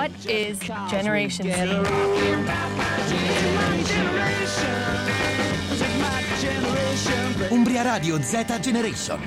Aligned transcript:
What 0.00 0.24
is 0.24 0.58
Generation 0.88 1.44
Z? 1.44 1.90
Umbria 7.50 7.82
Radio 7.82 8.16
Z 8.22 8.60
Generation. 8.60 9.18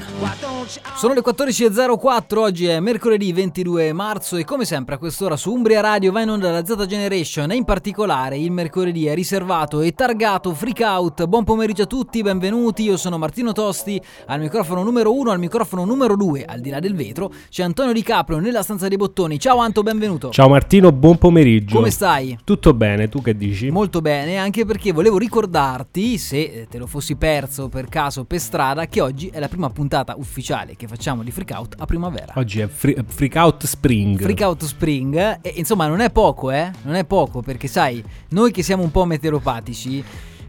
Sono 0.95 1.13
le 1.13 1.19
14.04, 1.19 2.37
oggi 2.37 2.67
è 2.67 2.79
mercoledì 2.79 3.33
22 3.33 3.91
marzo 3.91 4.37
e 4.37 4.45
come 4.45 4.63
sempre 4.63 4.95
a 4.95 4.97
quest'ora 4.97 5.35
su 5.35 5.51
Umbria 5.51 5.81
Radio 5.81 6.13
va 6.13 6.21
in 6.21 6.29
onda 6.29 6.49
la 6.49 6.63
Z 6.63 6.85
Generation 6.85 7.51
e 7.51 7.55
in 7.55 7.65
particolare 7.65 8.37
il 8.37 8.49
mercoledì 8.49 9.07
è 9.07 9.13
riservato 9.13 9.81
e 9.81 9.91
targato 9.91 10.53
Freak 10.53 10.79
Out. 10.79 11.25
Buon 11.25 11.43
pomeriggio 11.43 11.81
a 11.81 11.85
tutti, 11.85 12.21
benvenuti, 12.21 12.83
io 12.83 12.95
sono 12.95 13.17
Martino 13.17 13.51
Tosti, 13.51 14.01
al 14.27 14.39
microfono 14.39 14.83
numero 14.83 15.13
1, 15.13 15.29
al 15.29 15.39
microfono 15.39 15.83
numero 15.83 16.15
2, 16.15 16.45
al 16.45 16.61
di 16.61 16.69
là 16.69 16.79
del 16.79 16.95
vetro, 16.95 17.29
c'è 17.49 17.63
Antonio 17.63 17.91
Di 17.91 18.03
Caprio 18.03 18.39
nella 18.39 18.63
stanza 18.63 18.87
dei 18.87 18.95
bottoni. 18.95 19.37
Ciao 19.37 19.57
Anto, 19.57 19.83
benvenuto. 19.83 20.29
Ciao 20.29 20.47
Martino, 20.47 20.93
buon 20.93 21.17
pomeriggio. 21.17 21.75
Come 21.75 21.91
stai? 21.91 22.39
Tutto 22.45 22.73
bene, 22.73 23.09
tu 23.09 23.21
che 23.21 23.35
dici? 23.35 23.69
Molto 23.69 23.99
bene, 23.99 24.37
anche 24.37 24.63
perché 24.63 24.93
volevo 24.93 25.17
ricordarti, 25.17 26.17
se 26.17 26.67
te 26.69 26.77
lo 26.77 26.87
fossi 26.87 27.17
perso 27.17 27.67
per 27.67 27.89
caso 27.89 28.11
per 28.23 28.39
strada, 28.39 28.85
che 28.85 29.01
oggi 29.01 29.27
è 29.27 29.39
la 29.39 29.47
prima 29.47 29.69
puntata 29.69 30.13
ufficiale 30.17 30.75
che 30.75 30.87
facciamo 30.87 31.23
di 31.23 31.31
Freak 31.31 31.51
Out 31.55 31.75
a 31.79 31.85
primavera. 31.85 32.33
Oggi 32.35 32.59
è 32.59 32.67
free, 32.67 33.03
Freak 33.05 33.35
Out 33.35 33.65
Spring. 33.65 34.21
Freak 34.21 34.41
Out 34.41 34.63
Spring, 34.63 35.39
e 35.41 35.53
insomma 35.55 35.87
non 35.87 35.99
è 35.99 36.11
poco, 36.11 36.51
eh? 36.51 36.71
Non 36.83 36.93
è 36.93 37.03
poco 37.03 37.41
perché 37.41 37.67
sai, 37.67 38.03
noi 38.29 38.51
che 38.51 38.61
siamo 38.61 38.83
un 38.83 38.91
po' 38.91 39.05
meteoropatici 39.05 40.03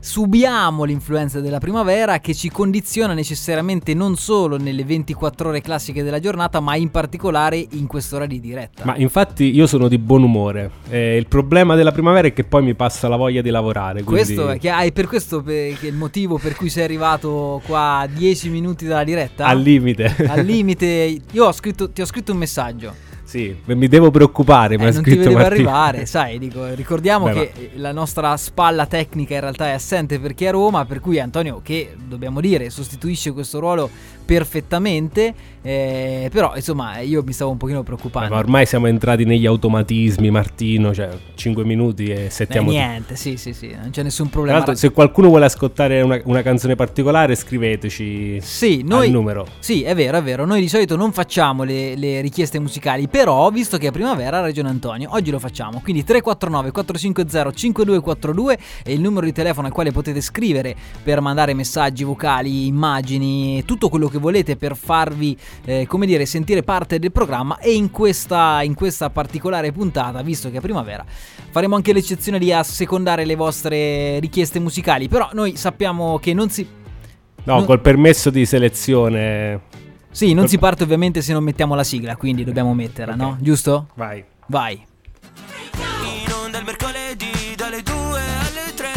subiamo 0.04 0.84
l'influenza 0.84 1.40
della 1.40 1.58
primavera 1.58 2.18
che 2.18 2.34
ci 2.34 2.50
condiziona 2.50 3.14
necessariamente 3.14 3.94
non 3.94 4.16
solo 4.16 4.58
nelle 4.58 4.84
24 4.84 5.48
ore 5.48 5.62
classiche 5.62 6.02
della 6.02 6.20
giornata, 6.20 6.60
ma 6.60 6.76
in 6.76 6.90
particolare 6.90 7.66
in 7.70 7.86
quest'ora 7.86 8.26
di 8.26 8.38
diretta. 8.38 8.84
Ma 8.84 8.96
infatti 8.96 9.54
io 9.54 9.66
sono 9.66 9.88
di 9.88 9.96
buon 9.96 10.22
umore. 10.22 10.70
Eh, 10.90 11.16
il 11.16 11.26
problema 11.26 11.74
della 11.74 11.90
primavera 11.90 12.28
è 12.28 12.34
che 12.34 12.44
poi 12.44 12.62
mi 12.62 12.74
passa 12.74 13.08
la 13.08 13.16
voglia 13.16 13.40
di 13.40 13.48
lavorare. 13.48 14.02
Quindi... 14.02 14.24
Questo 14.24 14.50
è, 14.50 14.58
che, 14.58 14.68
ah, 14.68 14.80
è 14.80 14.92
per 14.92 15.06
questo 15.06 15.42
che 15.42 15.78
è 15.80 15.86
il 15.86 15.94
motivo 15.94 16.36
per 16.36 16.54
cui 16.54 16.68
sei 16.68 16.84
arrivato 16.84 17.62
qua 17.64 18.00
a 18.00 18.06
10 18.06 18.50
minuti 18.50 18.84
dalla 18.84 19.04
diretta? 19.04 19.46
Al 19.46 19.58
limite. 19.58 20.14
Al 20.28 20.44
limite. 20.44 21.18
Io 21.30 21.46
ho 21.46 21.52
scritto, 21.52 21.90
ti 21.90 22.02
ho 22.02 22.06
scritto 22.06 22.32
un 22.32 22.38
messaggio. 22.38 23.13
Sì, 23.34 23.56
mi 23.64 23.88
devo 23.88 24.12
preoccupare, 24.12 24.76
ma 24.76 24.84
eh, 24.84 24.92
non 24.92 25.02
scritto 25.02 25.10
ti 25.10 25.16
vedevo 25.24 25.38
Martino. 25.38 25.68
arrivare, 25.70 26.06
sai, 26.06 26.38
dico, 26.38 26.72
ricordiamo 26.74 27.24
Beh, 27.26 27.32
che 27.52 27.70
la 27.74 27.90
nostra 27.90 28.36
spalla 28.36 28.86
tecnica 28.86 29.34
in 29.34 29.40
realtà 29.40 29.66
è 29.66 29.72
assente 29.72 30.20
perché 30.20 30.44
è 30.44 30.48
a 30.48 30.52
Roma, 30.52 30.84
per 30.84 31.00
cui 31.00 31.18
Antonio, 31.18 31.60
che 31.62 31.94
dobbiamo 32.06 32.40
dire, 32.40 32.70
sostituisce 32.70 33.32
questo 33.32 33.58
ruolo 33.58 33.90
perfettamente, 34.24 35.34
eh, 35.62 36.28
però 36.32 36.52
insomma 36.54 36.98
io 37.00 37.22
mi 37.24 37.32
stavo 37.32 37.50
un 37.50 37.56
pochino 37.56 37.78
Beh, 37.80 37.84
preoccupando. 37.86 38.32
ma 38.34 38.38
ormai 38.40 38.66
siamo 38.66 38.86
entrati 38.86 39.24
negli 39.24 39.46
automatismi, 39.46 40.30
Martino, 40.30 40.94
cioè 40.94 41.08
5 41.34 41.64
minuti 41.64 42.04
e 42.06 42.26
Eh, 42.26 42.30
settiamo 42.30 42.68
tutto. 42.70 42.78
niente, 42.80 43.16
sì, 43.16 43.36
sì, 43.36 43.52
sì, 43.52 43.74
non 43.78 43.90
c'è 43.90 44.02
nessun 44.02 44.26
Tra 44.26 44.34
problema. 44.34 44.58
l'altro, 44.58 44.74
se 44.76 44.90
qualcuno 44.92 45.28
vuole 45.28 45.46
ascoltare 45.46 46.02
una, 46.02 46.20
una 46.24 46.42
canzone 46.42 46.76
particolare, 46.76 47.34
scriveteci 47.34 48.40
Sì, 48.40 48.82
noi, 48.84 49.06
al 49.06 49.12
numero. 49.12 49.46
Sì, 49.58 49.82
è 49.82 49.94
vero, 49.94 50.18
è 50.18 50.22
vero. 50.22 50.44
Noi 50.44 50.60
di 50.60 50.68
solito 50.68 50.94
non 50.96 51.12
facciamo 51.12 51.64
le, 51.64 51.96
le 51.96 52.20
richieste 52.20 52.58
musicali, 52.60 53.08
però 53.08 53.23
visto 53.50 53.78
che 53.78 53.88
è 53.88 53.90
primavera, 53.90 54.38
ha 54.38 54.40
ragione 54.40 54.68
Antonio, 54.68 55.08
oggi 55.12 55.30
lo 55.30 55.38
facciamo. 55.38 55.80
Quindi 55.80 56.04
349 56.04 56.70
450 56.70 57.52
5242 57.52 58.58
è 58.84 58.90
il 58.90 59.00
numero 59.00 59.24
di 59.24 59.32
telefono 59.32 59.66
al 59.66 59.72
quale 59.72 59.92
potete 59.92 60.20
scrivere 60.20 60.76
per 61.02 61.20
mandare 61.20 61.54
messaggi 61.54 62.04
vocali, 62.04 62.66
immagini, 62.66 63.64
tutto 63.64 63.88
quello 63.88 64.08
che 64.08 64.18
volete 64.18 64.56
per 64.56 64.76
farvi, 64.76 65.36
eh, 65.64 65.86
come 65.86 66.04
dire, 66.06 66.26
sentire 66.26 66.62
parte 66.62 66.98
del 66.98 67.12
programma. 67.12 67.58
E 67.58 67.74
in 67.74 67.90
questa, 67.90 68.62
in 68.62 68.74
questa 68.74 69.08
particolare 69.08 69.72
puntata, 69.72 70.20
visto 70.22 70.50
che 70.50 70.58
è 70.58 70.60
primavera, 70.60 71.04
faremo 71.50 71.76
anche 71.76 71.92
l'eccezione 71.94 72.38
di 72.38 72.52
assecondare 72.52 73.24
le 73.24 73.36
vostre 73.36 74.18
richieste 74.18 74.60
musicali. 74.60 75.08
Però 75.08 75.30
noi 75.32 75.56
sappiamo 75.56 76.18
che 76.18 76.34
non 76.34 76.50
si... 76.50 76.66
No, 77.44 77.56
Non- 77.56 77.64
col 77.64 77.80
permesso 77.80 78.28
di 78.30 78.44
selezione. 78.44 79.82
Sì, 80.14 80.32
non 80.32 80.46
si 80.46 80.58
parte 80.58 80.84
ovviamente 80.84 81.22
se 81.22 81.32
non 81.32 81.42
mettiamo 81.42 81.74
la 81.74 81.82
sigla, 81.82 82.14
quindi 82.14 82.44
dobbiamo 82.44 82.72
metterla, 82.72 83.14
Ok. 83.14 83.18
no? 83.20 83.36
Giusto? 83.40 83.88
Vai. 83.94 84.24
Vai. 84.46 84.86
In 86.22 86.32
onda 86.32 86.58
il 86.58 86.64
mercoledì 86.64 87.32
dalle 87.56 87.82
2 87.82 88.20
alle 88.20 88.74
3 88.76 88.90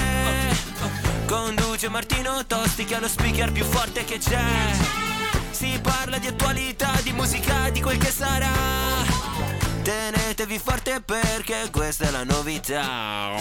Conduce 1.25 1.89
Martino 1.89 2.45
Tosti 2.45 2.85
che 2.85 2.97
è 2.97 2.99
lo 2.99 3.07
speaker 3.07 3.51
più 3.51 3.63
forte 3.63 4.03
che 4.05 4.19
c'è 4.19 4.43
Si 5.49 5.79
parla 5.81 6.19
di 6.19 6.27
attualità, 6.27 6.91
di 7.01 7.13
musica, 7.13 7.69
di 7.71 7.81
quel 7.81 7.97
che 7.97 8.11
sarà 8.11 8.51
Tenetevi 9.81 10.59
forte 10.59 11.01
perché 11.03 11.69
questa 11.71 12.07
è 12.07 12.11
la 12.11 12.23
novità 12.23 13.31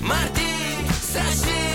Marti, 0.00 0.42
Sashi 1.00 1.67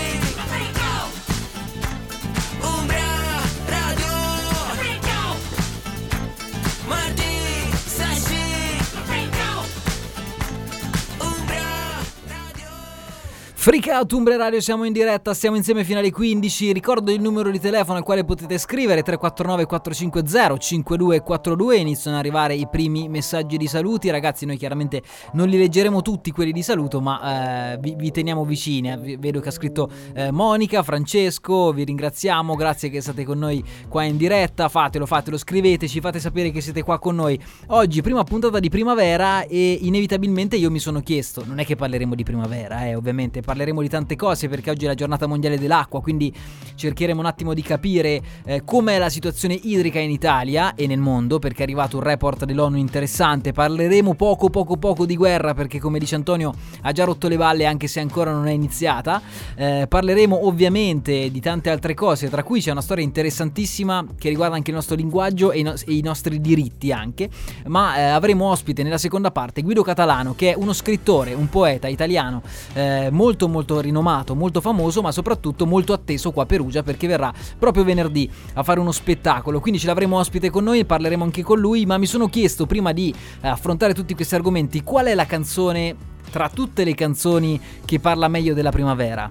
Freak 13.64 13.86
Out 13.86 14.12
Umbre 14.12 14.36
Radio, 14.36 14.60
siamo 14.60 14.84
in 14.84 14.92
diretta, 14.92 15.32
stiamo 15.32 15.56
insieme 15.56 15.84
fino 15.84 15.98
alle 15.98 16.10
15. 16.10 16.70
Ricordo 16.74 17.10
il 17.10 17.18
numero 17.18 17.50
di 17.50 17.58
telefono 17.58 17.96
al 17.96 18.04
quale 18.04 18.22
potete 18.22 18.58
scrivere 18.58 19.00
349 19.00 19.64
450 19.64 20.58
5242. 20.58 21.76
Iniziano 21.76 22.18
ad 22.18 22.22
arrivare 22.22 22.54
i 22.56 22.68
primi 22.68 23.08
messaggi 23.08 23.56
di 23.56 23.66
saluti. 23.66 24.10
Ragazzi, 24.10 24.44
noi 24.44 24.58
chiaramente 24.58 25.00
non 25.32 25.48
li 25.48 25.56
leggeremo 25.56 26.02
tutti 26.02 26.30
quelli 26.30 26.52
di 26.52 26.62
saluto, 26.62 27.00
ma 27.00 27.72
eh, 27.72 27.78
vi, 27.78 27.94
vi 27.96 28.10
teniamo 28.10 28.44
vicini. 28.44 28.92
Eh, 28.92 29.16
Vedo 29.16 29.40
che 29.40 29.48
ha 29.48 29.52
scritto 29.52 29.88
eh, 30.12 30.30
Monica, 30.30 30.82
Francesco, 30.82 31.72
vi 31.72 31.84
ringraziamo, 31.84 32.56
grazie 32.56 32.90
che 32.90 33.00
state 33.00 33.24
con 33.24 33.38
noi 33.38 33.64
qua 33.88 34.02
in 34.04 34.18
diretta. 34.18 34.68
Fatelo, 34.68 35.06
fatelo, 35.06 35.38
scriveteci, 35.38 36.00
fate 36.00 36.20
sapere 36.20 36.50
che 36.50 36.60
siete 36.60 36.82
qua 36.82 36.98
con 36.98 37.14
noi. 37.14 37.40
Oggi, 37.68 38.02
prima 38.02 38.24
puntata 38.24 38.58
di 38.58 38.68
primavera 38.68 39.46
e 39.46 39.78
inevitabilmente 39.80 40.56
io 40.56 40.70
mi 40.70 40.80
sono 40.80 41.00
chiesto, 41.00 41.42
non 41.46 41.60
è 41.60 41.64
che 41.64 41.76
parleremo 41.76 42.14
di 42.14 42.24
primavera, 42.24 42.84
eh, 42.84 42.94
ovviamente, 42.94 43.40
parleremo 43.40 43.52
di 43.54 43.88
tante 43.88 44.16
cose 44.16 44.48
perché 44.48 44.70
oggi 44.70 44.84
è 44.84 44.88
la 44.88 44.94
giornata 44.94 45.26
mondiale 45.26 45.58
dell'acqua, 45.58 46.00
quindi 46.00 46.32
cercheremo 46.74 47.20
un 47.20 47.26
attimo 47.26 47.54
di 47.54 47.62
capire 47.62 48.20
eh, 48.44 48.64
com'è 48.64 48.98
la 48.98 49.08
situazione 49.08 49.54
idrica 49.54 49.98
in 49.98 50.10
Italia 50.10 50.74
e 50.74 50.86
nel 50.86 50.98
mondo, 50.98 51.38
perché 51.38 51.60
è 51.60 51.62
arrivato 51.62 51.96
un 51.96 52.02
report 52.02 52.44
dell'ONU 52.44 52.76
interessante. 52.76 53.52
Parleremo 53.52 54.14
poco 54.14 54.50
poco 54.50 54.76
poco 54.76 55.06
di 55.06 55.16
guerra 55.16 55.54
perché 55.54 55.78
come 55.78 55.98
dice 55.98 56.14
Antonio 56.14 56.52
ha 56.82 56.92
già 56.92 57.04
rotto 57.04 57.28
le 57.28 57.36
balle 57.36 57.66
anche 57.66 57.86
se 57.86 58.00
ancora 58.00 58.32
non 58.32 58.46
è 58.46 58.52
iniziata. 58.52 59.22
Eh, 59.54 59.86
parleremo 59.88 60.46
ovviamente 60.46 61.30
di 61.30 61.40
tante 61.40 61.70
altre 61.70 61.94
cose, 61.94 62.28
tra 62.28 62.42
cui 62.42 62.60
c'è 62.60 62.70
una 62.70 62.82
storia 62.82 63.04
interessantissima 63.04 64.04
che 64.18 64.28
riguarda 64.28 64.56
anche 64.56 64.70
il 64.70 64.76
nostro 64.76 64.96
linguaggio 64.96 65.52
e 65.52 65.58
i, 65.58 65.62
no- 65.62 65.74
e 65.74 65.94
i 65.94 66.02
nostri 66.02 66.40
diritti 66.40 66.92
anche, 66.92 67.28
ma 67.66 67.96
eh, 67.96 68.02
avremo 68.02 68.50
ospite 68.50 68.82
nella 68.82 68.98
seconda 68.98 69.30
parte 69.30 69.62
Guido 69.62 69.82
Catalano 69.82 70.34
che 70.34 70.52
è 70.52 70.56
uno 70.56 70.72
scrittore, 70.72 71.34
un 71.34 71.48
poeta 71.48 71.88
italiano 71.88 72.42
eh, 72.72 73.08
molto 73.48 73.74
molto 73.74 73.80
rinomato, 73.80 74.34
molto 74.34 74.60
famoso, 74.60 75.00
ma 75.00 75.10
soprattutto 75.10 75.66
molto 75.66 75.92
atteso 75.92 76.30
qua 76.30 76.42
a 76.42 76.46
Perugia 76.46 76.82
perché 76.82 77.06
verrà 77.06 77.32
proprio 77.58 77.82
venerdì 77.84 78.30
a 78.54 78.62
fare 78.62 78.78
uno 78.80 78.92
spettacolo, 78.92 79.60
quindi 79.60 79.80
ce 79.80 79.86
l'avremo 79.86 80.18
ospite 80.18 80.50
con 80.50 80.64
noi 80.64 80.80
e 80.80 80.84
parleremo 80.84 81.24
anche 81.24 81.42
con 81.42 81.58
lui, 81.58 81.86
ma 81.86 81.98
mi 81.98 82.06
sono 82.06 82.28
chiesto 82.28 82.66
prima 82.66 82.92
di 82.92 83.12
eh, 83.40 83.48
affrontare 83.48 83.94
tutti 83.94 84.14
questi 84.14 84.34
argomenti 84.34 84.82
qual 84.82 85.06
è 85.06 85.14
la 85.14 85.26
canzone 85.26 85.96
tra 86.30 86.48
tutte 86.48 86.84
le 86.84 86.94
canzoni 86.94 87.60
che 87.84 88.00
parla 88.00 88.28
meglio 88.28 88.54
della 88.54 88.70
primavera. 88.70 89.30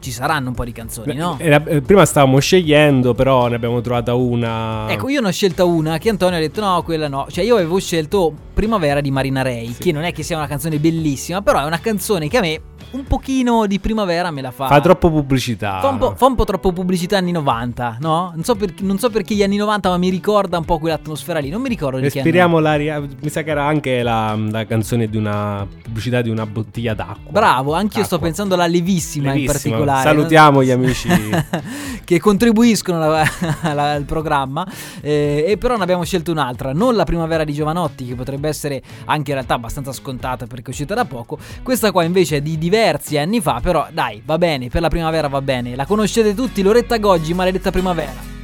Ci 0.00 0.10
saranno 0.10 0.48
un 0.48 0.54
po' 0.54 0.64
di 0.64 0.72
canzoni, 0.72 1.14
no? 1.14 1.36
Eh, 1.38 1.82
prima 1.82 2.04
stavamo 2.04 2.38
scegliendo, 2.38 3.14
però 3.14 3.48
ne 3.48 3.56
abbiamo 3.56 3.80
trovata 3.80 4.14
una. 4.14 4.88
Ecco, 4.90 5.08
io 5.08 5.20
ne 5.20 5.28
ho 5.28 5.32
scelta 5.32 5.64
una 5.64 5.98
che 5.98 6.08
Antonio 6.08 6.36
ha 6.36 6.40
detto 6.40 6.60
no, 6.60 6.82
quella 6.82 7.08
no. 7.08 7.26
Cioè 7.28 7.44
io 7.44 7.56
avevo 7.56 7.78
scelto 7.78 8.32
Primavera 8.54 9.00
di 9.00 9.10
Marina 9.10 9.42
Ray, 9.42 9.74
che 9.78 9.92
non 9.92 10.04
è 10.04 10.12
che 10.12 10.22
sia 10.22 10.36
una 10.36 10.46
canzone 10.46 10.78
bellissima, 10.78 11.42
però 11.42 11.60
è 11.60 11.64
una 11.64 11.80
canzone 11.80 12.28
che 12.28 12.36
a 12.38 12.40
me 12.40 12.60
un 12.90 13.04
pochino 13.04 13.66
di 13.66 13.78
primavera 13.80 14.30
me 14.30 14.40
la 14.40 14.50
fa. 14.50 14.66
Fa 14.66 14.80
troppo 14.80 15.10
pubblicità. 15.10 15.80
Fa 15.80 15.88
un, 15.88 15.98
po', 15.98 16.14
fa 16.16 16.26
un 16.26 16.34
po' 16.34 16.44
troppo 16.44 16.72
pubblicità 16.72 17.18
anni 17.18 17.32
90, 17.32 17.98
no? 18.00 18.32
Non 18.34 18.44
so, 18.44 18.54
per- 18.54 18.74
non 18.80 18.98
so 18.98 19.10
perché 19.10 19.34
gli 19.34 19.42
anni 19.42 19.56
90, 19.56 19.90
ma 19.90 19.98
mi 19.98 20.08
ricorda 20.08 20.58
un 20.58 20.64
po' 20.64 20.78
quell'atmosfera 20.78 21.38
lì. 21.38 21.50
Non 21.50 21.60
mi 21.60 21.68
ricordo 21.68 21.98
di. 21.98 22.04
Respiriamo 22.04 22.58
l'aria. 22.58 23.00
Mi 23.00 23.28
sa 23.28 23.42
che 23.42 23.50
era 23.50 23.64
anche 23.64 24.02
la, 24.02 24.36
la 24.50 24.64
canzone 24.64 25.08
di 25.08 25.16
una 25.16 25.66
pubblicità 25.82 26.22
di 26.22 26.30
una 26.30 26.46
bottiglia 26.46 26.94
d'acqua. 26.94 27.30
Bravo, 27.30 27.74
anch'io 27.74 28.04
sto 28.04 28.14
Acqua. 28.14 28.28
pensando 28.28 28.54
alla 28.54 28.66
Levissima, 28.66 29.32
in 29.32 29.40
Levissima. 29.40 29.76
Particolare. 29.92 30.08
Salutiamo 30.08 30.62
gli 30.62 30.70
amici. 30.70 31.08
che 32.04 32.20
contribuiscono 32.20 33.02
alla- 33.02 33.24
alla- 33.62 33.92
al 33.92 34.04
programma. 34.04 34.66
eh, 35.00 35.44
e 35.46 35.56
però 35.58 35.76
ne 35.76 35.82
abbiamo 35.82 36.04
scelto 36.04 36.30
un'altra, 36.30 36.72
non 36.72 36.94
la 36.94 37.04
primavera 37.04 37.44
di 37.44 37.52
Giovanotti, 37.52 38.06
che 38.06 38.14
potrebbe 38.14 38.48
essere 38.48 38.82
anche 39.06 39.30
in 39.30 39.36
realtà 39.36 39.54
abbastanza 39.54 39.92
scontata 39.92 40.46
perché 40.46 40.66
è 40.66 40.70
uscita 40.70 40.94
da 40.94 41.04
poco. 41.04 41.38
Questa 41.62 41.90
qua 41.92 42.04
invece 42.04 42.36
è 42.36 42.40
di 42.40 42.58
diversi 42.58 43.18
anni 43.18 43.40
fa, 43.40 43.60
però 43.62 43.86
dai, 43.92 44.22
va 44.24 44.38
bene, 44.38 44.68
per 44.68 44.80
la 44.80 44.88
primavera 44.88 45.28
va 45.28 45.40
bene. 45.42 45.74
La 45.76 45.86
conoscete 45.86 46.34
tutti, 46.34 46.62
Loretta 46.62 46.96
Goggi, 46.98 47.34
maledetta 47.34 47.70
primavera. 47.70 48.37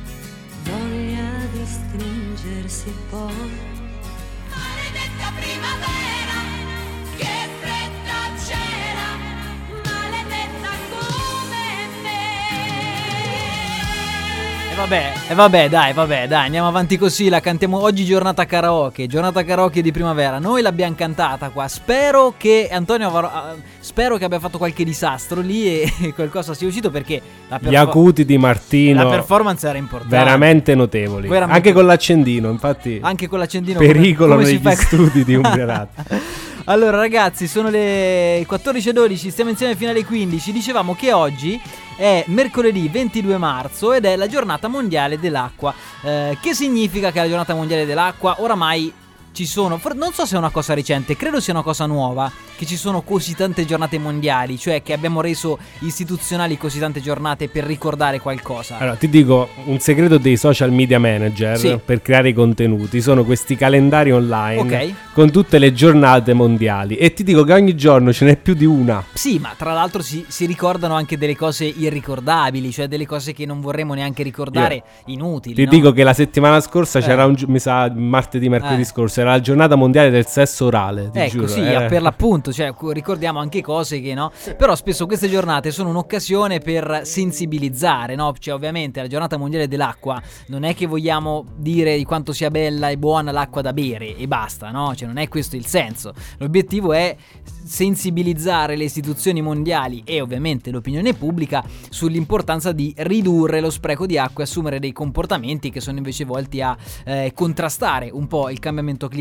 Vabbè, 14.84 15.12
e 15.28 15.34
vabbè, 15.34 15.69
dai, 15.70 15.92
vabbè, 15.94 16.28
dai, 16.28 16.44
andiamo 16.44 16.69
avanti 16.69 16.98
così, 16.98 17.31
la 17.31 17.40
cantiamo 17.40 17.81
oggi 17.81 18.04
giornata 18.04 18.44
karaoke, 18.44 19.06
giornata 19.06 19.42
karaoke 19.42 19.81
di 19.81 19.90
primavera. 19.92 20.38
Noi 20.38 20.60
l'abbiamo 20.60 20.94
cantata 20.94 21.48
qua. 21.48 21.66
Spero 21.69 22.34
che 22.36 22.69
Antonio 22.70 23.08
uh, 23.08 23.58
spero 23.81 24.19
che 24.19 24.26
abbia 24.26 24.38
fatto 24.38 24.58
qualche 24.58 24.84
disastro 24.84 25.40
lì 25.40 25.66
e 25.66 25.90
qualcosa 26.14 26.52
sia 26.52 26.66
uscito 26.66 26.90
perché 26.90 27.14
la 27.48 27.58
perfor- 27.58 27.72
Gli 27.72 27.76
acuti 27.76 28.25
di 28.26 28.36
Martino 28.36 29.04
La 29.04 29.08
performance 29.08 29.66
era 29.66 29.78
importante. 29.78 30.16
Veramente 30.16 30.75
notevoli. 30.75 31.28
Veramente 31.28 31.56
anche 31.56 31.72
con 31.72 31.86
l'accendino, 31.86 32.50
infatti. 32.50 32.98
Anche 33.02 33.26
con 33.26 33.38
l'accendino 33.38 33.78
pericolo 33.78 34.36
come, 34.36 34.44
come 34.44 34.60
negli 34.60 34.76
studi 34.76 35.25
di 35.25 35.34
Umbrerati. 35.34 36.02
Allora 36.66 36.96
ragazzi, 36.96 37.46
sono 37.46 37.69
le 37.69 38.40
14.12, 38.49 39.28
stiamo 39.28 39.50
insieme 39.50 39.76
fino 39.76 39.90
alle 39.90 40.02
15. 40.02 40.50
Dicevamo 40.50 40.94
che 40.94 41.12
oggi 41.12 41.61
è 41.94 42.25
mercoledì 42.28 42.88
22 42.88 43.37
marzo 43.37 43.93
ed 43.93 44.06
è 44.06 44.16
la 44.16 44.26
giornata 44.26 44.66
mondiale 44.66 45.19
dell'acqua. 45.20 45.75
Eh, 46.02 46.38
che 46.40 46.55
significa 46.55 47.11
che 47.11 47.19
è 47.19 47.22
la 47.22 47.28
giornata 47.28 47.55
mondiale 47.55 47.84
dell'acqua? 47.84 48.37
Oramai 48.38 48.90
ci 49.34 49.46
sono, 49.46 49.81
non 49.96 50.12
so 50.12 50.25
se 50.25 50.36
è 50.36 50.38
una 50.38 50.50
cosa 50.50 50.75
recente, 50.75 51.16
credo 51.16 51.40
sia 51.40 51.52
una 51.52 51.64
cosa 51.64 51.86
nuova, 51.86 52.31
che 52.56 52.66
ci 52.66 52.76
sono 52.76 53.02
così 53.02 53.34
tante 53.34 53.64
giornate 53.64 53.98
mondiali, 53.98 54.56
cioè 54.56 54.81
che 54.81 54.92
abbiamo 54.92 55.20
reso 55.20 55.58
istituzionali 55.81 56.56
così 56.56 56.78
tante 56.78 57.00
giornate 57.00 57.48
per 57.48 57.64
ricordare 57.64 58.20
qualcosa. 58.20 58.78
Allora, 58.78 58.94
ti 58.94 59.08
dico, 59.08 59.48
un 59.64 59.81
segreto 59.81 60.19
dei 60.19 60.36
social 60.36 60.70
media 60.70 61.00
manager 61.00 61.58
sì. 61.58 61.81
per 61.84 62.00
creare 62.00 62.28
i 62.28 62.32
contenuti 62.32 63.00
sono 63.00 63.25
questi 63.25 63.56
calendari 63.56 64.12
online 64.12 64.60
okay. 64.60 64.94
con 65.12 65.32
tutte 65.32 65.58
le 65.58 65.72
giornate 65.72 66.32
mondiali 66.32 66.94
e 66.94 67.12
ti 67.12 67.25
dico 67.25 67.42
che 67.42 67.54
ogni 67.54 67.75
giorno 67.75 68.12
ce 68.12 68.25
n'è 68.26 68.36
più 68.36 68.54
di 68.54 68.64
una. 68.64 69.02
Sì, 69.12 69.40
ma 69.40 69.52
tra 69.56 69.72
l'altro 69.72 70.00
si, 70.00 70.25
si 70.28 70.46
ricordano 70.46 70.94
anche 70.94 71.19
delle 71.19 71.34
cose 71.34 71.64
irricordabili, 71.64 72.70
cioè 72.70 72.86
delle 72.86 73.06
cose 73.06 73.32
che 73.32 73.44
non 73.46 73.60
vorremmo 73.60 73.94
neanche 73.94 74.22
ricordare, 74.22 74.75
Io. 75.06 75.14
inutili. 75.14 75.56
Ti 75.56 75.64
no? 75.64 75.70
dico 75.70 75.92
che 75.92 76.04
la 76.04 76.14
settimana 76.14 76.60
scorsa 76.60 77.00
eh. 77.00 77.02
c'era 77.02 77.26
un, 77.26 77.34
mi 77.48 77.58
sa, 77.58 77.92
martedì, 77.92 78.48
mercoledì 78.48 78.82
eh. 78.82 78.84
scorso, 78.84 79.23
era 79.24 79.32
la 79.32 79.40
giornata 79.40 79.74
mondiale 79.74 80.10
del 80.10 80.26
sesso 80.26 80.66
orale. 80.66 81.10
Ti 81.10 81.18
ecco, 81.18 81.30
giuro, 81.30 81.46
sì, 81.48 81.60
eh. 81.60 81.86
per 81.86 82.02
l'appunto, 82.02 82.52
cioè 82.52 82.72
ricordiamo 82.92 83.40
anche 83.40 83.60
cose 83.60 84.00
che 84.00 84.14
no. 84.14 84.30
Però 84.56 84.74
spesso 84.74 85.06
queste 85.06 85.28
giornate 85.28 85.70
sono 85.70 85.88
un'occasione 85.88 86.60
per 86.60 87.00
sensibilizzare, 87.04 88.14
no? 88.14 88.32
Cioè, 88.38 88.54
ovviamente 88.54 89.00
la 89.00 89.08
giornata 89.08 89.36
mondiale 89.36 89.66
dell'acqua 89.66 90.22
non 90.48 90.64
è 90.64 90.74
che 90.74 90.86
vogliamo 90.86 91.44
dire 91.56 91.96
di 91.96 92.04
quanto 92.04 92.32
sia 92.32 92.50
bella 92.50 92.90
e 92.90 92.98
buona 92.98 93.32
l'acqua 93.32 93.62
da 93.62 93.72
bere 93.72 94.16
e 94.16 94.28
basta, 94.28 94.70
no? 94.70 94.94
Cioè, 94.94 95.08
non 95.08 95.18
è 95.18 95.28
questo 95.28 95.56
il 95.56 95.66
senso. 95.66 96.12
L'obiettivo 96.38 96.92
è 96.92 97.16
sensibilizzare 97.64 98.76
le 98.76 98.84
istituzioni 98.84 99.40
mondiali 99.40 100.02
e 100.04 100.20
ovviamente 100.20 100.70
l'opinione 100.70 101.14
pubblica 101.14 101.64
sull'importanza 101.88 102.72
di 102.72 102.92
ridurre 102.98 103.60
lo 103.60 103.70
spreco 103.70 104.04
di 104.04 104.18
acqua 104.18 104.42
e 104.42 104.46
assumere 104.46 104.78
dei 104.78 104.92
comportamenti 104.92 105.70
che 105.70 105.80
sono 105.80 105.96
invece 105.96 106.24
volti 106.24 106.60
a 106.60 106.76
eh, 107.04 107.32
contrastare 107.34 108.10
un 108.12 108.26
po' 108.26 108.50
il 108.50 108.58
cambiamento 108.58 109.08
climatico. 109.08 109.13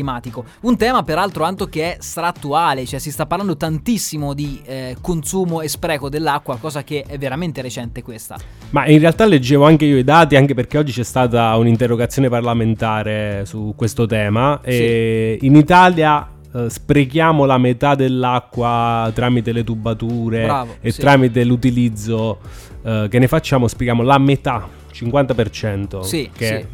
Un 0.60 0.76
tema 0.76 1.02
peraltro 1.02 1.44
Anto 1.44 1.66
che 1.66 1.94
è 1.94 1.96
strattuale, 2.00 2.86
cioè 2.86 2.98
si 2.98 3.10
sta 3.10 3.26
parlando 3.26 3.56
tantissimo 3.56 4.34
di 4.34 4.60
eh, 4.64 4.96
consumo 5.00 5.60
e 5.60 5.68
spreco 5.68 6.08
dell'acqua, 6.08 6.56
cosa 6.56 6.82
che 6.82 7.04
è 7.06 7.18
veramente 7.18 7.62
recente 7.62 8.02
questa. 8.02 8.36
Ma 8.70 8.86
in 8.86 8.98
realtà 8.98 9.26
leggevo 9.26 9.64
anche 9.64 9.84
io 9.84 9.98
i 9.98 10.04
dati, 10.04 10.36
anche 10.36 10.54
perché 10.54 10.78
oggi 10.78 10.92
c'è 10.92 11.04
stata 11.04 11.54
un'interrogazione 11.56 12.28
parlamentare 12.28 13.44
su 13.46 13.74
questo 13.76 14.06
tema 14.06 14.60
e 14.62 15.38
in 15.40 15.56
Italia 15.56 16.28
Uh, 16.54 16.68
sprechiamo 16.68 17.46
la 17.46 17.58
metà 17.58 17.96
dell'acqua 17.96 19.10
tramite 19.12 19.50
le 19.50 19.64
tubature 19.64 20.44
Bravo, 20.44 20.76
e 20.80 20.92
sì. 20.92 21.00
tramite 21.00 21.42
l'utilizzo 21.42 22.38
uh, 22.80 23.08
che 23.08 23.18
ne 23.18 23.26
facciamo, 23.26 23.66
sprechiamo 23.66 24.04
la 24.04 24.18
metà, 24.18 24.68
50%. 24.92 26.02
Sì, 26.02 26.30
che 26.32 26.46
sì. 26.46 26.52
è 26.52 26.66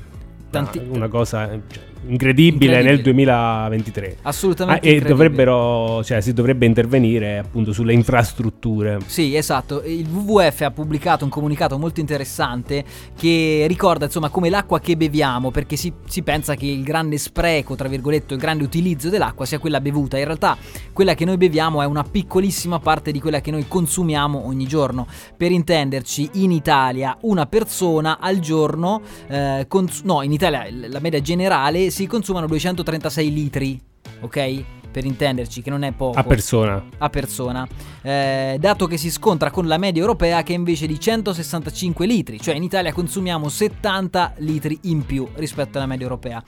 Tanti... 0.51 0.83
una 0.87 1.09
cosa... 1.09 1.49
Cioè, 1.49 1.90
incredibile, 2.07 2.79
incredibile, 2.79 2.83
nel 2.83 3.03
2023. 3.03 4.17
Assolutamente. 4.23 4.89
Ah, 4.89 4.93
e 4.93 5.01
dovrebbero, 5.01 6.03
cioè, 6.05 6.21
si 6.21 6.33
dovrebbe 6.33 6.67
intervenire 6.67 7.39
appunto 7.39 7.73
sulle 7.73 7.93
infrastrutture. 7.93 8.99
Sì, 9.07 9.37
esatto. 9.37 9.83
Il 9.83 10.09
WWF 10.09 10.61
ha 10.63 10.71
pubblicato 10.71 11.25
un 11.25 11.31
comunicato 11.31 11.79
molto 11.79 12.01
interessante 12.01 12.85
che 13.17 13.65
ricorda 13.69 14.07
insomma 14.07 14.29
come 14.29 14.49
l'acqua 14.49 14.81
che 14.81 14.97
beviamo, 14.97 15.51
perché 15.51 15.77
si, 15.77 15.93
si 16.07 16.23
pensa 16.23 16.55
che 16.55 16.67
il 16.67 16.83
grande 16.83 17.19
spreco, 17.19 17.75
tra 17.75 17.89
virgolette, 17.89 18.35
il 18.35 18.41
grande 18.41 18.65
utilizzo 18.65 19.09
dell'acqua 19.09 19.45
sia 19.45 19.59
quella 19.59 19.81
bevuta. 19.81 20.19
In 20.19 20.25
realtà 20.25 20.57
quella 20.93 21.15
che 21.15 21.25
noi 21.25 21.37
beviamo 21.37 21.83
è 21.83 21.87
una 21.87 22.05
piccolissima 22.05 22.79
parte 22.79 23.13
di 23.13 23.21
quella 23.21 23.41
che 23.41 23.51
noi 23.51 23.67
consumiamo 23.69 24.47
ogni 24.47 24.67
giorno. 24.67 25.07
Per 25.37 25.51
intenderci, 25.51 26.31
in 26.35 26.53
Italia 26.53 27.17
una 27.23 27.47
persona 27.47 28.19
al 28.19 28.39
giorno, 28.39 29.03
eh, 29.29 29.67
cons- 29.69 30.03
no, 30.03 30.23
in 30.23 30.33
Italia 30.33 30.67
la 30.71 31.01
media 31.01 31.21
generale 31.21 31.90
si 31.91 32.07
consumano 32.07 32.47
236 32.47 33.33
litri, 33.33 33.81
ok? 34.21 34.65
Per 34.91 35.05
intenderci, 35.05 35.63
che 35.63 35.71
non 35.71 35.85
è 35.85 35.93
poco. 35.93 36.19
A 36.19 36.25
persona. 36.25 36.83
A 36.99 37.09
persona. 37.11 37.67
Eh, 38.03 38.57
dato 38.59 38.87
che 38.87 38.97
si 38.97 39.11
scontra 39.11 39.51
con 39.51 39.69
la 39.69 39.79
media 39.79 40.01
europea 40.01 40.43
che 40.43 40.53
è 40.53 40.57
invece 40.57 40.87
di 40.87 40.99
165 40.99 42.07
litri, 42.07 42.41
cioè 42.41 42.55
in 42.57 42.65
Italia 42.65 42.93
consumiamo 42.93 43.49
70 43.49 44.35
litri 44.39 44.79
in 44.83 45.07
più 45.07 45.29
rispetto 45.35 45.79
alla 45.79 45.87
media 45.87 46.05
europea. 46.05 46.43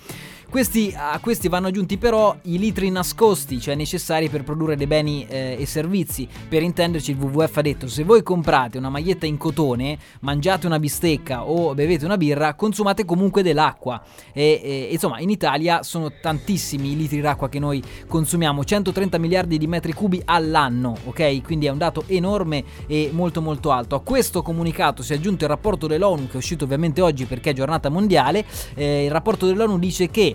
Questi, 0.52 0.92
a 0.94 1.18
questi 1.18 1.48
vanno 1.48 1.68
aggiunti 1.68 1.96
però 1.96 2.36
i 2.42 2.58
litri 2.58 2.90
nascosti, 2.90 3.58
cioè 3.58 3.74
necessari 3.74 4.28
per 4.28 4.42
produrre 4.42 4.76
dei 4.76 4.86
beni 4.86 5.26
eh, 5.26 5.56
e 5.58 5.64
servizi. 5.64 6.28
Per 6.46 6.62
intenderci, 6.62 7.12
il 7.12 7.16
WWF 7.16 7.56
ha 7.56 7.62
detto: 7.62 7.88
se 7.88 8.04
voi 8.04 8.22
comprate 8.22 8.76
una 8.76 8.90
maglietta 8.90 9.24
in 9.24 9.38
cotone, 9.38 9.96
mangiate 10.20 10.66
una 10.66 10.78
bistecca 10.78 11.46
o 11.48 11.72
bevete 11.72 12.04
una 12.04 12.18
birra, 12.18 12.52
consumate 12.52 13.06
comunque 13.06 13.42
dell'acqua. 13.42 14.02
E, 14.34 14.60
e 14.62 14.88
insomma, 14.92 15.20
in 15.20 15.30
Italia 15.30 15.82
sono 15.82 16.12
tantissimi 16.20 16.92
i 16.92 16.96
litri 16.96 17.22
d'acqua 17.22 17.48
che 17.48 17.58
noi 17.58 17.82
consumiamo, 18.06 18.62
130 18.62 19.16
miliardi 19.16 19.56
di 19.56 19.66
metri 19.66 19.94
cubi 19.94 20.20
all'anno, 20.22 20.94
ok? 21.04 21.40
Quindi 21.40 21.64
è 21.64 21.70
un 21.70 21.78
dato 21.78 22.04
enorme 22.08 22.62
e 22.86 23.08
molto 23.10 23.40
molto 23.40 23.70
alto. 23.70 23.94
A 23.94 24.02
questo 24.02 24.42
comunicato 24.42 25.02
si 25.02 25.14
è 25.14 25.16
aggiunto 25.16 25.44
il 25.44 25.50
rapporto 25.50 25.86
dell'ONU, 25.86 26.26
che 26.26 26.34
è 26.34 26.36
uscito 26.36 26.64
ovviamente 26.64 27.00
oggi 27.00 27.24
perché 27.24 27.50
è 27.50 27.54
giornata 27.54 27.88
mondiale. 27.88 28.44
Eh, 28.74 29.06
il 29.06 29.10
rapporto 29.10 29.46
dell'ONU 29.46 29.78
dice 29.78 30.10
che 30.10 30.34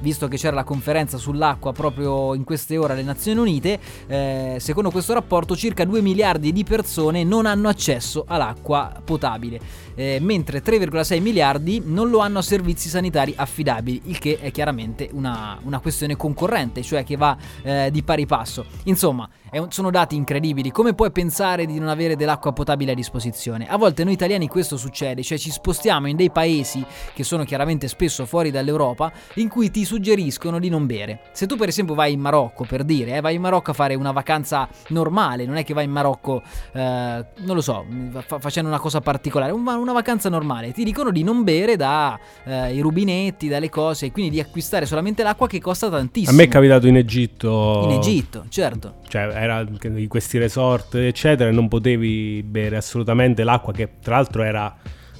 visto 0.00 0.28
che 0.28 0.36
c'era 0.36 0.54
la 0.54 0.64
conferenza 0.64 1.18
sull'acqua 1.18 1.72
proprio 1.72 2.34
in 2.34 2.44
queste 2.44 2.76
ore 2.76 2.92
alle 2.92 3.02
Nazioni 3.02 3.40
Unite, 3.40 3.78
eh, 4.06 4.56
secondo 4.60 4.90
questo 4.90 5.12
rapporto 5.12 5.56
circa 5.56 5.84
2 5.84 6.00
miliardi 6.00 6.52
di 6.52 6.64
persone 6.64 7.24
non 7.24 7.46
hanno 7.46 7.68
accesso 7.68 8.24
all'acqua 8.26 9.00
potabile, 9.04 9.60
eh, 9.94 10.18
mentre 10.20 10.62
3,6 10.62 11.20
miliardi 11.20 11.82
non 11.84 12.10
lo 12.10 12.18
hanno 12.18 12.38
a 12.38 12.42
servizi 12.42 12.88
sanitari 12.88 13.34
affidabili, 13.36 14.02
il 14.04 14.18
che 14.18 14.38
è 14.40 14.50
chiaramente 14.50 15.08
una, 15.12 15.58
una 15.62 15.80
questione 15.80 16.16
concorrente, 16.16 16.82
cioè 16.82 17.04
che 17.04 17.16
va 17.16 17.36
eh, 17.62 17.90
di 17.90 18.02
pari 18.02 18.26
passo. 18.26 18.64
Insomma, 18.84 19.28
un, 19.52 19.70
sono 19.70 19.90
dati 19.90 20.16
incredibili, 20.16 20.70
come 20.70 20.94
puoi 20.94 21.10
pensare 21.10 21.66
di 21.66 21.78
non 21.78 21.88
avere 21.88 22.16
dell'acqua 22.16 22.52
potabile 22.52 22.92
a 22.92 22.94
disposizione? 22.94 23.68
A 23.68 23.76
volte 23.76 24.04
noi 24.04 24.12
italiani 24.12 24.48
questo 24.48 24.76
succede, 24.76 25.22
cioè 25.22 25.38
ci 25.38 25.50
spostiamo 25.50 26.08
in 26.08 26.16
dei 26.16 26.30
paesi 26.30 26.84
che 27.14 27.24
sono 27.24 27.44
chiaramente 27.44 27.88
spesso 27.88 28.26
fuori 28.26 28.50
dall'Europa, 28.50 29.12
in 29.34 29.48
cui 29.48 29.70
ti 29.70 29.84
suggeriscono 29.86 30.58
di 30.58 30.68
non 30.68 30.84
bere. 30.84 31.20
Se 31.32 31.46
tu 31.46 31.56
per 31.56 31.68
esempio 31.68 31.94
vai 31.94 32.12
in 32.12 32.20
Marocco, 32.20 32.64
per 32.64 32.84
dire, 32.84 33.16
eh, 33.16 33.20
vai 33.22 33.36
in 33.36 33.40
Marocco 33.40 33.70
a 33.70 33.74
fare 33.74 33.94
una 33.94 34.12
vacanza 34.12 34.68
normale, 34.88 35.46
non 35.46 35.56
è 35.56 35.64
che 35.64 35.72
vai 35.72 35.84
in 35.84 35.90
Marocco, 35.90 36.42
eh, 36.72 37.24
non 37.36 37.54
lo 37.54 37.62
so, 37.62 37.86
fa- 38.26 38.38
facendo 38.38 38.68
una 38.68 38.78
cosa 38.78 39.00
particolare, 39.00 39.52
una, 39.52 39.76
una, 39.76 39.92
vacanza 39.92 40.28
normale, 40.28 40.72
ti 40.72 40.84
dicono 40.84 41.10
di 41.10 41.22
non 41.22 41.42
bere 41.42 41.76
dai 41.76 42.16
eh, 42.44 42.80
rubinetti, 42.82 43.48
dalle 43.48 43.70
cose, 43.70 44.06
e 44.06 44.12
quindi 44.12 44.32
di 44.32 44.40
acquistare 44.40 44.84
solamente 44.84 45.22
l'acqua 45.22 45.46
che 45.46 45.60
costa 45.60 45.88
tantissimo. 45.88 46.32
A 46.32 46.34
me 46.34 46.44
è 46.44 46.48
capitato 46.48 46.86
in 46.86 46.96
Egitto. 46.96 47.82
In 47.84 47.92
Egitto, 47.92 48.44
certo. 48.48 48.96
Cioè, 49.08 49.22
era 49.22 49.64
di 49.64 50.06
questi 50.08 50.36
resort, 50.38 50.96
eccetera, 50.96 51.48
e 51.48 51.52
non 51.52 51.68
potevi 51.68 52.42
bere 52.42 52.76
assolutamente 52.76 53.44
l'acqua 53.44 53.72
che 53.72 53.88
tra 54.02 54.16
l'altro 54.16 54.42
era 54.42 54.76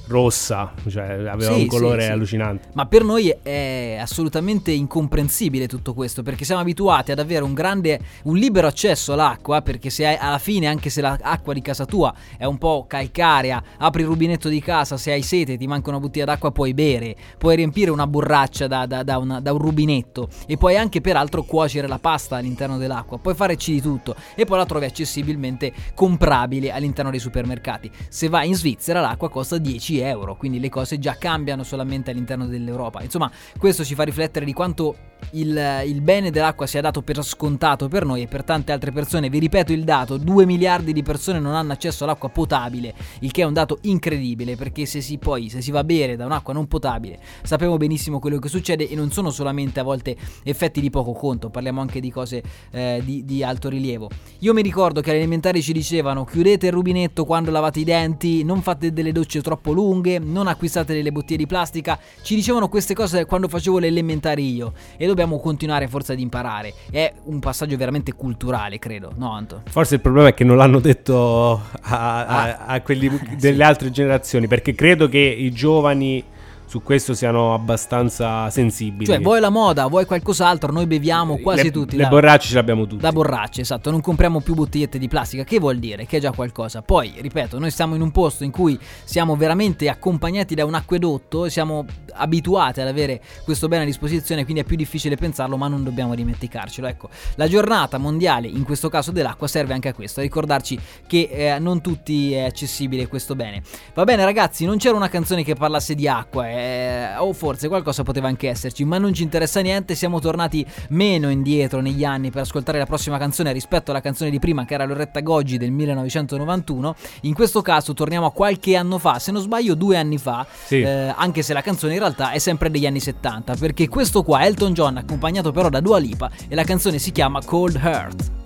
rossa, 0.07 0.73
cioè 0.87 1.27
aveva 1.27 1.53
sì, 1.53 1.61
un 1.61 1.67
colore 1.67 2.03
sì, 2.03 2.11
allucinante. 2.11 2.69
Ma 2.73 2.85
per 2.85 3.03
noi 3.03 3.33
è 3.41 3.97
assolutamente 3.99 4.71
incomprensibile 4.71 5.67
tutto 5.67 5.93
questo, 5.93 6.23
perché 6.23 6.45
siamo 6.45 6.61
abituati 6.61 7.11
ad 7.11 7.19
avere 7.19 7.43
un 7.43 7.53
grande, 7.53 7.99
un 8.23 8.37
libero 8.37 8.67
accesso 8.67 9.13
all'acqua, 9.13 9.61
perché 9.61 9.89
se 9.89 10.05
hai, 10.05 10.17
alla 10.19 10.37
fine, 10.37 10.67
anche 10.67 10.89
se 10.89 11.01
l'acqua 11.01 11.53
di 11.53 11.61
casa 11.61 11.85
tua 11.85 12.13
è 12.37 12.45
un 12.45 12.57
po' 12.57 12.85
calcarea, 12.87 13.61
apri 13.77 14.01
il 14.01 14.07
rubinetto 14.07 14.49
di 14.49 14.61
casa, 14.61 14.97
se 14.97 15.11
hai 15.11 15.21
sete 15.21 15.53
e 15.53 15.57
ti 15.57 15.67
manca 15.67 15.89
una 15.89 15.99
bottiglia 15.99 16.25
d'acqua 16.25 16.51
puoi 16.51 16.73
bere, 16.73 17.15
puoi 17.37 17.55
riempire 17.55 17.91
una 17.91 18.07
borraccia 18.07 18.67
da, 18.67 18.85
da, 18.85 19.03
da, 19.03 19.17
una, 19.17 19.39
da 19.39 19.51
un 19.51 19.59
rubinetto 19.59 20.29
e 20.45 20.57
puoi 20.57 20.77
anche 20.77 21.01
peraltro 21.01 21.43
cuocere 21.43 21.87
la 21.87 21.99
pasta 21.99 22.37
all'interno 22.37 22.77
dell'acqua, 22.77 23.17
puoi 23.17 23.35
farci 23.35 23.73
di 23.73 23.81
tutto 23.81 24.15
e 24.35 24.45
poi 24.45 24.57
la 24.57 24.65
trovi 24.65 24.85
accessibilmente 24.85 25.73
comprabile 25.93 26.71
all'interno 26.71 27.11
dei 27.11 27.19
supermercati. 27.19 27.89
Se 28.09 28.29
vai 28.29 28.47
in 28.47 28.55
Svizzera 28.55 29.01
l'acqua 29.01 29.29
costa 29.29 29.57
10 29.57 29.96
10 29.96 29.96
euro, 29.99 30.35
quindi 30.35 30.59
le 30.59 30.69
cose 30.69 30.99
già 30.99 31.15
cambiano 31.17 31.63
solamente 31.63 32.11
all'interno 32.11 32.45
dell'Europa. 32.45 33.01
Insomma, 33.01 33.31
questo 33.57 33.83
ci 33.83 33.95
fa 33.95 34.03
riflettere 34.03 34.45
di 34.45 34.53
quanto 34.53 35.06
il, 35.31 35.83
il, 35.85 36.01
bene 36.01 36.31
dell'acqua 36.31 36.65
sia 36.67 36.81
dato 36.81 37.01
per 37.01 37.23
scontato 37.23 37.87
per 37.87 38.05
noi 38.05 38.21
e 38.23 38.27
per 38.27 38.43
tante 38.43 38.71
altre 38.71 38.91
persone. 38.91 39.29
Vi 39.29 39.39
ripeto 39.39 39.73
il 39.73 39.83
dato, 39.83 40.17
2 40.17 40.45
miliardi 40.45 40.93
di 40.93 41.03
persone 41.03 41.39
non 41.39 41.53
hanno 41.53 41.73
accesso 41.73 42.03
all'acqua 42.03 42.29
potabile, 42.29 42.93
il 43.19 43.31
che 43.31 43.41
è 43.41 43.45
un 43.45 43.53
dato 43.53 43.79
incredibile 43.81 44.55
perché 44.55 44.85
se 44.85 45.01
si 45.01 45.17
poi 45.17 45.49
se 45.49 45.61
si 45.61 45.71
va 45.71 45.79
a 45.79 45.83
bere 45.83 46.15
da 46.15 46.25
un'acqua 46.25 46.53
non 46.53 46.67
potabile, 46.67 47.19
sappiamo 47.43 47.77
benissimo 47.77 48.19
quello 48.19 48.39
che 48.39 48.49
succede 48.49 48.87
e 48.87 48.95
non 48.95 49.11
sono 49.11 49.31
solamente 49.31 49.79
a 49.79 49.83
volte 49.83 50.15
effetti 50.43 50.79
di 50.79 50.89
poco 50.89 51.13
conto, 51.13 51.49
parliamo 51.49 51.81
anche 51.81 51.99
di 51.99 52.11
cose 52.11 52.43
eh, 52.71 53.01
di, 53.03 53.25
di 53.25 53.43
alto 53.43 53.69
rilievo. 53.69 54.09
Io 54.39 54.53
mi 54.53 54.61
ricordo 54.61 55.01
che 55.01 55.09
alle 55.09 55.19
elementari 55.19 55.61
ci 55.61 55.73
dicevano 55.73 56.23
chiudete 56.23 56.67
il 56.67 56.71
rubinetto 56.71 57.25
quando 57.25 57.51
lavate 57.51 57.79
i 57.79 57.83
denti, 57.83 58.43
non 58.43 58.61
fate 58.61 58.93
delle 58.93 59.11
docce 59.11 59.41
troppo 59.41 59.71
lunghe, 59.71 60.19
non 60.19 60.47
acquistate 60.47 60.93
delle 60.93 61.11
bottiglie 61.11 61.37
di 61.37 61.47
plastica, 61.47 61.99
ci 62.21 62.35
dicevano 62.35 62.69
queste 62.69 62.93
cose 62.93 63.25
quando 63.25 63.47
facevo 63.47 63.79
le 63.79 63.87
elementari 63.87 64.53
io 64.53 64.73
e 64.97 65.06
dobbiamo 65.07 65.39
continuare 65.39 65.87
forse 65.87 66.13
ad 66.13 66.19
imparare. 66.19 66.73
È 66.89 67.11
un 67.25 67.39
passaggio 67.39 67.75
veramente 67.77 68.13
culturale, 68.13 68.79
credo, 68.79 69.11
no 69.15 69.31
Anto? 69.31 69.61
Forse 69.69 69.95
il 69.95 70.01
problema 70.01 70.29
è 70.29 70.33
che 70.33 70.43
non 70.43 70.57
l'hanno 70.57 70.79
detto 70.79 71.61
a, 71.81 72.25
a, 72.25 72.57
a 72.65 72.81
quelli 72.81 73.09
delle 73.37 73.55
sì. 73.55 73.61
altre 73.61 73.91
generazioni, 73.91 74.47
perché 74.47 74.75
credo 74.75 75.09
che 75.09 75.19
i 75.19 75.51
giovani 75.51 76.23
su 76.67 76.83
questo 76.83 77.13
siano 77.13 77.53
abbastanza 77.53 78.49
sensibili. 78.49 79.05
Cioè, 79.05 79.21
vuoi 79.21 79.39
la 79.39 79.49
moda, 79.49 79.87
vuoi 79.87 80.05
qualcos'altro, 80.05 80.71
noi 80.71 80.85
beviamo 80.85 81.37
quasi 81.37 81.63
le, 81.63 81.71
tutti. 81.71 81.95
Le 81.95 82.03
da, 82.03 82.09
borracce 82.09 82.47
ce 82.49 82.53
le 82.55 82.59
abbiamo 82.59 82.85
tutte. 82.85 83.01
Da 83.01 83.11
borracce, 83.11 83.61
esatto, 83.61 83.89
non 83.89 84.01
compriamo 84.01 84.41
più 84.41 84.53
bottigliette 84.53 84.99
di 84.99 85.07
plastica, 85.07 85.45
che 85.45 85.59
vuol 85.59 85.77
dire? 85.77 86.05
Che 86.05 86.17
è 86.17 86.19
già 86.19 86.31
qualcosa. 86.31 86.81
Poi, 86.81 87.13
ripeto, 87.19 87.57
noi 87.57 87.71
siamo 87.71 87.95
in 87.95 88.01
un 88.01 88.11
posto 88.11 88.43
in 88.43 88.51
cui 88.51 88.77
siamo 89.05 89.37
veramente 89.37 89.87
accompagnati 89.87 90.55
da 90.55 90.65
un 90.65 90.73
acquedotto 90.73 91.45
e 91.45 91.49
siamo 91.49 91.85
abituati 92.13 92.81
ad 92.81 92.87
avere 92.87 93.21
questo 93.45 93.69
bene 93.69 93.83
a 93.83 93.85
disposizione, 93.85 94.43
quindi 94.43 94.61
è 94.61 94.65
più 94.65 94.75
difficile 94.75 95.15
pensarlo, 95.15 95.55
ma 95.55 95.69
non 95.69 95.83
dobbiamo 95.83 96.15
dimenticarcelo. 96.15 96.87
Ecco, 96.87 97.09
la 97.35 97.47
giornata 97.47 97.97
mondiale, 97.97 98.47
in 98.47 98.63
questo 98.63 98.89
caso 98.89 99.11
dell'acqua, 99.11 99.47
serve 99.47 99.73
anche 99.73 99.87
a 99.87 99.93
questo, 99.93 100.19
a 100.19 100.23
ricordarci 100.23 100.77
che 101.07 101.29
eh, 101.31 101.59
non 101.59 101.79
tutti 101.79 102.33
è 102.33 102.43
accessibile 102.43 103.07
questo 103.07 103.35
bene. 103.35 103.61
Va 103.93 104.03
bene 104.03 104.25
ragazzi, 104.25 104.65
non 104.65 104.77
c'era 104.77 104.97
una 104.97 105.07
canzone 105.07 105.43
che 105.43 105.55
parlasse 105.55 105.95
di 105.95 106.09
acqua, 106.09 106.47
eh, 106.57 107.17
o 107.17 107.33
forse 107.33 107.67
qualcosa 107.67 108.03
poteva 108.03 108.27
anche 108.27 108.49
esserci, 108.49 108.83
ma 108.83 108.97
non 108.97 109.13
ci 109.13 109.21
interessa 109.21 109.59
niente, 109.61 109.93
siamo 109.93 110.19
tornati 110.19 110.65
meno 110.89 111.29
indietro 111.29 111.81
negli 111.81 112.03
anni 112.03 112.31
per 112.31 112.41
ascoltare 112.41 112.79
la 112.79 112.85
prossima 112.85 113.17
canzone 113.17 113.51
rispetto 113.51 113.91
alla 113.91 114.01
canzone 114.01 114.31
di 114.31 114.39
prima 114.39 114.65
che 114.65 114.73
era 114.73 114.85
Loretta 114.85 115.19
Goggi 115.19 115.57
del 115.57 115.71
1991. 115.71 116.95
In 117.21 117.33
questo 117.33 117.61
caso 117.61 117.93
torniamo 117.93 118.25
a 118.25 118.31
qualche 118.31 118.75
anno 118.75 118.97
fa, 118.97 119.19
se 119.19 119.31
non 119.31 119.41
sbaglio 119.41 119.75
due 119.75 119.97
anni 119.97 120.17
fa, 120.17 120.45
sì. 120.65 120.81
eh, 120.81 121.13
anche 121.15 121.43
se 121.43 121.53
la 121.53 121.61
canzone 121.61 121.93
in 121.93 121.99
realtà 121.99 122.31
è 122.31 122.39
sempre 122.39 122.71
degli 122.71 122.87
anni 122.87 122.99
70, 122.99 123.55
perché 123.55 123.87
questo 123.87 124.23
qua 124.23 124.39
è 124.39 124.45
Elton 124.45 124.73
John 124.73 124.97
accompagnato 124.97 125.51
però 125.51 125.69
da 125.69 125.79
Dua 125.79 125.99
Lipa 125.99 126.29
e 126.47 126.55
la 126.55 126.63
canzone 126.63 126.97
si 126.97 127.11
chiama 127.11 127.41
Cold 127.43 127.75
Heart. 127.75 128.36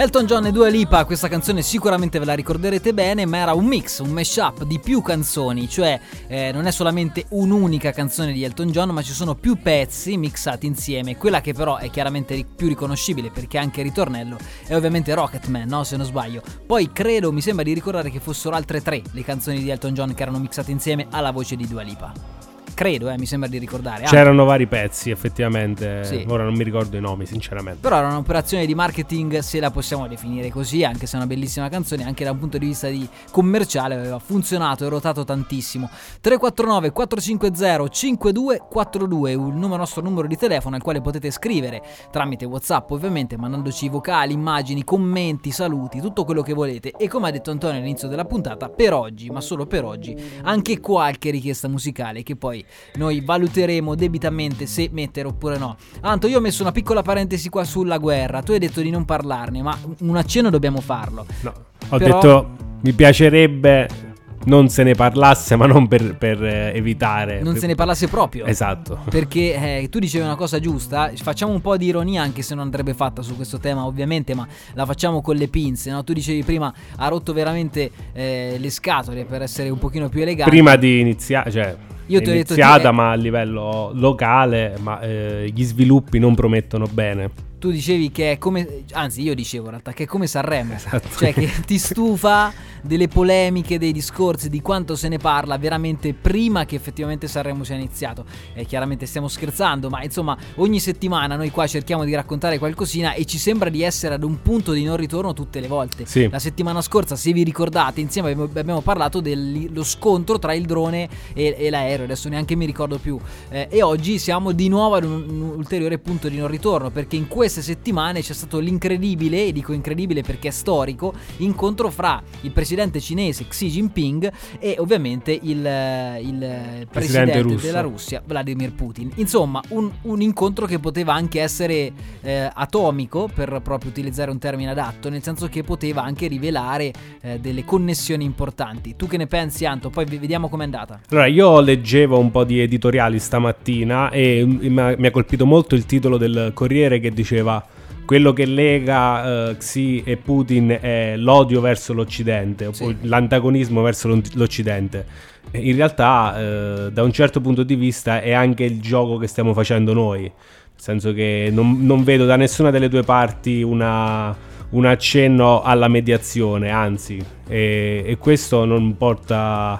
Elton 0.00 0.26
John 0.26 0.46
e 0.46 0.52
Dua 0.52 0.68
Lipa, 0.68 1.04
questa 1.04 1.26
canzone 1.26 1.60
sicuramente 1.60 2.20
ve 2.20 2.24
la 2.24 2.34
ricorderete 2.34 2.94
bene, 2.94 3.26
ma 3.26 3.38
era 3.38 3.54
un 3.54 3.64
mix, 3.64 3.98
un 3.98 4.10
mashup 4.10 4.62
di 4.62 4.78
più 4.78 5.02
canzoni, 5.02 5.68
cioè 5.68 5.98
eh, 6.28 6.52
non 6.52 6.68
è 6.68 6.70
solamente 6.70 7.24
un'unica 7.30 7.90
canzone 7.90 8.32
di 8.32 8.44
Elton 8.44 8.70
John, 8.70 8.90
ma 8.90 9.02
ci 9.02 9.12
sono 9.12 9.34
più 9.34 9.60
pezzi 9.60 10.16
mixati 10.16 10.66
insieme. 10.66 11.16
Quella 11.16 11.40
che 11.40 11.52
però 11.52 11.78
è 11.78 11.90
chiaramente 11.90 12.46
più 12.46 12.68
riconoscibile 12.68 13.32
perché 13.32 13.58
anche 13.58 13.80
il 13.80 13.86
ritornello 13.86 14.36
è 14.68 14.76
ovviamente 14.76 15.12
Rocketman, 15.12 15.66
no? 15.66 15.82
Se 15.82 15.96
non 15.96 16.06
sbaglio. 16.06 16.42
Poi 16.64 16.92
credo, 16.92 17.32
mi 17.32 17.40
sembra 17.40 17.64
di 17.64 17.74
ricordare 17.74 18.10
che 18.10 18.20
fossero 18.20 18.54
altre 18.54 18.80
tre 18.80 19.02
le 19.10 19.24
canzoni 19.24 19.58
di 19.58 19.68
Elton 19.68 19.94
John 19.94 20.14
che 20.14 20.22
erano 20.22 20.38
mixate 20.38 20.70
insieme 20.70 21.08
alla 21.10 21.32
voce 21.32 21.56
di 21.56 21.66
Dua 21.66 21.82
Lipa 21.82 22.37
credo, 22.78 23.10
eh, 23.10 23.18
mi 23.18 23.26
sembra 23.26 23.48
di 23.48 23.58
ricordare. 23.58 24.04
C'erano 24.04 24.44
vari 24.44 24.68
pezzi, 24.68 25.10
effettivamente. 25.10 26.04
Sì. 26.04 26.24
Ora 26.28 26.44
non 26.44 26.54
mi 26.54 26.62
ricordo 26.62 26.96
i 26.96 27.00
nomi, 27.00 27.26
sinceramente. 27.26 27.80
Però 27.80 27.96
era 27.96 28.06
un'operazione 28.06 28.66
di 28.66 28.74
marketing, 28.76 29.40
se 29.40 29.58
la 29.58 29.72
possiamo 29.72 30.06
definire 30.06 30.48
così, 30.50 30.84
anche 30.84 31.06
se 31.06 31.14
è 31.14 31.16
una 31.16 31.26
bellissima 31.26 31.68
canzone, 31.68 32.04
anche 32.04 32.22
da 32.22 32.30
un 32.30 32.38
punto 32.38 32.56
di 32.56 32.66
vista 32.66 32.86
di 32.86 33.08
commerciale 33.32 33.96
aveva 33.96 34.20
funzionato 34.20 34.86
e 34.86 34.88
rotato 34.90 35.24
tantissimo. 35.24 35.90
349 36.20 36.92
450 36.92 37.88
5242 37.88 39.32
il 39.32 39.40
nostro 39.40 40.00
numero 40.00 40.28
di 40.28 40.36
telefono 40.36 40.76
al 40.76 40.82
quale 40.82 41.00
potete 41.00 41.32
scrivere 41.32 41.82
tramite 42.12 42.44
WhatsApp, 42.44 42.92
ovviamente, 42.92 43.36
mandandoci 43.36 43.88
vocali, 43.88 44.34
immagini, 44.34 44.84
commenti, 44.84 45.50
saluti, 45.50 46.00
tutto 46.00 46.22
quello 46.22 46.42
che 46.42 46.54
volete. 46.54 46.92
E 46.96 47.08
come 47.08 47.26
ha 47.26 47.32
detto 47.32 47.50
Antonio 47.50 47.80
all'inizio 47.80 48.06
della 48.06 48.24
puntata, 48.24 48.68
per 48.68 48.92
oggi, 48.92 49.30
ma 49.30 49.40
solo 49.40 49.66
per 49.66 49.84
oggi, 49.84 50.16
anche 50.42 50.78
qualche 50.78 51.30
richiesta 51.30 51.66
musicale 51.66 52.22
che 52.22 52.36
poi 52.36 52.64
noi 52.94 53.20
valuteremo 53.20 53.94
debitamente 53.94 54.66
se 54.66 54.88
mettere 54.92 55.28
oppure 55.28 55.58
no. 55.58 55.76
Anto, 56.00 56.26
io 56.26 56.38
ho 56.38 56.40
messo 56.40 56.62
una 56.62 56.72
piccola 56.72 57.02
parentesi 57.02 57.48
qua 57.48 57.64
sulla 57.64 57.98
guerra, 57.98 58.42
tu 58.42 58.52
hai 58.52 58.58
detto 58.58 58.80
di 58.80 58.90
non 58.90 59.04
parlarne, 59.04 59.62
ma 59.62 59.76
un 60.00 60.16
accenno 60.16 60.50
dobbiamo 60.50 60.80
farlo. 60.80 61.26
No, 61.42 61.52
ho 61.88 61.96
Però... 61.96 62.14
detto 62.14 62.50
mi 62.80 62.92
piacerebbe 62.92 64.06
non 64.44 64.68
se 64.68 64.82
ne 64.82 64.94
parlasse, 64.94 65.56
ma 65.56 65.66
non 65.66 65.86
per, 65.88 66.16
per 66.16 66.42
eh, 66.42 66.72
evitare. 66.74 67.40
Non 67.42 67.52
per... 67.52 67.60
se 67.60 67.66
ne 67.66 67.74
parlasse 67.74 68.08
proprio. 68.08 68.46
Esatto. 68.46 69.00
Perché 69.08 69.82
eh, 69.82 69.88
tu 69.88 69.98
dicevi 69.98 70.24
una 70.24 70.36
cosa 70.36 70.58
giusta, 70.58 71.10
facciamo 71.14 71.52
un 71.52 71.60
po' 71.60 71.76
di 71.76 71.86
ironia, 71.86 72.22
anche 72.22 72.42
se 72.42 72.54
non 72.54 72.64
andrebbe 72.64 72.94
fatta 72.94 73.22
su 73.22 73.36
questo 73.36 73.58
tema, 73.58 73.84
ovviamente, 73.84 74.34
ma 74.34 74.46
la 74.74 74.86
facciamo 74.86 75.20
con 75.20 75.36
le 75.36 75.48
pinze. 75.48 75.90
No? 75.90 76.02
Tu 76.02 76.12
dicevi 76.12 76.42
prima, 76.42 76.72
ha 76.96 77.08
rotto 77.08 77.32
veramente 77.32 77.90
eh, 78.12 78.56
le 78.58 78.70
scatole 78.70 79.24
per 79.24 79.42
essere 79.42 79.68
un 79.68 79.78
pochino 79.78 80.08
più 80.08 80.22
elegante. 80.22 80.50
Prima 80.50 80.76
di 80.76 81.00
iniziare, 81.00 81.50
cioè 81.50 81.76
io 82.08 82.20
ti 82.20 82.30
ho 82.30 82.32
detto, 82.32 82.54
ma 82.92 83.10
a 83.10 83.14
livello 83.14 83.90
locale, 83.94 84.76
ma 84.80 85.00
eh, 85.00 85.50
gli 85.54 85.64
sviluppi 85.64 86.18
non 86.18 86.34
promettono 86.34 86.86
bene 86.90 87.30
tu 87.58 87.70
dicevi 87.70 88.10
che 88.10 88.32
è 88.32 88.38
come, 88.38 88.84
anzi 88.92 89.22
io 89.22 89.34
dicevo 89.34 89.64
in 89.64 89.70
realtà 89.70 89.92
che 89.92 90.04
è 90.04 90.06
come 90.06 90.26
Sanremo, 90.26 90.74
esatto. 90.74 91.08
cioè 91.16 91.32
che 91.34 91.50
ti 91.66 91.78
stufa 91.78 92.52
delle 92.82 93.08
polemiche, 93.08 93.78
dei 93.78 93.92
discorsi, 93.92 94.48
di 94.48 94.62
quanto 94.62 94.94
se 94.94 95.08
ne 95.08 95.18
parla 95.18 95.58
veramente 95.58 96.14
prima 96.14 96.64
che 96.64 96.76
effettivamente 96.76 97.26
Sanremo 97.26 97.64
sia 97.64 97.74
iniziato. 97.74 98.24
E 98.54 98.64
chiaramente 98.64 99.06
stiamo 99.06 99.28
scherzando, 99.28 99.88
ma 99.88 100.02
insomma 100.02 100.36
ogni 100.56 100.78
settimana 100.78 101.36
noi 101.36 101.50
qua 101.50 101.66
cerchiamo 101.66 102.04
di 102.04 102.14
raccontare 102.14 102.58
qualcosina 102.58 103.14
e 103.14 103.24
ci 103.24 103.38
sembra 103.38 103.68
di 103.68 103.82
essere 103.82 104.14
ad 104.14 104.22
un 104.22 104.40
punto 104.40 104.72
di 104.72 104.84
non 104.84 104.96
ritorno 104.96 105.32
tutte 105.32 105.58
le 105.60 105.66
volte. 105.66 106.06
Sì. 106.06 106.28
La 106.28 106.38
settimana 106.38 106.80
scorsa, 106.80 107.16
se 107.16 107.32
vi 107.32 107.42
ricordate, 107.42 108.00
insieme 108.00 108.30
abbiamo 108.30 108.80
parlato 108.80 109.20
dello 109.20 109.82
scontro 109.82 110.38
tra 110.38 110.54
il 110.54 110.64
drone 110.64 111.08
e, 111.34 111.56
e 111.58 111.70
l'aereo, 111.70 112.04
adesso 112.04 112.28
neanche 112.28 112.54
mi 112.54 112.66
ricordo 112.66 112.98
più. 112.98 113.18
Eh, 113.48 113.66
e 113.68 113.82
oggi 113.82 114.18
siamo 114.18 114.52
di 114.52 114.68
nuovo 114.68 114.94
ad 114.94 115.04
un, 115.04 115.28
un 115.28 115.52
ulteriore 115.56 115.98
punto 115.98 116.28
di 116.28 116.38
non 116.38 116.48
ritorno, 116.48 116.90
perché 116.90 117.16
in 117.16 117.26
questo 117.26 117.47
queste 117.48 117.62
settimane 117.62 118.20
c'è 118.20 118.34
stato 118.34 118.58
l'incredibile, 118.58 119.46
e 119.46 119.52
dico 119.52 119.72
incredibile 119.72 120.20
perché 120.20 120.48
è 120.48 120.50
storico, 120.50 121.14
incontro 121.38 121.88
fra 121.88 122.22
il 122.42 122.50
presidente 122.50 123.00
cinese 123.00 123.46
Xi 123.48 123.68
Jinping 123.68 124.30
e 124.58 124.76
ovviamente 124.78 125.32
il, 125.32 125.56
il 125.56 126.86
presidente, 126.90 127.40
presidente 127.40 127.56
della 127.56 127.80
Russia 127.80 128.22
Vladimir 128.22 128.72
Putin. 128.72 129.10
Insomma, 129.14 129.62
un, 129.70 129.90
un, 130.02 130.20
incontro 130.20 130.66
che 130.66 130.78
poteva 130.78 131.14
anche 131.14 131.40
essere 131.40 131.90
eh, 132.20 132.50
atomico, 132.52 133.30
per 133.32 133.60
proprio 133.62 133.90
utilizzare 133.90 134.30
un 134.30 134.38
termine 134.38 134.70
adatto, 134.70 135.08
nel 135.08 135.22
senso 135.22 135.48
che 135.48 135.62
poteva 135.62 136.02
anche 136.02 136.26
rivelare 136.26 136.92
eh, 137.22 137.38
delle 137.40 137.64
connessioni 137.64 138.24
importanti. 138.24 138.94
Tu 138.94 139.06
che 139.06 139.16
ne 139.16 139.26
pensi, 139.26 139.64
Anto? 139.64 139.88
Poi 139.88 140.04
vediamo 140.04 140.50
com'è 140.50 140.64
andata. 140.64 141.00
Allora, 141.08 141.26
io 141.26 141.60
leggevo 141.60 142.18
un 142.18 142.30
po' 142.30 142.44
di 142.44 142.60
editoriali 142.60 143.18
stamattina 143.18 144.10
e 144.10 144.44
mi 144.44 145.06
ha 145.06 145.10
colpito 145.10 145.46
molto 145.46 145.74
il 145.74 145.86
titolo 145.86 146.18
del 146.18 146.50
Corriere 146.52 147.00
che 147.00 147.10
diceva 147.10 147.36
diceva 147.38 147.64
quello 148.04 148.32
che 148.32 148.46
lega 148.46 149.50
uh, 149.50 149.56
Xi 149.58 150.02
e 150.02 150.16
Putin 150.16 150.78
è 150.80 151.14
l'odio 151.16 151.60
verso 151.60 151.92
l'Occidente, 151.92 152.72
sì. 152.72 152.96
l'antagonismo 153.02 153.82
verso 153.82 154.08
l'Occidente. 154.34 155.04
In 155.52 155.76
realtà, 155.76 156.34
uh, 156.34 156.90
da 156.90 157.02
un 157.02 157.12
certo 157.12 157.42
punto 157.42 157.62
di 157.62 157.74
vista, 157.74 158.22
è 158.22 158.32
anche 158.32 158.64
il 158.64 158.80
gioco 158.80 159.18
che 159.18 159.26
stiamo 159.26 159.52
facendo 159.52 159.92
noi. 159.92 160.22
Nel 160.22 160.32
senso 160.76 161.12
che 161.12 161.50
non, 161.52 161.84
non 161.84 162.02
vedo 162.02 162.24
da 162.24 162.36
nessuna 162.36 162.70
delle 162.70 162.88
due 162.88 163.02
parti 163.02 163.60
una, 163.60 164.34
un 164.70 164.86
accenno 164.86 165.60
alla 165.60 165.88
mediazione, 165.88 166.70
anzi, 166.70 167.22
e, 167.46 168.04
e 168.06 168.16
questo 168.16 168.64
non 168.64 168.96
porta 168.96 169.78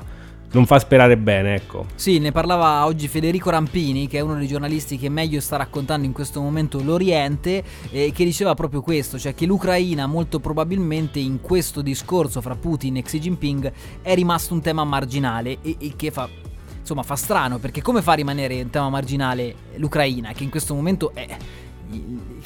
non 0.53 0.67
fa 0.67 0.79
sperare 0.79 1.17
bene, 1.17 1.55
ecco. 1.55 1.87
Sì, 1.95 2.19
ne 2.19 2.33
parlava 2.33 2.87
oggi 2.87 3.07
Federico 3.09 3.51
Rampini, 3.51 4.09
che 4.09 4.19
è 4.19 4.21
uno 4.21 4.37
dei 4.37 4.47
giornalisti 4.47 4.97
che 4.97 5.09
meglio 5.09 5.41
sta 5.41 5.57
raccontando 5.57 6.07
in 6.07 6.13
questo 6.13 6.41
momento 6.41 6.83
l'Oriente, 6.83 7.63
e 7.91 8.13
che 8.13 8.25
diceva 8.25 8.55
proprio 8.55 8.81
questo, 8.81 9.19
cioè 9.19 9.35
che 9.35 9.47
l'Ucraina 9.47 10.07
molto 10.07 10.41
probabilmente 10.41 11.19
in 11.19 11.41
questo 11.41 11.83
discorso 11.83 12.41
fra 12.41 12.55
Putin 12.55 12.97
e 12.97 13.03
Xi 13.03 13.19
Jinping 13.19 13.73
è 14.03 14.15
rimasto 14.15 14.55
un 14.55 14.63
tema 14.63 14.85
marginale 14.85 15.59
e, 15.63 15.77
e 15.79 15.93
che 15.97 16.11
fa 16.11 16.29
insomma 16.79 17.03
fa 17.03 17.17
strano 17.17 17.59
perché 17.59 17.83
come 17.83 18.01
fa 18.01 18.13
a 18.13 18.15
rimanere 18.15 18.55
in 18.55 18.71
tema 18.71 18.89
marginale 18.89 19.55
l'Ucraina 19.75 20.33
che 20.33 20.45
in 20.45 20.49
questo 20.49 20.75
momento 20.75 21.13
è 21.13 21.37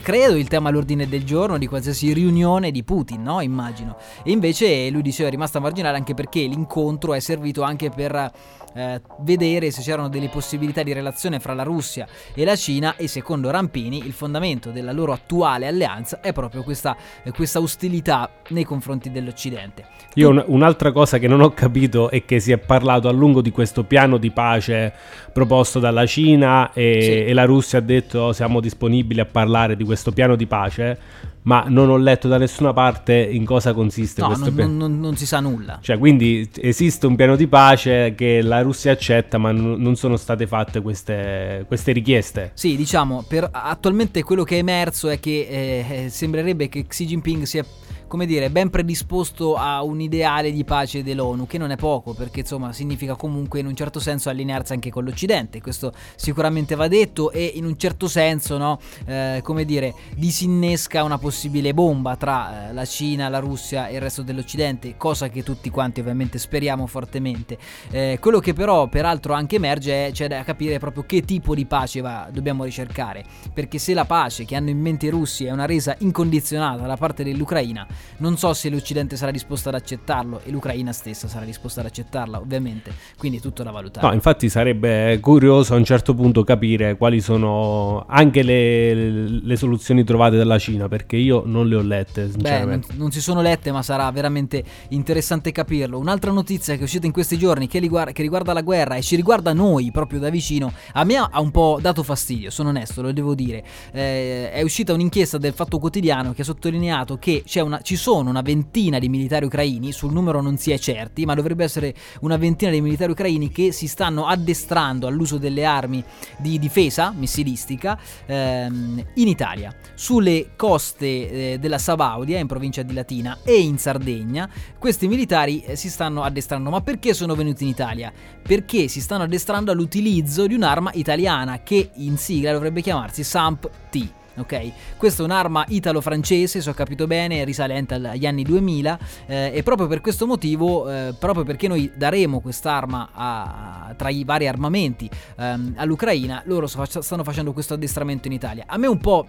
credo 0.03 0.37
il 0.37 0.49
tema 0.49 0.69
all'ordine 0.69 1.09
del 1.09 1.25
giorno 1.25 1.57
di 1.57 1.67
qualsiasi 1.67 2.13
riunione 2.13 2.71
di 2.71 2.83
Putin, 2.83 3.23
no? 3.23 3.41
Immagino. 3.41 3.97
E 4.23 4.33
invece 4.33 4.91
lui 4.91 5.01
diceva 5.01 5.29
è 5.29 5.31
rimasta 5.31 5.61
marginale 5.61 5.97
anche 5.97 6.13
perché 6.13 6.41
l'incontro 6.41 7.15
è 7.15 7.21
servito 7.21 7.63
anche 7.63 7.89
per 7.89 8.31
eh, 8.75 9.01
vedere 9.21 9.71
se 9.71 9.83
c'erano 9.83 10.09
delle 10.09 10.29
possibilità 10.29 10.83
di 10.83 10.93
relazione 10.93 11.41
fra 11.41 11.55
la 11.55 11.63
Russia 11.63 12.07
e 12.35 12.45
la 12.45 12.57
Cina 12.57 12.97
e 12.97 13.07
secondo 13.07 13.51
Rampini 13.51 13.99
il 13.99 14.13
fondamento 14.13 14.71
della 14.71 14.93
loro 14.93 15.13
attuale 15.13 15.67
alleanza 15.67 16.21
è 16.21 16.33
proprio 16.33 16.63
questa, 16.63 16.97
eh, 17.23 17.31
questa 17.31 17.61
ostilità 17.61 18.29
nei 18.49 18.65
confronti 18.65 19.11
dell'Occidente. 19.11 19.87
Io 20.15 20.31
un, 20.31 20.43
un'altra 20.47 20.93
cosa 20.93 21.19
che 21.19 21.29
non 21.29 21.41
ho 21.41 21.51
capito 21.51 22.11
è 22.11 22.25
che 22.25 22.41
si 22.41 22.53
è 22.53 22.59
parlato 22.59 23.09
a 23.09 23.13
lungo 23.13 23.41
di 23.41 23.51
questo 23.51 23.85
piano 23.85 24.19
di 24.19 24.31
pace 24.31 24.93
proposto 25.33 25.79
dalla 25.79 26.07
Cina 26.07 26.73
e, 26.73 26.99
sì. 27.01 27.11
e 27.31 27.33
la 27.33 27.45
Russia 27.45 27.79
ha 27.79 27.83
detto 27.83 28.33
siamo 28.33 28.61
disponibili 28.61 29.21
a 29.21 29.27
parlare 29.27 29.77
di 29.77 29.85
questo 29.85 29.92
piano 30.13 30.37
di 30.37 30.47
pace 30.47 30.99
ma 31.43 31.65
non 31.67 31.89
ho 31.89 31.97
letto 31.97 32.29
da 32.29 32.39
nessuna 32.39 32.73
parte 32.73 33.15
in 33.15 33.45
cosa 33.45 33.73
consiste 33.73 34.21
no, 34.21 34.29
questo 34.29 34.45
non, 34.47 34.55
piano. 34.55 34.73
Non, 34.77 35.01
non, 35.01 35.17
si 35.17 35.27
sa 35.27 35.41
nulla. 35.41 35.79
Cioè, 35.81 35.99
quindi 35.99 36.49
esiste 36.57 37.07
un 37.07 37.17
piano 37.17 37.35
di 37.35 37.49
pace 37.49 38.15
che 38.15 38.43
la 38.43 38.63
Russia 38.63 38.93
accetta, 38.93 39.39
ma 39.39 39.51
n- 39.51 39.75
non 39.79 39.97
sono 39.97 40.17
state 40.17 40.47
fatte 40.47 40.81
queste, 40.81 41.65
queste 41.67 41.93
richieste. 41.93 42.53
Sì, 42.55 42.77
diciamo, 42.77 43.25
per, 43.27 43.49
attualmente 43.51 44.23
quello 44.23 44.45
che 44.45 44.57
è 44.57 44.59
emerso 44.59 45.09
è 45.09 45.19
che 45.19 46.05
eh, 46.05 46.09
sembrerebbe 46.11 46.69
che 46.69 46.87
Xi 46.87 47.07
Jinping 47.07 47.43
sia 47.43 47.65
come 48.13 48.27
dire, 48.27 48.51
ben 48.51 48.69
predisposto 48.69 49.55
a 49.57 49.83
un 49.83 49.99
ideale 49.99 50.53
di 50.53 50.65
pace 50.65 51.03
dell'ONU, 51.03 51.47
che 51.47 51.57
non 51.57 51.71
è 51.71 51.77
poco, 51.77 52.13
perché 52.13 52.41
insomma 52.41 52.71
significa 52.75 53.15
comunque 53.15 53.61
in 53.61 53.65
un 53.65 53.75
certo 53.75 54.01
senso 54.01 54.29
allinearsi 54.29 54.75
anche 54.75 54.91
con 54.91 55.03
l'Occidente, 55.03 55.63
questo 55.63 55.95
sicuramente 56.15 56.75
va 56.75 56.89
detto 56.89 57.31
e 57.31 57.53
in 57.55 57.65
un 57.65 57.75
certo 57.79 58.09
senso, 58.09 58.59
no, 58.59 58.79
eh, 59.07 59.41
come 59.43 59.65
dire, 59.65 59.95
disinnesca 60.15 61.03
una 61.03 61.17
possibile 61.17 61.73
bomba 61.73 62.15
tra 62.17 62.69
eh, 62.69 62.75
la 62.75 62.85
Cina, 62.85 63.31
la 63.31 63.39
Russia 63.39 63.89
e 63.89 63.95
il 63.95 64.03
resto 64.03 64.21
dell'Occidente, 64.21 64.99
cosa 64.99 65.31
che 65.31 65.43
tutti 65.43 65.71
quanti 65.71 66.01
ovviamente 66.01 66.37
speriamo 66.37 66.87
fortemente. 66.87 67.57
Eh, 67.91 68.19
quello 68.21 68.41
che 68.41 68.53
però 68.53 68.89
peraltro 68.89 69.33
anche 69.33 69.57
emerge 69.57 70.09
è 70.09 70.13
c'è 70.13 70.29
da 70.29 70.45
capire 70.45 70.79
proprio 70.79 71.05
che 71.07 71.23
tipo 71.23 71.55
di 71.55 71.65
pace 71.65 72.03
va, 72.03 72.29
dobbiamo 72.31 72.65
ricercare, 72.65 73.25
perché 73.55 73.79
se 73.79 73.95
la 73.95 74.05
pace 74.05 74.45
che 74.45 74.55
hanno 74.55 74.69
in 74.69 74.79
mente 74.79 75.07
i 75.07 75.09
russi 75.09 75.47
è 75.47 75.51
una 75.51 75.65
resa 75.65 75.97
incondizionata 76.01 76.85
da 76.85 76.97
parte 76.99 77.25
dell'Ucraina, 77.25 77.87
non 78.19 78.37
so 78.37 78.53
se 78.55 78.71
l'Occidente 78.71 79.17
sarà 79.17 79.31
disposto 79.31 79.69
ad 79.69 79.75
accettarlo 79.75 80.41
e 80.45 80.51
l'Ucraina 80.51 80.93
stessa 80.93 81.29
sarà 81.29 81.45
disposta 81.45 81.81
ad 81.81 81.87
accettarla, 81.87 82.39
ovviamente. 82.39 82.93
Quindi 83.17 83.39
è 83.39 83.41
tutto 83.41 83.63
da 83.63 83.71
valutare. 83.71 84.07
No, 84.07 84.13
infatti 84.13 84.49
sarebbe 84.49 85.19
curioso 85.21 85.75
a 85.75 85.77
un 85.77 85.85
certo 85.85 86.15
punto 86.15 86.45
capire 86.45 86.97
quali 86.97 87.21
sono 87.21 88.05
anche 88.09 88.43
le, 88.43 88.95
le 88.95 89.57
soluzioni 89.57 90.05
trovate 90.05 90.37
dalla 90.37 90.59
Cina, 90.59 90.89
perché 90.89 91.17
io 91.17 91.43
non 91.45 91.69
le 91.69 91.77
ho 91.77 91.83
lette, 91.83 92.31
sinceramente. 92.31 92.87
Beh, 92.87 92.93
non, 92.93 93.03
non, 93.03 93.13
si 93.13 93.21
sono 93.21 93.43
lette, 93.43 93.73
ma 93.73 93.83
sarà 93.83 94.11
veramente 94.11 94.63
interessante 94.89 95.53
capirlo. 95.53 95.99
Un'altra 95.99 96.31
notizia 96.31 96.75
che 96.75 96.81
è 96.81 96.85
uscita 96.85 97.07
in 97.07 97.13
questi 97.13 97.39
giorni 97.39 97.67
che 97.67 97.79
riguarda, 97.79 98.13
che 98.13 98.23
riguarda 98.23 98.53
la 98.53 98.63
guerra 98.63 98.97
e 98.97 99.03
ci 99.03 99.17
riguarda 99.17 99.53
noi 99.53 99.91
proprio 99.91 100.21
da 100.21 100.31
vicino, 100.31 100.73
a 100.93 101.05
me 101.05 101.17
ha 101.17 101.41
un 101.41 101.51
po' 101.51 101.79
dato 101.81 102.03
fastidio, 102.03 102.51
sono 102.51 102.69
onesto, 102.69 103.03
lo 103.03 103.13
devo 103.13 103.35
dire. 103.35 103.65
Eh, 103.93 104.51
è 104.51 104.63
uscita 104.63 104.93
un'inchiesta 104.93 105.39
del 105.39 105.53
Fatto 105.53 105.79
Quotidiano 105.79 106.33
che 106.33 106.43
ha 106.43 106.45
sottolineato 106.45 107.19
che 107.19 107.45
una, 107.57 107.81
ci 107.81 107.92
sono 107.97 108.31
una 108.31 108.43
ventina 108.43 108.99
di 108.99 109.09
militari 109.09 109.45
ucraini, 109.45 109.93
sul 109.93 110.13
numero 110.13 110.41
non 110.41 110.57
si 110.57 110.71
è 110.71 110.79
certi, 110.79 111.25
ma 111.25 111.35
dovrebbe 111.35 111.65
essere 111.65 111.95
una 112.21 112.37
ventina 112.37 112.71
di 112.71 112.81
militari 112.81 113.13
ucraini 113.13 113.51
che 113.51 113.73
si 113.73 113.87
stanno 113.89 114.27
addestrando 114.27 115.07
all'uso 115.07 115.39
delle 115.39 115.65
armi 115.65 116.03
di 116.39 116.59
difesa 116.59 117.13
missilistica 117.17 117.99
ehm, 118.27 119.05
in 119.15 119.29
Italia, 119.29 119.75
sulle 119.95 120.51
coste 120.57 121.53
eh, 121.53 121.59
della 121.59 121.79
Sabaudia, 121.79 122.39
in 122.39 122.47
provincia 122.47 122.83
di 122.83 122.93
Latina, 122.93 123.39
e 123.43 123.61
in 123.61 123.79
Sardegna. 123.79 124.49
Questi 124.79 125.09
militari 125.09 125.63
eh, 125.63 125.77
si 125.77 125.91
stanno 125.91 126.23
addestrando, 126.23 126.71
ma 126.71 126.81
perché 126.81 127.15
sono 127.15 127.35
venuti 127.35 127.65
in 127.65 127.71
Italia? 127.71 128.13
Perché 128.43 128.89
si 128.89 129.01
stanno 129.01 129.25
addestrando 129.25 129.71
all'utilizzo 129.73 130.47
di 130.47 130.55
un'arma 130.55 130.93
italiana 130.95 131.61
che 131.63 131.91
in 131.95 132.17
sigla 132.17 132.53
dovrebbe 132.53 132.81
chiamarsi 132.81 133.25
SAMP-T 133.25 134.21
ok? 134.37 134.73
Questa 134.97 135.23
è 135.23 135.25
un'arma 135.25 135.65
italo-francese, 135.69 136.61
se 136.61 136.71
ho 136.71 136.75
capito 136.75 137.07
bene, 137.07 137.45
risalente 137.45 137.95
agli 137.95 138.27
anni 138.27 138.43
2000 138.43 138.99
eh, 139.27 139.51
e 139.55 139.63
proprio 139.63 139.87
per 139.87 140.01
questo 140.01 140.27
motivo, 140.27 140.91
eh, 140.91 141.15
proprio 141.19 141.45
perché 141.45 141.69
noi 141.69 141.91
daremo 141.95 142.41
quest'arma 142.41 143.11
a, 143.13 143.95
tra 143.97 144.09
i 144.09 144.25
vari 144.25 144.49
armamenti 144.49 145.09
ehm, 145.37 145.75
all'Ucraina, 145.77 146.43
loro 146.47 146.67
stanno 146.67 147.25
facendo 147.25 147.53
questo 147.53 147.75
addestramento 147.75 148.27
in 148.27 148.35
Italia. 148.35 148.65
A 148.67 148.77
me 148.77 148.87
un 148.87 148.99
po' 148.99 149.27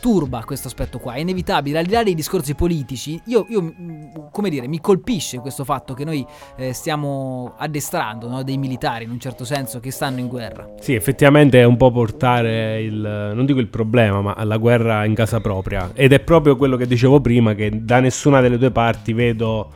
turba 0.00 0.42
questo 0.44 0.68
aspetto 0.68 0.98
qua, 0.98 1.14
è 1.14 1.20
inevitabile, 1.20 1.78
al 1.78 1.84
di 1.84 1.92
là 1.92 2.02
dei 2.02 2.14
discorsi 2.14 2.54
politici, 2.54 3.20
io, 3.26 3.46
io 3.48 3.62
mm, 3.62 4.02
come 4.30 4.50
dire, 4.50 4.68
mi 4.68 4.80
colpisce 4.80 5.38
questo 5.38 5.64
fatto 5.64 5.94
che 5.94 6.04
noi 6.04 6.24
eh, 6.56 6.72
stiamo 6.72 7.54
addestrando 7.56 8.28
no, 8.28 8.42
dei 8.42 8.56
militari 8.58 9.04
in 9.04 9.10
un 9.10 9.20
certo 9.20 9.44
senso 9.44 9.80
che 9.80 9.90
stanno 9.90 10.20
in 10.20 10.28
guerra. 10.28 10.68
Sì, 10.80 10.94
effettivamente 10.94 11.60
è 11.60 11.64
un 11.64 11.76
po' 11.76 11.90
portare 11.90 12.82
il, 12.82 13.32
non 13.34 13.46
dico 13.46 13.58
il 13.58 13.68
problema, 13.68 14.20
ma 14.20 14.44
la 14.44 14.56
guerra 14.56 15.04
in 15.04 15.14
casa 15.14 15.40
propria 15.40 15.90
ed 15.94 16.12
è 16.12 16.20
proprio 16.20 16.56
quello 16.56 16.76
che 16.76 16.86
dicevo 16.86 17.20
prima, 17.20 17.54
che 17.54 17.70
da 17.82 18.00
nessuna 18.00 18.40
delle 18.40 18.58
due 18.58 18.70
parti 18.70 19.12
vedo 19.12 19.72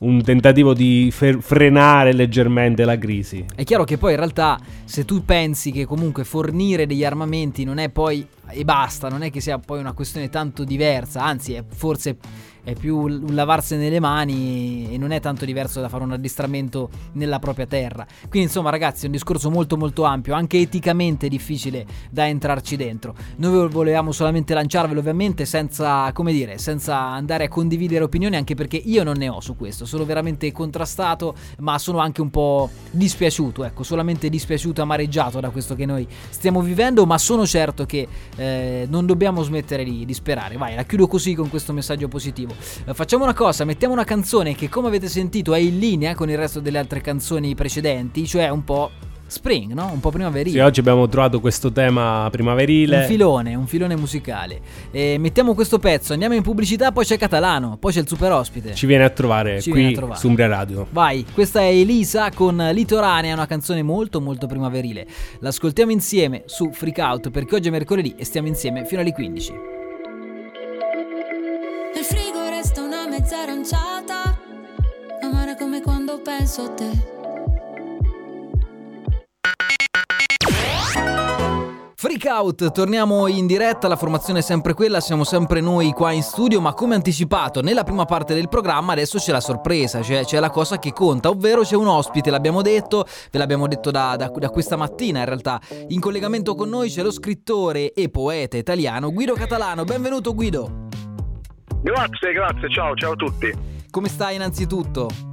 un 0.00 0.22
tentativo 0.22 0.72
di 0.72 1.10
fer- 1.12 1.40
frenare 1.40 2.12
leggermente 2.12 2.84
la 2.84 2.96
crisi. 2.96 3.44
È 3.54 3.64
chiaro 3.64 3.84
che 3.84 3.98
poi 3.98 4.12
in 4.12 4.18
realtà 4.18 4.58
se 4.84 5.04
tu 5.04 5.24
pensi 5.24 5.72
che 5.72 5.84
comunque 5.84 6.24
fornire 6.24 6.86
degli 6.86 7.04
armamenti 7.04 7.64
non 7.64 7.78
è 7.78 7.88
poi 7.90 8.26
e 8.48 8.64
basta, 8.64 9.08
non 9.08 9.22
è 9.22 9.30
che 9.30 9.40
sia 9.40 9.58
poi 9.58 9.78
una 9.78 9.92
questione 9.92 10.28
tanto 10.28 10.64
diversa, 10.64 11.22
anzi 11.22 11.52
è 11.54 11.64
forse 11.68 12.16
è 12.62 12.74
più 12.74 12.96
un 12.98 13.34
lavarsene 13.34 13.88
le 13.88 14.00
mani 14.00 14.92
e 14.92 14.98
non 14.98 15.12
è 15.12 15.20
tanto 15.20 15.44
diverso 15.44 15.80
da 15.80 15.88
fare 15.88 16.04
un 16.04 16.12
addestramento 16.12 16.90
nella 17.12 17.38
propria 17.38 17.66
terra. 17.66 18.06
Quindi 18.28 18.48
insomma 18.48 18.70
ragazzi 18.70 19.04
è 19.04 19.06
un 19.06 19.12
discorso 19.12 19.50
molto 19.50 19.76
molto 19.76 20.04
ampio, 20.04 20.34
anche 20.34 20.58
eticamente 20.58 21.28
difficile 21.28 21.86
da 22.10 22.26
entrarci 22.26 22.76
dentro. 22.76 23.14
Noi 23.36 23.68
volevamo 23.68 24.12
solamente 24.12 24.54
lanciarvelo 24.54 25.00
ovviamente 25.00 25.44
senza, 25.44 26.10
come 26.12 26.32
dire, 26.32 26.58
senza 26.58 26.98
andare 26.98 27.44
a 27.44 27.48
condividere 27.48 28.04
opinioni 28.04 28.36
anche 28.36 28.54
perché 28.54 28.76
io 28.76 29.02
non 29.04 29.16
ne 29.16 29.28
ho 29.28 29.40
su 29.40 29.56
questo, 29.56 29.84
sono 29.84 30.04
veramente 30.04 30.50
contrastato 30.52 31.34
ma 31.58 31.78
sono 31.78 31.98
anche 31.98 32.20
un 32.20 32.30
po' 32.30 32.70
dispiaciuto, 32.90 33.64
ecco, 33.64 33.82
solamente 33.82 34.28
dispiaciuto, 34.28 34.82
amareggiato 34.82 35.40
da 35.40 35.50
questo 35.50 35.74
che 35.74 35.86
noi 35.86 36.06
stiamo 36.28 36.60
vivendo, 36.60 37.06
ma 37.06 37.18
sono 37.18 37.46
certo 37.46 37.86
che 37.86 38.06
eh, 38.36 38.86
non 38.88 39.06
dobbiamo 39.06 39.42
smettere 39.42 39.84
di, 39.84 40.04
di 40.04 40.14
sperare. 40.14 40.56
Vai, 40.56 40.74
la 40.74 40.84
chiudo 40.84 41.06
così 41.06 41.34
con 41.34 41.48
questo 41.48 41.72
messaggio 41.72 42.08
positivo 42.08 42.49
positivo. 42.54 42.90
Eh, 42.90 42.94
facciamo 42.94 43.24
una 43.24 43.34
cosa, 43.34 43.64
mettiamo 43.64 43.92
una 43.94 44.04
canzone 44.04 44.54
che 44.54 44.68
come 44.68 44.88
avete 44.88 45.08
sentito 45.08 45.54
è 45.54 45.58
in 45.58 45.78
linea 45.78 46.14
con 46.14 46.30
il 46.30 46.36
resto 46.36 46.60
delle 46.60 46.78
altre 46.78 47.00
canzoni 47.00 47.54
precedenti, 47.54 48.26
cioè 48.26 48.48
un 48.48 48.64
po' 48.64 48.90
spring, 49.30 49.72
no? 49.72 49.88
Un 49.92 50.00
po' 50.00 50.10
primaverile. 50.10 50.56
Sì, 50.56 50.58
oggi 50.58 50.80
abbiamo 50.80 51.08
trovato 51.08 51.40
questo 51.40 51.70
tema 51.70 52.28
primaverile. 52.30 52.98
Un 52.98 53.04
filone, 53.04 53.54
un 53.54 53.66
filone 53.66 53.96
musicale. 53.96 54.60
E 54.90 55.18
mettiamo 55.18 55.54
questo 55.54 55.78
pezzo, 55.78 56.12
andiamo 56.12 56.34
in 56.34 56.42
pubblicità, 56.42 56.90
poi 56.90 57.04
c'è 57.04 57.16
Catalano, 57.16 57.76
poi 57.78 57.92
c'è 57.92 58.00
il 58.00 58.08
super 58.08 58.32
ospite. 58.32 58.74
Ci 58.74 58.86
viene 58.86 59.04
a 59.04 59.10
trovare 59.10 59.60
Ci 59.60 59.70
qui 59.70 59.92
a 59.92 59.96
trovare. 59.96 60.18
su 60.18 60.26
Umbria 60.26 60.48
Radio. 60.48 60.86
Vai, 60.90 61.24
questa 61.32 61.60
è 61.60 61.68
Elisa 61.68 62.30
con 62.32 62.56
Litoranea, 62.72 63.32
una 63.32 63.46
canzone 63.46 63.82
molto 63.82 64.20
molto 64.20 64.46
primaverile. 64.46 65.06
L'ascoltiamo 65.38 65.92
insieme 65.92 66.42
su 66.46 66.70
Freak 66.72 66.98
Out 66.98 67.30
perché 67.30 67.54
oggi 67.54 67.68
è 67.68 67.70
mercoledì 67.70 68.14
e 68.16 68.24
stiamo 68.24 68.48
insieme 68.48 68.84
fino 68.84 69.00
alle 69.00 69.12
15. 69.12 69.79
Penso 76.40 76.62
a 76.62 76.68
te. 76.70 77.18
Freak 81.94 82.24
Out, 82.24 82.72
torniamo 82.72 83.26
in 83.26 83.46
diretta, 83.46 83.86
la 83.86 83.96
formazione 83.96 84.38
è 84.38 84.42
sempre 84.42 84.72
quella, 84.72 85.00
siamo 85.00 85.22
sempre 85.22 85.60
noi 85.60 85.92
qua 85.92 86.12
in 86.12 86.22
studio, 86.22 86.58
ma 86.62 86.72
come 86.72 86.94
anticipato 86.94 87.60
nella 87.60 87.84
prima 87.84 88.06
parte 88.06 88.32
del 88.32 88.48
programma 88.48 88.92
adesso 88.92 89.18
c'è 89.18 89.32
la 89.32 89.40
sorpresa, 89.40 90.00
cioè 90.00 90.24
c'è 90.24 90.40
la 90.40 90.48
cosa 90.48 90.78
che 90.78 90.94
conta, 90.94 91.28
ovvero 91.28 91.60
c'è 91.60 91.76
un 91.76 91.88
ospite, 91.88 92.30
l'abbiamo 92.30 92.62
detto, 92.62 93.04
ve 93.30 93.38
l'abbiamo 93.38 93.68
detto 93.68 93.90
da, 93.90 94.16
da, 94.16 94.28
da 94.34 94.48
questa 94.48 94.76
mattina 94.76 95.18
in 95.18 95.26
realtà, 95.26 95.60
in 95.88 96.00
collegamento 96.00 96.54
con 96.54 96.70
noi 96.70 96.88
c'è 96.88 97.02
lo 97.02 97.10
scrittore 97.10 97.92
e 97.92 98.08
poeta 98.08 98.56
italiano 98.56 99.12
Guido 99.12 99.34
Catalano, 99.34 99.84
benvenuto 99.84 100.34
Guido! 100.34 100.88
Grazie, 101.82 102.32
grazie, 102.32 102.70
ciao, 102.70 102.94
ciao 102.94 103.12
a 103.12 103.16
tutti. 103.16 103.52
Come 103.90 104.08
stai 104.08 104.36
innanzitutto? 104.36 105.29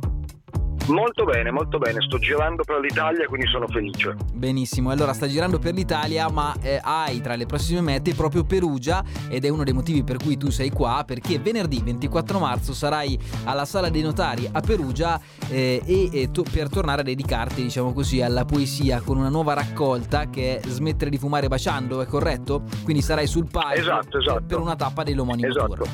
Molto 0.88 1.26
bene, 1.26 1.52
molto 1.52 1.78
bene, 1.80 2.02
sto 2.02 2.18
girando 2.18 2.64
per 2.64 2.80
l'Italia 2.80 3.26
quindi 3.28 3.46
sono 3.48 3.68
felice. 3.68 4.16
Benissimo, 4.34 4.90
allora 4.90 5.12
sta 5.12 5.28
girando 5.28 5.60
per 5.60 5.74
l'Italia 5.74 6.30
ma 6.30 6.56
eh, 6.62 6.80
hai 6.82 7.20
tra 7.20 7.36
le 7.36 7.46
prossime 7.46 7.82
mete 7.82 8.14
proprio 8.14 8.46
Perugia 8.46 9.04
ed 9.28 9.44
è 9.44 9.50
uno 9.50 9.66
dei 9.66 9.74
motivi 9.74 10.04
per 10.06 10.16
cui 10.18 10.38
tu 10.38 10.50
sei 10.50 10.70
qua 10.70 11.04
perché 11.06 11.40
venerdì 11.40 11.82
24 11.84 12.40
marzo 12.40 12.74
sarai 12.74 13.20
alla 13.44 13.66
Sala 13.66 13.90
dei 13.90 14.02
Notari 14.02 14.48
a 14.50 14.62
Perugia 14.62 15.20
eh, 15.50 15.82
e, 15.86 16.10
e 16.12 16.32
to- 16.32 16.46
per 16.50 16.70
tornare 16.70 17.02
a 17.02 17.04
dedicarti 17.04 17.64
diciamo 17.64 17.92
così 17.92 18.22
alla 18.22 18.46
poesia 18.46 19.02
con 19.02 19.18
una 19.18 19.30
nuova 19.30 19.54
raccolta 19.54 20.30
che 20.30 20.60
è 20.60 20.68
Smettere 20.68 21.10
di 21.10 21.18
fumare 21.18 21.48
baciando, 21.50 22.02
è 22.02 22.06
corretto? 22.06 22.64
Quindi 22.84 23.02
sarai 23.02 23.28
sul 23.28 23.48
palco 23.52 23.80
Esatto, 23.80 24.20
esatto. 24.20 24.44
per 24.48 24.60
una 24.60 24.76
tappa 24.78 25.04
dell'omonimo 25.04 25.48
Esatto. 25.50 25.74
tour. 25.74 25.90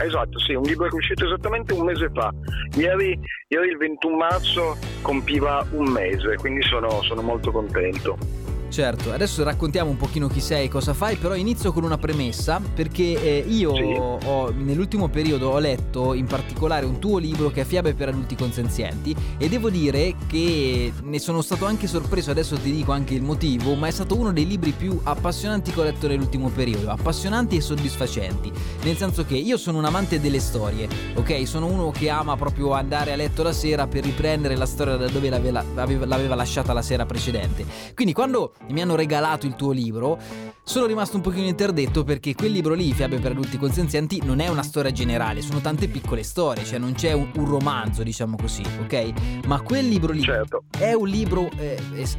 Esatto, 0.00 0.38
sì, 0.38 0.54
un 0.54 0.62
libro 0.62 0.86
che 0.86 0.94
è 0.94 0.98
uscito 0.98 1.24
esattamente 1.26 1.72
un 1.72 1.84
mese 1.84 2.08
fa. 2.12 2.32
Ieri, 2.76 3.18
ieri 3.48 3.68
il 3.68 3.76
21 3.76 4.16
marzo 4.16 4.76
compiva 5.02 5.66
un 5.72 5.90
mese, 5.90 6.36
quindi 6.36 6.62
sono, 6.62 7.02
sono 7.02 7.22
molto 7.22 7.50
contento. 7.50 8.16
Certo, 8.70 9.12
adesso 9.12 9.42
raccontiamo 9.44 9.90
un 9.90 9.96
pochino 9.96 10.28
chi 10.28 10.40
sei 10.40 10.66
e 10.66 10.68
cosa 10.68 10.92
fai, 10.92 11.16
però 11.16 11.34
inizio 11.34 11.72
con 11.72 11.84
una 11.84 11.96
premessa 11.96 12.60
perché 12.74 13.02
eh, 13.42 13.44
io 13.48 13.74
Sì. 13.74 13.82
ho, 14.26 14.50
nell'ultimo 14.50 15.08
periodo 15.08 15.48
ho 15.48 15.58
letto 15.58 16.12
in 16.12 16.26
particolare 16.26 16.84
un 16.84 16.98
tuo 16.98 17.16
libro 17.18 17.50
che 17.50 17.62
è 17.62 17.64
Fiabe 17.64 17.94
per 17.94 18.08
adulti 18.08 18.36
consenzienti 18.36 19.16
e 19.38 19.48
devo 19.48 19.70
dire 19.70 20.14
che 20.26 20.92
ne 21.02 21.18
sono 21.18 21.40
stato 21.40 21.64
anche 21.64 21.86
sorpreso, 21.86 22.30
adesso 22.30 22.56
ti 22.58 22.70
dico 22.70 22.92
anche 22.92 23.14
il 23.14 23.22
motivo, 23.22 23.74
ma 23.74 23.86
è 23.86 23.90
stato 23.90 24.16
uno 24.16 24.32
dei 24.32 24.46
libri 24.46 24.72
più 24.72 25.00
appassionanti 25.02 25.72
che 25.72 25.80
ho 25.80 25.84
letto 25.84 26.06
nell'ultimo 26.06 26.48
periodo, 26.50 26.90
appassionanti 26.90 27.56
e 27.56 27.60
soddisfacenti, 27.62 28.52
nel 28.82 28.96
senso 28.98 29.24
che 29.24 29.34
io 29.36 29.56
sono 29.56 29.78
un 29.78 29.86
amante 29.86 30.20
delle 30.20 30.40
storie, 30.40 30.88
ok? 31.14 31.48
Sono 31.48 31.66
uno 31.66 31.90
che 31.90 32.10
ama 32.10 32.36
proprio 32.36 32.72
andare 32.74 33.12
a 33.12 33.16
letto 33.16 33.42
la 33.42 33.52
sera 33.52 33.86
per 33.86 34.04
riprendere 34.04 34.56
la 34.56 34.66
storia 34.66 34.96
da 34.96 35.08
dove 35.08 35.30
l'aveva, 35.30 35.64
l'aveva- 35.74 36.04
l'aveva 36.06 36.34
lasciata 36.34 36.72
la 36.74 36.82
sera 36.82 37.06
precedente. 37.06 37.64
Quindi 37.94 38.12
quando 38.12 38.52
mi 38.68 38.82
hanno 38.82 38.96
regalato 38.96 39.46
il 39.46 39.54
tuo 39.54 39.72
libro, 39.72 40.18
sono 40.68 40.84
rimasto 40.84 41.16
un 41.16 41.22
pochino 41.22 41.46
interdetto 41.46 42.04
perché 42.04 42.34
quel 42.34 42.52
libro 42.52 42.74
lì, 42.74 42.92
Fiabe 42.92 43.18
per 43.18 43.30
adulti 43.30 43.56
consenzienti, 43.56 44.20
non 44.22 44.38
è 44.40 44.48
una 44.48 44.62
storia 44.62 44.92
generale, 44.92 45.40
sono 45.40 45.60
tante 45.62 45.88
piccole 45.88 46.22
storie, 46.22 46.62
cioè 46.62 46.78
non 46.78 46.92
c'è 46.92 47.12
un, 47.12 47.30
un 47.36 47.46
romanzo, 47.46 48.02
diciamo 48.02 48.36
così, 48.36 48.62
ok? 48.82 49.46
Ma 49.46 49.62
quel 49.62 49.88
libro 49.88 50.12
lì 50.12 50.20
Certo. 50.20 50.64
è 50.78 50.92
un 50.92 51.08
libro, 51.08 51.48
eh, 51.56 51.78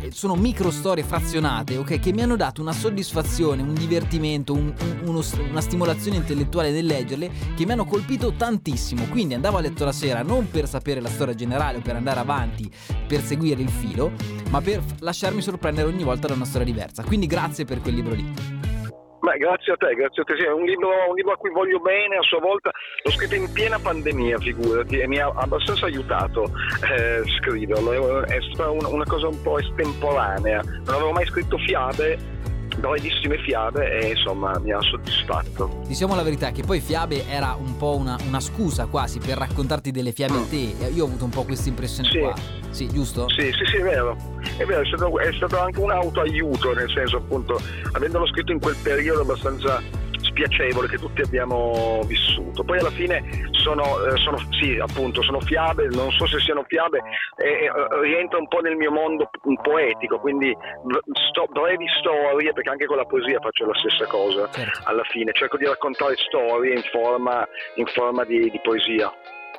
sono 0.09 0.33
micro 0.33 0.71
storie 0.71 1.03
frazionate, 1.03 1.77
ok? 1.77 1.99
Che 1.99 2.11
mi 2.11 2.23
hanno 2.23 2.35
dato 2.35 2.59
una 2.61 2.71
soddisfazione, 2.73 3.61
un 3.61 3.75
divertimento, 3.75 4.53
un- 4.53 4.73
un- 4.79 5.07
uno- 5.07 5.23
una 5.51 5.61
stimolazione 5.61 6.17
intellettuale 6.17 6.71
nel 6.71 6.87
leggerle 6.87 7.29
che 7.55 7.65
mi 7.67 7.73
hanno 7.73 7.85
colpito 7.85 8.33
tantissimo. 8.33 9.05
Quindi 9.09 9.35
andavo 9.35 9.57
a 9.57 9.61
letto 9.61 9.85
la 9.85 9.91
sera 9.91 10.23
non 10.23 10.49
per 10.49 10.67
sapere 10.67 11.01
la 11.01 11.09
storia 11.09 11.35
generale 11.35 11.77
o 11.77 11.81
per 11.81 11.95
andare 11.95 12.19
avanti, 12.19 12.67
per 13.07 13.23
seguire 13.23 13.61
il 13.61 13.69
filo, 13.69 14.11
ma 14.49 14.59
per 14.59 14.81
lasciarmi 15.01 15.39
sorprendere 15.39 15.87
ogni 15.87 16.03
volta 16.03 16.25
da 16.27 16.33
una 16.33 16.45
storia 16.45 16.65
diversa. 16.65 17.03
Quindi 17.03 17.27
grazie 17.27 17.63
per 17.63 17.79
quel 17.79 17.93
libro 17.93 18.15
lì. 18.15 18.38
Beh, 19.21 19.37
grazie 19.37 19.73
a 19.73 19.75
te, 19.75 19.93
grazie 19.95 20.21
a 20.21 20.25
te. 20.25 20.35
Sì, 20.37 20.43
è 20.43 20.51
un 20.51 20.63
libro, 20.63 20.89
un 21.09 21.15
libro 21.15 21.33
a 21.33 21.37
cui 21.37 21.51
voglio 21.51 21.79
bene, 21.79 22.15
a 22.15 22.21
sua 22.21 22.39
volta 22.39 22.71
l'ho 23.03 23.11
scritto 23.11 23.35
in 23.35 23.51
piena 23.51 23.77
pandemia, 23.77 24.37
figurati, 24.39 24.99
e 24.99 25.07
mi 25.07 25.19
ha 25.19 25.31
abbastanza 25.35 25.85
aiutato 25.85 26.51
eh, 26.89 27.21
scriverlo. 27.39 28.23
È 28.23 28.39
stata 28.53 28.71
una, 28.71 28.87
una 28.87 29.03
cosa 29.05 29.27
un 29.27 29.41
po' 29.41 29.59
estemporanea. 29.59 30.61
Non 30.63 30.95
avevo 30.95 31.11
mai 31.11 31.25
scritto 31.25 31.57
fiabe, 31.57 32.17
brevidissime 32.77 33.37
fiabe, 33.39 33.99
e 33.99 34.09
insomma 34.09 34.57
mi 34.59 34.71
ha 34.71 34.79
soddisfatto. 34.81 35.81
Diciamo 35.87 36.15
la 36.15 36.23
verità 36.23 36.51
che 36.51 36.63
poi 36.63 36.79
Fiabe 36.79 37.27
era 37.27 37.55
un 37.59 37.75
po' 37.77 37.95
una, 37.95 38.17
una 38.27 38.39
scusa 38.39 38.85
quasi 38.85 39.19
per 39.19 39.37
raccontarti 39.37 39.91
delle 39.91 40.11
fiabe 40.11 40.37
a 40.37 40.43
te. 40.49 40.75
Io 40.93 41.03
ho 41.03 41.07
avuto 41.07 41.23
un 41.25 41.31
po' 41.31 41.43
questa 41.43 41.69
impressione 41.69 42.09
Sì. 42.09 42.19
qua. 42.19 42.33
Sì, 42.69 42.87
giusto? 42.87 43.27
Sì, 43.29 43.51
sì, 43.51 43.65
sì, 43.65 43.77
è 43.77 43.81
vero. 43.81 44.15
È 44.57 44.63
vero, 44.63 44.81
è 44.81 44.85
stato, 44.85 45.19
è 45.19 45.33
stato 45.33 45.59
anche 45.59 45.79
un 45.79 45.91
autoaiuto, 45.91 46.73
nel 46.73 46.89
senso 46.91 47.17
appunto, 47.17 47.59
avendolo 47.93 48.27
scritto 48.27 48.51
in 48.51 48.59
quel 48.59 48.75
periodo 48.81 49.21
abbastanza 49.21 49.81
spiacevole 50.39 50.87
che 50.87 50.97
tutti 50.97 51.21
abbiamo 51.21 52.01
vissuto. 52.05 52.63
Poi 52.63 52.79
alla 52.79 52.91
fine 52.91 53.21
sono, 53.51 53.83
eh, 54.05 54.17
sono 54.17 54.37
sì, 54.51 54.77
appunto, 54.79 55.21
sono 55.21 55.39
fiabe, 55.41 55.87
non 55.91 56.11
so 56.11 56.25
se 56.27 56.39
siano 56.39 56.63
fiabe, 56.67 57.01
e, 57.35 57.65
e, 57.65 57.71
rientra 58.01 58.37
un 58.39 58.47
po' 58.47 58.59
nel 58.59 58.75
mio 58.75 58.91
mondo 58.91 59.29
poetico, 59.61 60.19
quindi 60.19 60.55
sto- 61.29 61.47
brevi 61.49 61.85
storie, 61.99 62.53
perché 62.53 62.69
anche 62.69 62.85
con 62.85 62.97
la 62.97 63.05
poesia 63.05 63.39
faccio 63.39 63.65
la 63.65 63.73
stessa 63.75 64.05
cosa 64.05 64.49
Certo. 64.51 64.81
alla 64.83 65.03
fine, 65.03 65.31
cerco 65.33 65.57
di 65.57 65.65
raccontare 65.65 66.15
storie 66.17 66.75
in 66.75 66.83
forma, 66.91 67.47
in 67.75 67.85
forma 67.87 68.23
di, 68.23 68.49
di 68.49 68.59
poesia. 68.61 69.11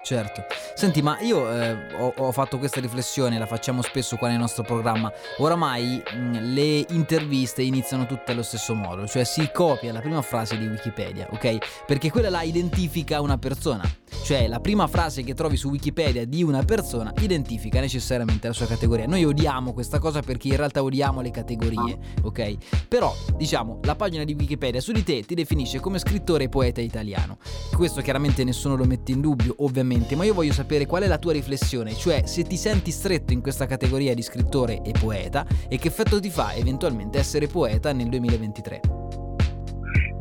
Certo. 0.03 0.45
Senti, 0.75 1.03
ma 1.03 1.21
io 1.21 1.51
eh, 1.53 1.95
ho, 1.99 2.15
ho 2.17 2.33
fatto 2.33 2.59
questa 2.59 2.81
riflessione, 2.81 3.39
la 3.39 3.47
facciamo 3.47 3.83
spesso 3.83 4.17
qua 4.17 4.29
nel 4.29 4.39
nostro 4.39 4.63
programma. 4.63 5.13
Oramai 5.39 6.03
mh, 6.03 6.53
le 6.55 6.85
interviste 6.89 7.63
iniziano 7.63 8.07
tutte 8.07 8.33
allo 8.33 8.43
stesso 8.43 8.75
modo, 8.75 9.07
cioè 9.07 9.25
si 9.25 9.51
copia 9.53 9.93
la 9.93 10.01
prima 10.01 10.23
frase 10.23 10.57
di 10.57 10.67
Wikipedia, 10.67 11.29
ok? 11.31 11.85
Perché 11.87 12.11
quella 12.11 12.31
là 12.31 12.43
identifica 12.43 13.21
una 13.21 13.37
persona. 13.37 13.89
Cioè 14.25 14.49
la 14.49 14.61
prima 14.61 14.87
frase 14.87 15.23
che 15.23 15.35
trovi 15.35 15.57
su 15.57 15.69
Wikipedia 15.69 16.25
di 16.25 16.43
una 16.43 16.63
persona 16.63 17.13
identifica 17.21 17.81
necessariamente 17.81 18.49
la 18.49 18.53
sua 18.53 18.67
categoria. 18.67 19.07
Noi 19.07 19.25
odiamo 19.25 19.73
questa 19.73 19.99
cosa 19.99 20.21
perché 20.21 20.49
in 20.49 20.57
realtà 20.57 20.83
odiamo 20.83 21.21
le 21.21 21.31
categorie, 21.31 21.99
ok? 22.23 22.87
Però, 22.89 23.15
diciamo, 23.37 23.81
la 23.83 23.97
pagina 23.97 24.25
di 24.25 24.35
Wikipedia 24.35 24.81
su 24.81 24.93
di 24.93 25.03
te 25.05 25.23
ti 25.25 25.35
definisce 25.35 25.81
come 25.81 25.99
scrittore 25.99 26.45
e 26.45 26.49
poeta 26.49 26.81
italiano. 26.81 27.39
Questo 27.75 28.01
chiaramente 28.01 28.45
nessuno 28.45 28.77
lo 28.77 28.85
mette 28.85 29.13
in 29.13 29.21
dubbio, 29.21 29.55
ovviamente, 29.59 29.89
ma 30.17 30.25
io 30.25 30.35
voglio 30.35 30.53
sapere 30.53 30.87
qual 30.87 31.03
è 31.03 31.07
la 31.07 31.19
tua 31.19 31.33
riflessione, 31.33 31.95
cioè 31.95 32.23
se 32.27 32.43
ti 32.45 32.57
senti 32.57 32.91
stretto 32.91 33.33
in 33.33 33.41
questa 33.41 33.67
categoria 33.67 34.15
di 34.15 34.23
scrittore 34.23 34.83
e 34.83 34.93
poeta 34.99 35.45
e 35.69 35.79
che 35.79 35.89
effetto 35.89 36.21
ti 36.21 36.31
fa 36.31 36.55
eventualmente 36.55 37.19
essere 37.19 37.47
poeta 37.47 37.93
nel 37.93 38.09
2023. 38.09 38.81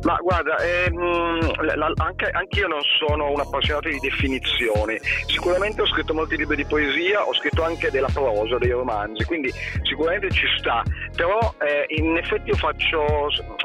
Ma 0.02 0.16
guarda, 0.22 0.56
ehm, 0.56 1.62
la- 1.62 1.74
la- 1.74 1.92
anche 1.96 2.58
io 2.58 2.68
non 2.68 2.80
sono 2.98 3.30
un 3.30 3.40
appassionato 3.40 3.88
di 3.90 3.98
definizioni. 3.98 4.98
Sicuramente 5.26 5.82
ho 5.82 5.86
scritto 5.86 6.14
molti 6.14 6.38
libri 6.38 6.56
di 6.56 6.64
poesia, 6.64 7.22
ho 7.26 7.34
scritto 7.34 7.62
anche 7.62 7.90
della 7.90 8.08
prosa, 8.10 8.56
dei 8.56 8.70
romanzi, 8.70 9.24
quindi 9.24 9.52
sicuramente 9.82 10.30
ci 10.30 10.46
sta. 10.58 10.82
Però 11.16 11.38
eh, 11.60 11.84
in 11.96 12.16
effetti 12.16 12.48
io 12.48 12.56
faccio. 12.56 13.04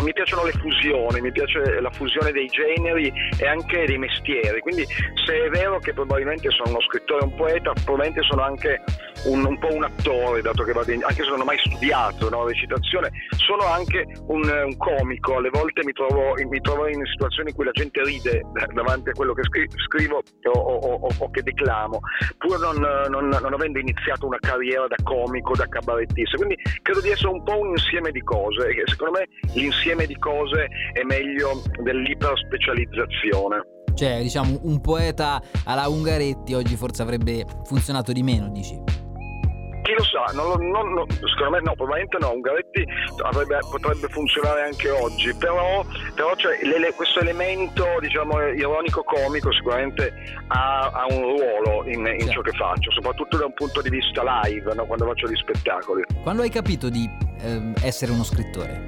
mi 0.04 0.12
piacciono 0.14 0.44
le 0.44 0.52
fusioni, 0.52 1.22
mi 1.22 1.32
piace 1.32 1.80
la 1.80 1.90
fusione 1.92 2.32
dei 2.32 2.48
generi 2.48 3.12
e 3.40 3.48
anche 3.48 3.86
dei 3.86 3.98
mestieri. 3.98 4.60
Quindi 4.60 4.86
se 5.26 5.46
è 5.46 5.50
vero 5.50 5.80
che 5.80 5.94
probabilmente 5.94 6.50
sono 6.52 6.70
uno 6.72 6.82
scrittore 6.82 7.24
un 7.24 7.36
poeta, 7.36 7.72
probabilmente 7.84 8.22
sono 8.24 8.42
anche 8.44 8.82
un, 9.26 9.46
un 9.46 9.58
po' 9.60 9.74
un 9.74 9.84
attore, 9.84 10.42
dato 10.42 10.64
che 10.64 10.74
vado 10.74 10.92
in- 10.92 11.04
anche 11.04 11.24
se 11.24 11.30
non 11.30 11.42
ho 11.42 11.46
mai 11.46 11.58
studiato 11.60 12.30
no, 12.30 12.46
recitazione, 12.48 13.10
sono 13.38 13.66
anche 13.66 14.06
un, 14.28 14.44
un 14.44 14.78
comico. 14.78 15.38
Alle 15.38 15.50
volte 15.50 15.84
mi 15.86 15.94
trovo, 15.94 16.34
mi 16.50 16.60
trovo 16.62 16.88
in 16.88 17.02
situazioni 17.06 17.50
in 17.50 17.56
cui 17.56 17.66
la 17.66 17.72
gente 17.72 18.02
ride 18.04 18.42
davanti 18.74 19.10
a 19.10 19.14
quello 19.14 19.34
che 19.34 19.44
scri- 19.44 19.70
scrivo 19.88 20.22
o, 20.44 20.60
o- 20.60 20.94
o- 21.02 21.10
o 21.18 21.30
che 21.32 21.42
declamo, 21.42 22.00
pur 22.38 22.60
non, 22.60 22.76
non- 23.10 23.30
non 23.30 23.54
avendo 23.54 23.80
iniziato 23.80 24.26
una 24.28 24.40
carriera 24.40 24.88
da 24.88 24.96
comico, 25.04 25.56
da 25.56 25.66
cabarettista. 25.68 26.36
Quindi 26.38 26.58
credo 26.82 27.02
di 27.02 27.10
essere 27.10 27.30
un 27.30 27.35
po' 27.44 27.60
un 27.60 27.70
insieme 27.70 28.12
di 28.12 28.22
cose 28.22 28.68
e 28.68 28.84
secondo 28.86 29.20
me 29.20 29.28
l'insieme 29.54 30.06
di 30.06 30.18
cose 30.18 30.68
è 30.94 31.04
meglio 31.04 31.62
dell'iperspecializzazione. 31.84 33.62
Cioè, 33.94 34.22
diciamo, 34.22 34.60
un 34.64 34.82
poeta 34.82 35.42
alla 35.64 35.88
Ungaretti 35.88 36.54
oggi 36.54 36.76
forse 36.76 37.02
avrebbe 37.02 37.46
funzionato 37.64 38.12
di 38.12 38.24
meno, 38.24 38.50
dici? 38.50 39.05
Chi 39.86 39.94
lo 39.94 40.04
sa, 40.04 40.34
non 40.34 40.48
lo- 40.50 40.58
non- 40.58 40.94
non- 40.94 41.06
secondo 41.12 41.52
me 41.52 41.60
no, 41.62 41.76
probabilmente 41.76 42.18
no, 42.20 42.32
Ungaretti 42.34 42.84
avrebbe- 43.22 43.60
potrebbe 43.70 44.08
funzionare 44.10 44.64
anche 44.64 44.90
oggi, 44.90 45.32
però, 45.36 45.86
però 46.16 46.34
c'è 46.34 46.58
l'ele- 46.66 46.92
questo 46.94 47.20
elemento 47.20 47.86
diciamo 48.00 48.42
ironico 48.50 49.04
comico 49.04 49.52
sicuramente 49.54 50.12
ha, 50.48 50.90
ha 50.92 51.06
un 51.14 51.22
ruolo 51.38 51.84
in, 51.86 52.00
in 52.00 52.18
Certo. 52.22 52.32
ciò 52.32 52.42
che 52.42 52.52
faccio, 52.58 52.92
soprattutto 52.94 53.38
da 53.38 53.46
un 53.46 53.54
punto 53.54 53.82
di 53.84 53.90
vista 53.92 54.24
live, 54.42 54.74
no, 54.74 54.86
quando 54.86 55.06
faccio 55.06 55.28
gli 55.30 55.36
spettacoli. 55.36 56.04
Quando 56.24 56.42
hai 56.42 56.50
capito 56.50 56.90
di 56.90 57.08
ehm, 57.44 57.76
essere 57.84 58.12
uno 58.12 58.24
scrittore? 58.24 58.82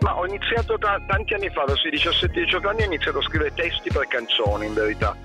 Ma 0.00 0.18
ho 0.18 0.26
iniziato 0.26 0.76
ta- 0.78 1.00
tanti 1.06 1.32
anni 1.32 1.48
fa, 1.50 1.64
verso 1.64 1.86
i 1.88 1.90
17-18 1.92 2.66
anni 2.68 2.82
ho 2.82 2.86
iniziato 2.86 3.18
a 3.18 3.22
scrivere 3.22 3.52
testi 3.54 3.88
per 3.90 4.06
canzoni 4.08 4.66
in 4.66 4.74
verità. 4.74 5.16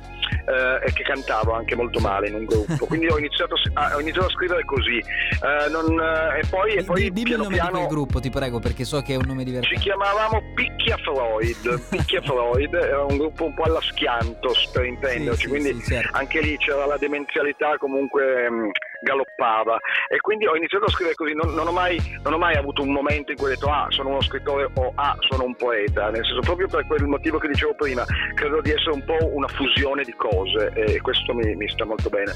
Eh, 0.48 0.88
e 0.88 0.94
che 0.94 1.04
cantavo 1.04 1.52
anche 1.54 1.76
molto 1.76 2.00
male 2.00 2.30
in 2.30 2.36
un 2.36 2.46
gruppo 2.46 2.86
quindi 2.88 3.08
ho 3.08 3.18
iniziato, 3.18 3.56
a 3.56 3.58
s- 3.58 3.70
a, 3.74 3.96
ho 3.96 4.00
iniziato 4.00 4.28
a 4.28 4.32
scrivere 4.32 4.64
così 4.66 4.98
Eh, 4.98 5.70
non- 5.70 6.00
eh, 6.00 6.40
e 6.40 6.44
poi, 6.50 6.74
e 6.76 6.84
poi 6.84 7.12
dimmi 7.12 7.24
piano 7.24 7.44
il 7.44 7.50
nome 7.50 7.56
piano 7.56 7.70
di 7.72 7.76
quel 7.78 7.88
gruppo, 7.88 8.20
ti 8.20 8.30
prego, 8.30 8.60
perché 8.60 8.84
so 8.86 9.02
che 9.02 9.14
è 9.14 9.18
un 9.18 9.26
nome 9.28 9.40
Ci 9.44 9.46
divertente. 9.52 9.80
chiamavamo 9.82 10.42
Picchia 10.56 10.98
Freud, 10.98 11.82
Picchia 11.90 12.22
Freud 12.22 12.74
era 12.80 13.04
un 13.04 13.18
gruppo 13.18 13.46
un 13.46 13.54
po' 13.54 13.64
alla 13.64 13.82
Schiantos 13.82 14.68
per 14.72 14.86
intenderci, 14.86 15.36
Sì, 15.36 15.42
sì, 15.44 15.48
quindi 15.48 15.74
sì, 15.84 15.92
certo. 15.94 16.18
anche 16.18 16.42
lì 16.42 16.58
c'era 16.58 16.86
la 16.86 16.98
demenzialità 16.98 17.78
comunque 17.78 18.50
mh, 18.50 18.70
galoppava 19.02 19.78
e 20.08 20.20
quindi 20.20 20.48
ho 20.48 20.56
iniziato 20.56 20.86
a 20.86 20.90
scrivere 20.90 21.16
così, 21.16 21.34
non, 21.34 21.54
non, 21.54 21.68
ho 21.68 21.72
mai, 21.72 21.98
non, 22.24 22.34
ho 22.34 22.38
mai, 22.38 22.56
avuto 22.56 22.82
un 22.82 22.92
momento 22.92 23.32
in 23.32 23.38
cui 23.38 23.48
ho 23.48 23.50
detto 23.50 23.70
ah 23.70 23.88
sono 23.90 24.10
uno 24.10 24.22
scrittore 24.22 24.70
o 24.74 24.92
ah 24.96 25.16
sono 25.30 25.46
un 25.46 25.56
poeta, 25.56 26.10
nel 26.10 26.26
senso 26.26 26.42
proprio 26.42 26.68
per 26.68 26.86
quel 26.88 27.06
motivo 27.06 27.38
che 27.38 27.48
dicevo 27.48 27.76
prima, 27.76 28.04
credo 28.36 28.62
di 28.62 28.72
essere 28.72 28.92
un 28.92 29.04
po' 29.04 29.18
una 29.34 29.48
fusione 29.48 30.04
di 30.04 30.14
cose 30.14 30.72
e 30.74 31.02
questo 31.02 31.34
mi, 31.34 31.56
mi 31.56 31.68
sta 31.70 31.86
molto 31.86 32.10
bene. 32.10 32.34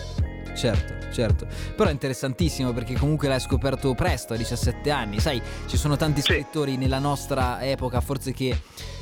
Certo, 0.53 1.11
certo. 1.11 1.47
Però 1.75 1.89
è 1.89 1.93
interessantissimo 1.93 2.73
perché 2.73 2.95
comunque 2.95 3.27
l'hai 3.27 3.39
scoperto 3.39 3.93
presto, 3.93 4.33
a 4.33 4.37
17 4.37 4.91
anni. 4.91 5.19
Sai, 5.19 5.41
ci 5.67 5.77
sono 5.77 5.95
tanti 5.95 6.21
Sì. 6.21 6.33
scrittori 6.33 6.77
nella 6.77 6.99
nostra 6.99 7.61
epoca, 7.61 8.01
forse 8.01 8.33
che 8.33 8.55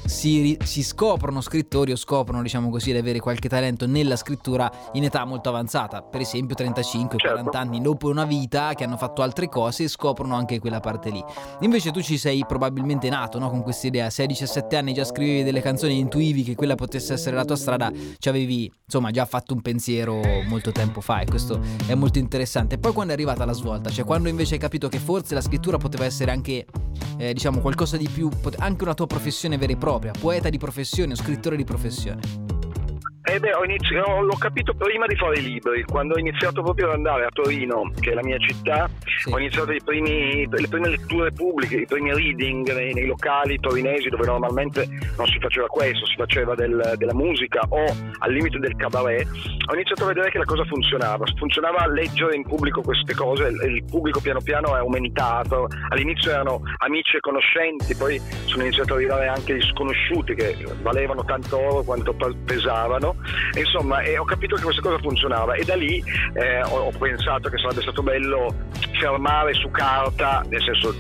si, 0.10 0.58
si 0.64 0.84
scoprono 0.84 1.40
scrittori 1.40 1.92
o 1.92 1.96
scoprono, 1.96 2.42
diciamo 2.42 2.70
così, 2.70 2.92
di 2.92 2.98
avere 2.98 3.20
qualche 3.20 3.48
talento 3.48 3.86
nella 3.86 4.16
scrittura 4.16 4.70
in 4.94 5.04
età 5.04 5.24
molto 5.24 5.50
avanzata. 5.50 6.02
Per 6.02 6.20
esempio 6.20 6.56
35, 6.56 7.18
Certo. 7.20 7.36
40 7.36 7.60
anni 7.60 7.82
dopo 7.82 8.10
una 8.10 8.26
vita 8.26 8.74
che 8.74 8.84
hanno 8.84 8.98
fatto 8.98 9.22
altre 9.22 9.48
cose 9.48 9.84
e 9.84 9.88
scoprono 9.88 10.36
anche 10.36 10.60
quella 10.60 10.80
parte 10.80 11.12
lì. 11.12 11.24
Invece 11.62 11.92
tu 11.92 12.02
ci 12.02 12.18
sei 12.18 12.44
probabilmente 12.48 13.08
nato, 13.10 13.38
no? 13.38 13.50
Con 13.50 13.62
questa 13.62 13.88
idea. 13.88 14.10
Se 14.10 14.24
a 14.24 14.26
17 14.26 14.76
anni 14.76 14.94
già 14.94 15.04
scrivevi 15.04 15.44
delle 15.44 15.62
canzoni 15.62 15.94
e 15.94 15.98
intuivi 15.98 16.44
che 16.44 16.56
quella 16.56 16.76
potesse 16.76 17.14
essere 17.14 17.36
la 17.36 17.46
tua 17.46 17.56
strada, 17.56 17.92
ci 18.18 18.30
avevi, 18.30 18.72
insomma, 18.84 19.12
già 19.12 19.26
fatto 19.26 19.54
un 19.54 19.62
pensiero 19.62 20.20
molto 20.48 20.72
tempo 20.72 21.02
fa 21.02 21.20
e 21.20 21.26
questo 21.26 21.60
è 21.86 21.94
molto 21.94 22.18
interessante. 22.18 22.80
Poi 22.80 22.94
quando 22.94 23.14
è 23.14 23.16
arrivata 23.16 23.46
la 23.46 23.54
svolta, 23.54 23.90
cioè 23.92 24.06
quando 24.06 24.28
invece 24.28 24.56
hai 24.56 24.60
capito 24.60 24.90
che 24.90 24.98
forse 24.98 25.36
la 25.36 25.42
scrittura 25.42 25.78
poteva 25.78 26.06
essere 26.06 26.32
anche, 26.32 26.66
eh, 27.18 27.32
diciamo, 27.34 27.60
qualcosa 27.60 27.96
di 27.96 28.10
più, 28.10 28.28
anche 28.58 28.84
una 28.84 28.96
tua 28.96 29.06
professione 29.06 29.58
vera 29.58 29.74
e 29.74 29.78
propria, 29.78 29.98
poeta 30.20 30.50
di 30.50 30.58
professione 30.58 31.14
o 31.14 31.16
scrittore 31.16 31.56
di 31.56 31.64
professione. 31.64 32.49
Eh 33.32 33.40
beh, 33.40 33.54
ho 33.54 33.64
inizi- 33.64 33.96
ho- 33.96 34.22
l'ho 34.22 34.36
capito 34.40 34.74
prima 34.74 35.06
di 35.06 35.16
fare 35.16 35.38
i 35.38 35.44
libri, 35.44 35.84
quando 35.84 36.16
ho 36.16 36.18
iniziato 36.18 36.64
proprio 36.64 36.88
ad 36.88 36.94
andare 36.96 37.26
a 37.26 37.30
Torino, 37.30 37.92
che 38.00 38.12
è 38.12 38.14
la 38.16 38.24
mia 38.24 38.40
città, 38.40 38.90
Sì. 39.06 39.32
ho 39.32 39.38
iniziato 39.38 39.72
primi- 39.86 40.48
le 40.50 40.68
prime 40.68 40.90
letture 40.90 41.32
pubbliche, 41.32 41.76
i 41.76 41.86
primi 41.86 42.12
reading 42.12 42.74
nei, 42.74 42.92
nei 42.94 43.06
locali 43.06 43.60
torinesi 43.60 44.10
dove 44.10 44.26
normalmente 44.26 44.88
non 45.18 45.28
si 45.28 45.38
faceva 45.40 45.68
questo, 45.68 46.08
si 46.08 46.16
faceva 46.16 46.56
del- 46.56 46.94
della 46.98 47.14
musica 47.14 47.60
o 47.70 47.84
al 48.20 48.32
limite 48.32 48.58
del 48.58 48.76
cabaret, 48.76 49.28
ho 49.70 49.74
iniziato 49.76 50.06
a 50.06 50.08
vedere 50.08 50.32
che 50.32 50.40
la 50.40 50.46
cosa 50.46 50.64
funzionava, 50.66 51.24
funzionava 51.38 51.88
leggere 51.88 52.36
in 52.36 52.44
pubblico 52.44 52.82
queste 52.82 53.14
cose, 53.14 53.44
il, 53.48 53.74
il 53.76 53.84
pubblico 53.86 54.22
piano 54.22 54.42
piano 54.42 54.76
è 54.76 54.80
aumentato, 54.80 55.68
all'inizio 55.90 56.32
erano 56.32 56.62
amici 56.80 57.18
e 57.18 57.20
conoscenti, 57.20 57.96
poi 57.96 58.20
sono 58.46 58.64
iniziati 58.64 58.90
ad 58.90 58.98
arrivare 58.98 59.28
anche 59.28 59.56
gli 59.56 59.62
sconosciuti 59.62 60.34
che 60.34 60.56
valevano 60.82 61.24
tanto 61.26 61.60
oro 61.60 61.84
quanto 61.84 62.12
pe- 62.14 62.34
pesavano, 62.46 63.18
insomma 63.58 64.02
e 64.02 64.18
ho 64.18 64.24
capito 64.24 64.56
che 64.56 64.64
questa 64.64 64.82
cosa 64.82 64.98
funzionava 65.00 65.54
e 65.54 65.64
da 65.64 65.76
lì 65.76 66.04
eh, 66.34 66.62
ho, 66.64 66.86
ho 66.86 66.92
pensato 66.98 67.50
che 67.50 67.58
sarebbe 67.58 67.82
stato 67.82 68.02
bello 68.02 68.54
fermare 69.00 69.54
su 69.54 69.70
carta, 69.72 70.44
nel 70.50 70.62
senso 70.62 70.94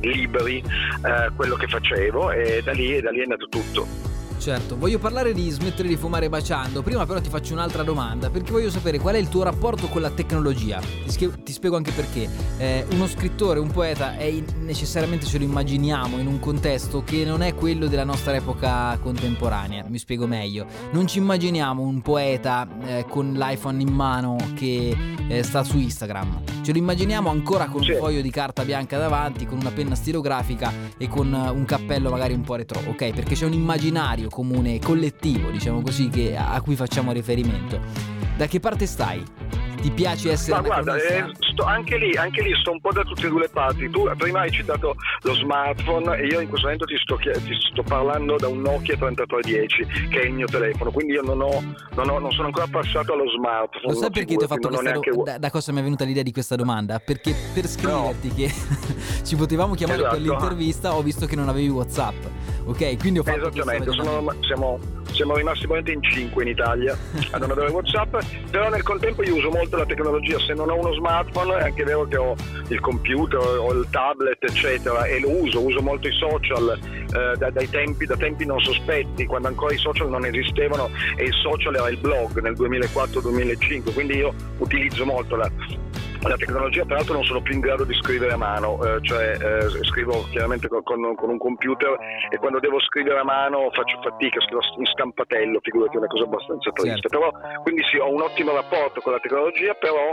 liberi, 0.00 0.58
eh, 0.58 1.30
quello 1.34 1.56
che 1.56 1.66
facevo 1.66 2.30
e 2.30 2.62
da 2.62 2.72
lì, 2.72 3.00
da 3.00 3.10
lì 3.10 3.20
è 3.20 3.22
andato 3.22 3.48
tutto. 3.48 4.09
Certo, 4.40 4.78
voglio 4.78 4.98
parlare 4.98 5.34
di 5.34 5.50
smettere 5.50 5.86
di 5.86 5.98
fumare 5.98 6.30
baciando. 6.30 6.80
Prima 6.80 7.04
però 7.04 7.20
ti 7.20 7.28
faccio 7.28 7.52
un'altra 7.52 7.82
domanda, 7.82 8.30
perché 8.30 8.50
voglio 8.52 8.70
sapere 8.70 8.98
qual 8.98 9.16
è 9.16 9.18
il 9.18 9.28
tuo 9.28 9.42
rapporto 9.42 9.86
con 9.88 10.00
la 10.00 10.08
tecnologia. 10.08 10.80
Ti, 10.80 11.10
schie- 11.10 11.42
ti 11.42 11.52
spiego 11.52 11.76
anche 11.76 11.92
perché. 11.92 12.26
Eh, 12.56 12.86
uno 12.92 13.06
scrittore, 13.06 13.58
un 13.58 13.70
poeta, 13.70 14.16
è 14.16 14.24
in- 14.24 14.46
necessariamente 14.60 15.26
ce 15.26 15.36
lo 15.36 15.44
immaginiamo 15.44 16.16
in 16.16 16.26
un 16.26 16.40
contesto 16.40 17.04
che 17.04 17.22
non 17.26 17.42
è 17.42 17.54
quello 17.54 17.86
della 17.86 18.04
nostra 18.04 18.34
epoca 18.34 18.98
contemporanea. 19.02 19.84
Mi 19.86 19.98
spiego 19.98 20.26
meglio. 20.26 20.64
Non 20.92 21.06
ci 21.06 21.18
immaginiamo 21.18 21.82
un 21.82 22.00
poeta 22.00 22.66
eh, 22.86 23.04
con 23.06 23.34
l'iPhone 23.34 23.82
in 23.82 23.92
mano 23.92 24.38
che 24.54 24.96
eh, 25.28 25.42
sta 25.42 25.62
su 25.62 25.76
Instagram. 25.76 26.44
Ce 26.62 26.72
lo 26.72 26.78
immaginiamo 26.78 27.28
ancora 27.28 27.66
con 27.66 27.82
un 27.82 27.94
foglio 27.98 28.22
di 28.22 28.30
carta 28.30 28.64
bianca 28.64 28.96
davanti, 28.96 29.44
con 29.44 29.58
una 29.58 29.70
penna 29.70 29.94
stilografica 29.94 30.72
e 30.96 31.08
con 31.08 31.30
eh, 31.34 31.50
un 31.50 31.66
cappello 31.66 32.08
magari 32.08 32.32
un 32.32 32.40
po' 32.40 32.54
retro, 32.54 32.80
ok? 32.86 33.10
Perché 33.10 33.34
c'è 33.34 33.44
un 33.44 33.52
immaginario 33.52 34.28
comune, 34.30 34.78
collettivo, 34.78 35.50
diciamo 35.50 35.82
così, 35.82 36.08
che- 36.08 36.36
a 36.36 36.60
cui 36.62 36.76
facciamo 36.76 37.12
riferimento. 37.12 37.78
Da 38.36 38.46
che 38.46 38.58
parte 38.60 38.86
stai? 38.86 39.22
Ti 39.80 39.90
piace 39.92 40.30
essere 40.32 40.60
Ma 40.60 40.66
guarda, 40.66 40.94
eh, 40.96 41.24
sto- 41.38 41.64
anche, 41.64 41.96
lì, 41.96 42.14
anche 42.14 42.42
lì 42.42 42.54
sto 42.60 42.70
un 42.70 42.80
po' 42.82 42.92
da 42.92 43.02
tutte 43.02 43.26
e 43.26 43.30
due 43.30 43.40
le 43.40 43.48
parti. 43.48 43.88
Tu 43.88 44.10
prima 44.18 44.40
hai 44.40 44.50
citato 44.50 44.94
lo 45.22 45.34
smartphone 45.34 46.18
e 46.18 46.26
io 46.26 46.40
in 46.40 46.48
questo 46.50 46.66
momento 46.66 46.84
ti 46.84 46.96
sto, 46.98 47.16
ti 47.16 47.56
sto 47.72 47.82
parlando 47.82 48.36
da 48.36 48.46
un 48.48 48.60
Nokia 48.60 48.96
3310 48.98 50.08
che 50.10 50.20
è 50.20 50.24
il 50.26 50.34
mio 50.34 50.46
telefono, 50.46 50.90
quindi 50.90 51.14
io 51.14 51.22
non, 51.22 51.40
ho, 51.40 51.62
non, 51.94 52.10
ho- 52.10 52.18
non 52.18 52.30
sono 52.32 52.48
ancora 52.48 52.66
passato 52.66 53.14
allo 53.14 53.24
smartphone. 53.30 53.94
Lo 53.94 53.98
sai 53.98 54.10
perché 54.10 54.36
ti 54.36 54.44
ho 54.44 54.48
fatto 54.48 54.68
questa 54.68 54.90
neanche- 54.90 55.10
Da, 55.24 55.38
da 55.38 55.50
cosa 55.50 55.72
mi 55.72 55.80
è 55.80 55.82
venuta 55.82 56.04
l'idea 56.04 56.22
di 56.22 56.32
questa 56.32 56.56
domanda? 56.56 56.98
Perché 56.98 57.34
per 57.54 57.66
scriverti 57.66 58.34
che 58.34 58.52
ci 59.24 59.34
potevamo 59.34 59.72
chiamare 59.74 60.02
per 60.02 60.12
Esatto. 60.12 60.22
l'intervista 60.30 60.94
ho 60.94 61.02
visto 61.02 61.24
che 61.24 61.36
non 61.36 61.48
avevi 61.48 61.68
WhatsApp. 61.68 62.22
Ok, 62.64 62.98
quindi 62.98 63.18
ho 63.18 63.22
fatto 63.22 63.48
Esattamente, 63.48 63.90
sono- 63.92 64.32
siamo, 64.40 64.78
siamo 65.12 65.34
rimasti 65.34 65.66
veramente 65.66 65.92
in 65.92 66.02
5 66.02 66.42
in 66.42 66.48
Italia 66.50 66.96
a 67.32 67.38
non 67.38 67.50
avere 67.50 67.70
Whatsapp, 67.70 68.16
però 68.50 68.68
nel 68.68 68.82
contempo 68.82 69.22
io 69.22 69.36
uso 69.36 69.50
molto 69.50 69.76
la 69.76 69.86
tecnologia, 69.86 70.38
se 70.38 70.54
non 70.54 70.70
ho 70.70 70.78
uno 70.78 70.92
smartphone 70.94 71.56
è 71.58 71.62
anche 71.62 71.84
vero 71.84 72.06
che 72.06 72.16
ho 72.16 72.36
il 72.68 72.80
computer, 72.80 73.40
ho 73.40 73.72
il 73.72 73.86
tablet 73.90 74.42
eccetera 74.44 75.04
e 75.06 75.20
lo 75.20 75.30
uso, 75.30 75.60
uso 75.60 75.80
molto 75.80 76.06
i 76.06 76.12
social 76.12 76.78
eh, 76.78 77.36
da, 77.36 77.50
dai 77.50 77.68
tempi, 77.68 78.06
da 78.06 78.16
tempi 78.16 78.46
non 78.46 78.60
sospetti, 78.60 79.26
quando 79.26 79.48
ancora 79.48 79.74
i 79.74 79.78
social 79.78 80.08
non 80.08 80.24
esistevano 80.24 80.90
e 81.16 81.24
il 81.24 81.34
social 81.42 81.74
era 81.74 81.88
il 81.88 81.96
blog 81.96 82.40
nel 82.40 82.52
2004-2005, 82.52 83.92
quindi 83.92 84.16
io 84.16 84.32
utilizzo 84.58 85.04
molto 85.04 85.34
la, 85.34 85.50
la 86.28 86.36
tecnologia, 86.36 86.84
peraltro 86.84 87.14
non 87.14 87.24
sono 87.24 87.40
più 87.40 87.54
in 87.54 87.60
grado 87.60 87.84
di 87.84 87.94
scrivere 87.94 88.32
a 88.32 88.36
mano, 88.36 88.78
eh, 88.84 88.98
cioè 89.02 89.38
eh, 89.40 89.84
scrivo 89.84 90.26
chiaramente 90.30 90.68
con, 90.68 90.82
con- 90.82 91.14
con 91.14 91.30
un 91.30 91.38
computer 91.38 91.96
e 92.28 92.36
quando 92.36 92.60
devo 92.60 92.78
scrivere 92.80 93.18
a 93.18 93.24
mano 93.24 93.70
faccio 93.72 94.00
fatica, 94.02 94.40
scrivo 94.40 94.60
in 94.78 94.86
stampatello, 94.86 95.60
figurati, 95.62 95.94
è 95.94 95.98
una 95.98 96.06
cosa 96.06 96.24
abbastanza 96.24 96.70
triste. 96.72 97.08
Certo. 97.08 97.08
Però 97.08 97.62
quindi 97.62 97.82
sì, 97.90 97.96
ho 97.96 98.12
un 98.12 98.20
ottimo 98.20 98.52
rapporto 98.52 99.00
con 99.00 99.12
la 99.12 99.18
tecnologia, 99.18 99.74
però 99.74 100.12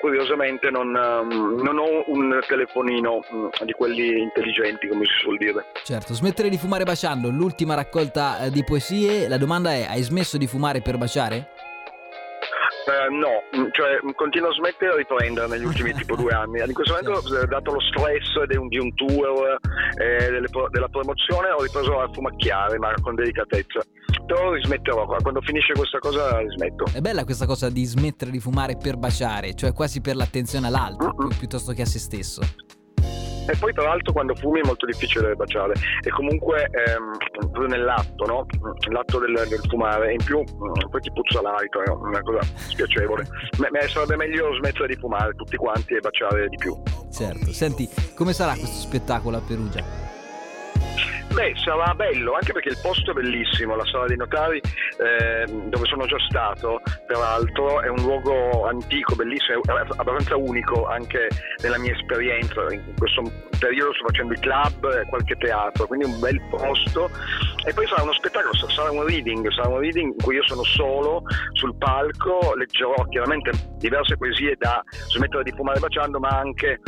curiosamente 0.00 0.70
non, 0.70 0.94
ehm, 0.96 1.60
non 1.62 1.78
ho 1.78 2.04
un 2.06 2.40
telefonino 2.46 3.20
mm, 3.32 3.46
di 3.64 3.72
quelli 3.72 4.20
intelligenti, 4.20 4.88
come 4.88 5.04
si 5.04 5.12
suol 5.20 5.36
dire. 5.36 5.66
Certo, 5.82 6.14
smettere 6.14 6.48
di 6.48 6.56
fumare 6.56 6.84
baciando, 6.84 7.28
l'ultima 7.28 7.74
raccolta 7.74 8.44
eh, 8.44 8.50
di 8.50 8.64
poesie. 8.64 9.28
La 9.28 9.38
domanda 9.38 9.72
è: 9.72 9.86
hai 9.88 10.02
smesso 10.02 10.38
di 10.38 10.46
fumare 10.46 10.80
per 10.80 10.96
baciare? 10.96 11.53
Eh, 12.94 13.10
no, 13.10 13.42
mm, 13.56 13.70
cioè 13.72 13.98
mm, 14.04 14.10
continuo 14.14 14.50
a 14.50 14.52
smettere 14.52 14.92
e 14.94 14.96
riprendere 14.98 15.48
negli 15.48 15.64
ultimi 15.64 15.92
tipo 15.98 16.14
due 16.14 16.32
anni. 16.32 16.62
In 16.64 16.72
questo 16.72 16.94
momento, 16.94 17.40
eh, 17.40 17.46
dato 17.46 17.72
lo 17.72 17.80
stress 17.80 18.44
di 18.46 18.56
un, 18.56 18.68
di 18.68 18.78
un 18.78 18.94
tour, 18.94 19.58
eh, 19.98 20.44
pro- 20.50 20.68
della 20.70 20.88
promozione, 20.88 21.50
ho 21.50 21.62
ripreso 21.62 22.00
a 22.00 22.08
fumacchiare, 22.12 22.78
ma 22.78 22.92
con 23.02 23.16
delicatezza. 23.16 23.80
Però 24.26 24.52
rismetterò, 24.52 25.06
quando 25.06 25.40
finisce 25.40 25.72
questa 25.74 25.98
cosa 25.98 26.38
rismetto. 26.38 26.84
È 26.92 27.00
bella 27.00 27.24
questa 27.24 27.46
cosa 27.46 27.68
di 27.68 27.84
smettere 27.84 28.30
di 28.30 28.38
fumare 28.38 28.76
per 28.76 28.96
baciare, 28.96 29.54
cioè 29.54 29.72
quasi 29.72 30.00
per 30.00 30.14
l'attenzione 30.14 30.68
all'altro 30.68 31.14
Mm-mm. 31.18 31.28
pi- 31.28 31.36
piuttosto 31.36 31.72
che 31.72 31.82
a 31.82 31.86
se 31.86 31.98
stesso. 31.98 32.40
E 33.46 33.56
poi 33.58 33.72
tra 33.72 33.84
l'altro 33.84 34.12
quando 34.12 34.34
fumi 34.34 34.60
è 34.60 34.66
molto 34.66 34.86
difficile 34.86 35.34
baciare 35.34 35.74
e 36.02 36.10
comunque 36.10 36.68
ehm, 36.70 37.16
proprio 37.30 37.66
nell'atto, 37.66 38.24
no? 38.26 38.46
L'atto 38.90 39.18
del, 39.18 39.34
del 39.48 39.60
fumare 39.68 40.12
in 40.12 40.24
più 40.24 40.38
mm, 40.40 40.90
poi 40.90 41.00
ti 41.00 41.12
puzza 41.12 41.42
l'alito, 41.42 41.82
è 41.82 41.90
una 41.90 42.22
cosa 42.22 42.40
spiacevole. 42.42 43.26
Me- 43.58 43.68
me- 43.70 43.88
sarebbe 43.88 44.16
meglio 44.16 44.54
smettere 44.54 44.88
di 44.88 44.96
fumare 44.96 45.34
tutti 45.34 45.56
quanti 45.56 45.94
e 45.94 46.00
baciare 46.00 46.48
di 46.48 46.56
più. 46.56 46.74
Certo. 47.12 47.52
Senti, 47.52 47.88
come 48.14 48.32
sarà 48.32 48.52
questo 48.52 48.80
spettacolo 48.80 49.36
a 49.36 49.40
Perugia? 49.40 50.13
Beh, 51.34 51.52
sarà 51.56 51.92
bello, 51.94 52.34
anche 52.34 52.52
perché 52.52 52.68
il 52.68 52.78
posto 52.80 53.10
è 53.10 53.14
bellissimo, 53.14 53.74
la 53.74 53.84
sala 53.86 54.06
dei 54.06 54.16
notari, 54.16 54.58
eh, 54.58 55.44
dove 55.46 55.84
sono 55.86 56.06
già 56.06 56.16
stato, 56.28 56.80
peraltro, 57.08 57.80
è 57.82 57.88
un 57.88 57.96
luogo 57.96 58.66
antico, 58.66 59.16
bellissimo, 59.16 59.60
abbastanza 59.66 60.36
unico 60.36 60.86
anche 60.86 61.28
nella 61.60 61.78
mia 61.78 61.92
esperienza. 61.92 62.62
In 62.70 62.94
questo 62.96 63.22
periodo 63.58 63.92
sto 63.94 64.04
facendo 64.06 64.32
i 64.34 64.38
club 64.38 64.84
e 64.94 65.08
qualche 65.08 65.34
teatro, 65.36 65.86
quindi 65.88 66.06
un 66.06 66.20
bel 66.20 66.40
posto. 66.50 67.10
E 67.66 67.72
poi 67.72 67.86
sarà 67.88 68.02
uno 68.02 68.12
spettacolo, 68.12 68.52
sarà 68.54 68.90
un 68.92 69.04
reading, 69.04 69.50
sarà 69.50 69.68
un 69.68 69.80
reading 69.80 70.12
in 70.12 70.22
cui 70.22 70.36
io 70.36 70.46
sono 70.46 70.62
solo 70.62 71.22
sul 71.54 71.74
palco, 71.76 72.54
leggerò 72.54 72.94
chiaramente 73.08 73.50
diverse 73.78 74.16
poesie 74.16 74.54
da 74.56 74.84
smettere 75.08 75.42
di 75.42 75.50
fumare 75.50 75.80
baciando, 75.80 76.20
ma 76.20 76.28
anche 76.28 76.80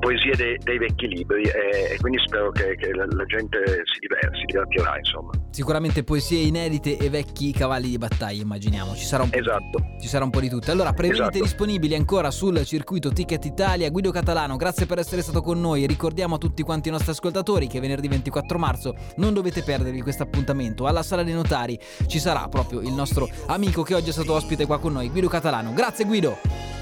poesie 0.00 0.34
dei, 0.36 0.56
dei 0.62 0.78
vecchi 0.78 1.06
libri 1.06 1.42
e, 1.42 1.92
e 1.92 1.96
quindi 1.98 2.18
spero 2.24 2.50
che, 2.50 2.76
che 2.76 2.92
la, 2.92 3.06
la 3.06 3.24
gente 3.24 3.58
si, 3.84 3.98
diver- 4.00 4.36
si 4.36 4.44
divertirà 4.46 4.96
insomma 4.98 5.30
Sicuramente 5.50 6.04
poesie 6.04 6.42
inedite 6.42 6.96
e 6.96 7.10
vecchi 7.10 7.52
cavalli 7.52 7.88
di 7.88 7.98
battaglia, 7.98 8.40
immaginiamo. 8.42 8.94
Ci 8.94 9.04
sarà 9.04 9.24
un 9.24 9.30
po' 9.30 9.38
Esatto. 9.38 9.84
Ci 10.00 10.08
sarà 10.08 10.24
un 10.24 10.30
po' 10.30 10.40
di 10.40 10.48
tutto. 10.48 10.70
Allora, 10.70 10.92
prevenite 10.92 11.24
Esatto. 11.24 11.42
disponibili 11.42 11.94
ancora 11.94 12.30
sul 12.30 12.64
circuito 12.64 13.10
Ticket 13.10 13.44
Italia. 13.44 13.90
Guido 13.90 14.10
Catalano, 14.12 14.56
grazie 14.56 14.86
per 14.86 14.98
essere 14.98 15.22
stato 15.22 15.42
con 15.42 15.60
noi. 15.60 15.86
Ricordiamo 15.86 16.36
a 16.36 16.38
tutti 16.38 16.62
quanti 16.62 16.88
i 16.88 16.92
nostri 16.92 17.10
ascoltatori 17.10 17.66
che 17.66 17.80
venerdì 17.80 18.06
24 18.08 18.58
marzo 18.58 18.94
non 19.16 19.34
dovete 19.34 19.62
perdervi 19.62 20.02
questo 20.02 20.22
appuntamento. 20.22 20.86
Alla 20.86 21.02
sala 21.02 21.24
dei 21.24 21.34
notari 21.34 21.78
ci 22.06 22.20
sarà 22.20 22.46
proprio 22.48 22.80
il 22.80 22.92
nostro 22.92 23.28
amico 23.46 23.82
che 23.82 23.94
oggi 23.94 24.10
è 24.10 24.12
stato 24.12 24.32
ospite 24.34 24.66
qua 24.66 24.78
con 24.78 24.92
noi, 24.92 25.10
Guido 25.10 25.28
Catalano. 25.28 25.72
Grazie 25.72 26.04
Guido. 26.04 26.79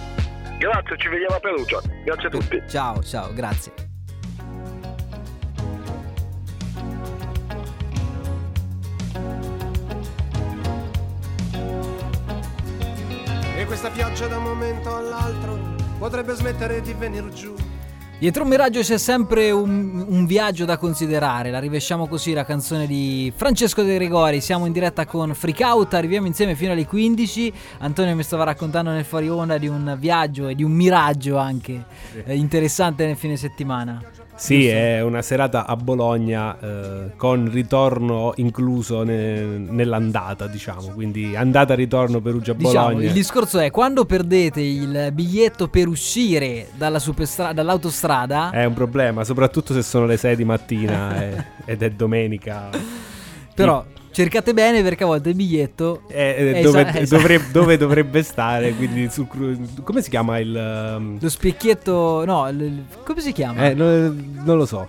Grazie, 0.59 0.97
ci 0.99 1.09
vediamo 1.09 1.37
a 1.37 1.41
Perugia. 1.41 1.81
Grazie 2.05 2.27
a 2.27 2.31
tutti. 2.31 2.63
Ciao, 2.69 3.01
ciao, 3.03 3.33
grazie. 3.33 3.73
E 13.57 13.65
questa 13.67 13.91
pioggia 13.91 14.27
da 14.27 14.39
un 14.39 14.43
momento 14.43 14.97
all'altro 14.97 15.77
potrebbe 15.99 16.35
smettere 16.35 16.81
di 16.81 16.93
venir 16.93 17.29
giù. 17.29 17.55
Dietro 18.19 18.43
un 18.43 18.49
miraggio 18.49 18.81
c'è 18.81 18.99
sempre 18.99 19.53
un, 19.53 20.05
un, 20.09 20.27
viaggio 20.27 20.65
da 20.65 20.77
considerare, 20.77 21.53
la 21.53 21.61
rivesciamo 21.61 22.09
così 22.09 22.33
la 22.33 22.45
canzone 22.45 22.89
di 22.89 23.33
Francesco 23.35 23.85
De 23.85 23.95
Gregori, 23.95 24.41
siamo 24.41 24.67
in 24.67 24.73
diretta 24.73 25.07
con 25.07 25.33
Freak 25.35 25.61
Out, 25.61 25.95
arriviamo 25.95 26.27
insieme 26.27 26.57
fino 26.57 26.73
alle 26.73 26.85
15, 26.85 27.53
Antonio 27.79 28.17
mi 28.17 28.25
stava 28.25 28.43
raccontando 28.43 28.91
nel 28.91 29.05
fuori 29.05 29.29
onda 29.29 29.57
di 29.57 29.69
un 29.69 29.95
viaggio 30.01 30.49
e 30.49 30.57
di 30.57 30.65
un 30.65 30.73
miraggio 30.73 31.37
anche 31.37 31.85
eh, 32.25 32.35
interessante 32.35 33.07
nel 33.07 33.17
fine 33.17 33.37
settimana. 33.37 34.03
Sì, 34.39 34.61
Giusto. 34.61 34.77
è 34.77 35.01
una 35.03 35.21
serata 35.21 35.67
a 35.67 35.75
Bologna 35.75 36.57
eh, 36.61 37.11
con 37.17 37.51
ritorno 37.51 38.33
incluso 38.37 39.03
ne, 39.03 39.41
nell'andata, 39.59 40.47
diciamo, 40.47 40.91
quindi 40.91 41.35
andata 41.35 41.75
ritorno 41.75 42.21
Perugia-Bologna. 42.21 42.87
Diciamo, 42.87 43.03
il 43.03 43.13
discorso 43.13 43.59
è 43.59 43.73
quando 43.73 44.05
perdete 44.05 44.61
il 44.61 45.11
biglietto 45.13 45.67
per 45.67 45.89
uscire 45.89 46.69
dalla 46.77 47.01
superstra- 47.01 47.53
dall'autostrada... 47.53 48.51
È 48.51 48.65
un 48.65 48.75
problema, 48.75 49.25
soprattutto 49.25 49.75
se 49.75 49.83
sono 49.83 50.07
le 50.07 50.17
6 50.17 50.37
di 50.37 50.45
mattina 50.45 51.19
e, 51.21 51.45
ed 51.65 51.83
è 51.83 51.91
domenica. 51.91 52.71
Però 53.57 53.85
cercate 54.19 54.53
bene 54.53 54.83
perché 54.83 55.05
a 55.05 55.07
volte 55.07 55.29
il 55.29 55.37
biglietto 55.37 56.03
eh, 56.09 56.55
è 56.55 56.63
dove, 56.63 56.87
esa- 56.87 57.05
dovrebbe, 57.17 57.45
dove, 57.53 57.77
dovrebbe 57.77 58.23
stare. 58.23 58.73
Quindi 58.73 59.09
sul, 59.11 59.29
come 59.85 60.03
si 60.03 60.11
chiama 60.11 60.39
il. 60.39 60.55
Um... 60.97 61.19
Lo 61.21 61.29
specchietto. 61.29 62.25
No, 62.25 62.51
l- 62.51 62.85
come 63.05 63.21
si 63.21 63.33
chiama? 63.33 63.67
Eh, 63.67 63.75
non, 63.75 64.41
non 64.45 64.57
lo 64.57 64.67
so. 64.67 64.89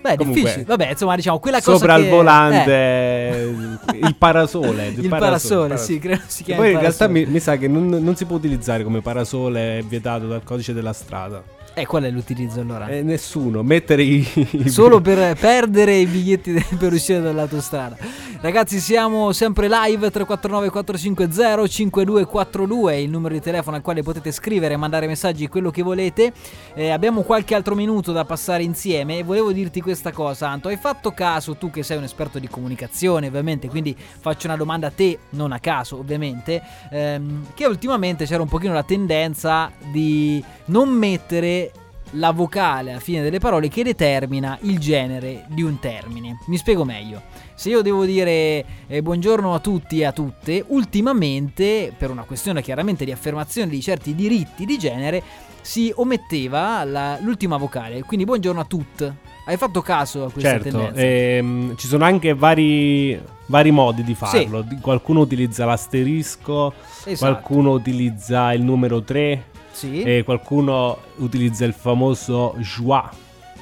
Beh, 0.00 0.12
è 0.12 0.16
difficile. 0.16 0.62
Vabbè, 0.62 0.90
insomma, 0.90 1.16
diciamo 1.16 1.40
quella 1.40 1.60
cosa. 1.60 1.78
Sopra 1.78 1.96
che... 1.96 2.02
il 2.02 2.08
volante, 2.08 2.72
eh. 2.72 3.54
il 3.94 4.14
parasole. 4.16 4.86
Il, 4.98 5.02
il 5.02 5.08
parasole, 5.08 5.68
parasole, 5.68 5.76
sì, 5.76 5.98
credo 5.98 6.22
si 6.26 6.44
chiami. 6.44 6.60
Poi 6.60 6.72
in 6.72 6.78
realtà 6.78 7.08
mi, 7.08 7.26
mi, 7.26 7.40
sa 7.40 7.56
che 7.56 7.66
non, 7.66 7.88
non 7.88 8.14
si 8.14 8.24
può 8.24 8.36
utilizzare 8.36 8.84
come 8.84 9.00
parasole, 9.00 9.78
è 9.78 9.82
vietato 9.82 10.28
dal 10.28 10.42
codice 10.44 10.72
della 10.72 10.92
strada. 10.92 11.42
E 11.78 11.82
eh, 11.82 11.86
qual 11.86 12.02
è 12.02 12.10
l'utilizzo 12.10 12.60
allora? 12.60 12.88
Eh, 12.88 13.02
nessuno, 13.02 13.62
mettere 13.62 14.02
i... 14.02 14.26
Solo 14.66 15.00
per 15.00 15.36
perdere 15.38 15.94
i 15.94 16.06
biglietti 16.06 16.52
per 16.76 16.92
uscire 16.92 17.20
dall'autostrada. 17.20 17.96
Ragazzi 18.40 18.78
siamo 18.80 19.32
sempre 19.32 19.68
live 19.68 20.10
349 20.10 20.70
450 20.70 21.66
5242 21.66 23.00
il 23.00 23.10
numero 23.10 23.34
di 23.34 23.40
telefono 23.40 23.76
al 23.76 23.82
quale 23.82 24.02
potete 24.02 24.30
scrivere, 24.30 24.76
mandare 24.76 25.06
messaggi, 25.06 25.48
quello 25.48 25.70
che 25.70 25.82
volete. 25.82 26.32
Eh, 26.74 26.90
abbiamo 26.90 27.22
qualche 27.22 27.54
altro 27.54 27.74
minuto 27.74 28.12
da 28.12 28.24
passare 28.24 28.62
insieme 28.64 29.18
e 29.18 29.22
volevo 29.22 29.52
dirti 29.52 29.80
questa 29.80 30.12
cosa 30.12 30.48
Anto, 30.48 30.68
hai 30.68 30.76
fatto 30.76 31.12
caso, 31.12 31.56
tu 31.56 31.70
che 31.70 31.82
sei 31.82 31.96
un 31.96 32.04
esperto 32.04 32.38
di 32.38 32.48
comunicazione 32.48 33.26
ovviamente, 33.26 33.68
quindi 33.68 33.96
faccio 33.96 34.46
una 34.46 34.56
domanda 34.56 34.88
a 34.88 34.90
te, 34.90 35.18
non 35.30 35.52
a 35.52 35.58
caso 35.58 35.98
ovviamente, 35.98 36.62
ehm, 36.90 37.46
che 37.54 37.66
ultimamente 37.66 38.24
c'era 38.24 38.42
un 38.42 38.48
pochino 38.48 38.72
la 38.72 38.84
tendenza 38.84 39.70
di 39.92 40.42
non 40.66 40.88
mettere 40.90 41.67
la 42.12 42.30
vocale 42.32 42.90
alla 42.90 43.00
fine 43.00 43.22
delle 43.22 43.38
parole 43.38 43.68
che 43.68 43.82
determina 43.82 44.58
il 44.62 44.78
genere 44.78 45.44
di 45.48 45.62
un 45.62 45.78
termine. 45.78 46.38
Mi 46.46 46.56
spiego 46.56 46.84
meglio. 46.84 47.22
Se 47.54 47.68
io 47.68 47.82
devo 47.82 48.04
dire 48.04 48.64
eh, 48.86 49.02
buongiorno 49.02 49.52
a 49.52 49.58
tutti 49.58 50.00
e 50.00 50.04
a 50.04 50.12
tutte, 50.12 50.64
ultimamente, 50.68 51.92
per 51.96 52.10
una 52.10 52.22
questione 52.22 52.62
chiaramente 52.62 53.04
di 53.04 53.12
affermazione 53.12 53.70
di 53.70 53.80
certi 53.80 54.14
diritti 54.14 54.64
di 54.64 54.78
genere, 54.78 55.22
si 55.60 55.92
ometteva 55.94 56.82
la, 56.84 57.18
l'ultima 57.20 57.56
vocale, 57.56 58.02
quindi 58.02 58.24
buongiorno 58.24 58.60
a 58.60 58.64
tutti. 58.64 59.12
Hai 59.44 59.56
fatto 59.56 59.80
caso 59.80 60.24
a 60.24 60.30
questa 60.30 60.50
certo, 60.50 60.70
tendenza? 60.70 61.00
Ehm, 61.00 61.76
ci 61.76 61.86
sono 61.86 62.04
anche 62.04 62.34
vari, 62.34 63.18
vari 63.46 63.70
modi 63.70 64.04
di 64.04 64.14
farlo. 64.14 64.64
Sì. 64.68 64.76
Qualcuno 64.78 65.20
utilizza 65.20 65.64
l'asterisco, 65.64 66.72
esatto. 67.04 67.16
qualcuno 67.18 67.72
utilizza 67.72 68.52
il 68.52 68.62
numero 68.62 69.02
3 69.02 69.46
sì. 69.78 70.02
E 70.02 70.24
qualcuno 70.24 70.98
utilizza 71.18 71.64
il 71.64 71.72
famoso 71.72 72.56
joie. 72.58 73.08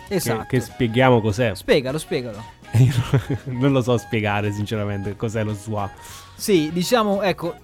Esatto. 0.08 0.40
Che, 0.42 0.46
che 0.46 0.60
spieghiamo 0.60 1.20
cos'è. 1.20 1.54
Spiegalo, 1.54 1.98
spiegalo. 1.98 2.42
non 3.44 3.72
lo 3.72 3.82
so 3.82 3.98
spiegare 3.98 4.50
sinceramente 4.50 5.14
cos'è 5.14 5.44
lo 5.44 5.52
joie. 5.52 5.90
Sì, 6.34 6.70
diciamo, 6.72 7.20
ecco, 7.20 7.54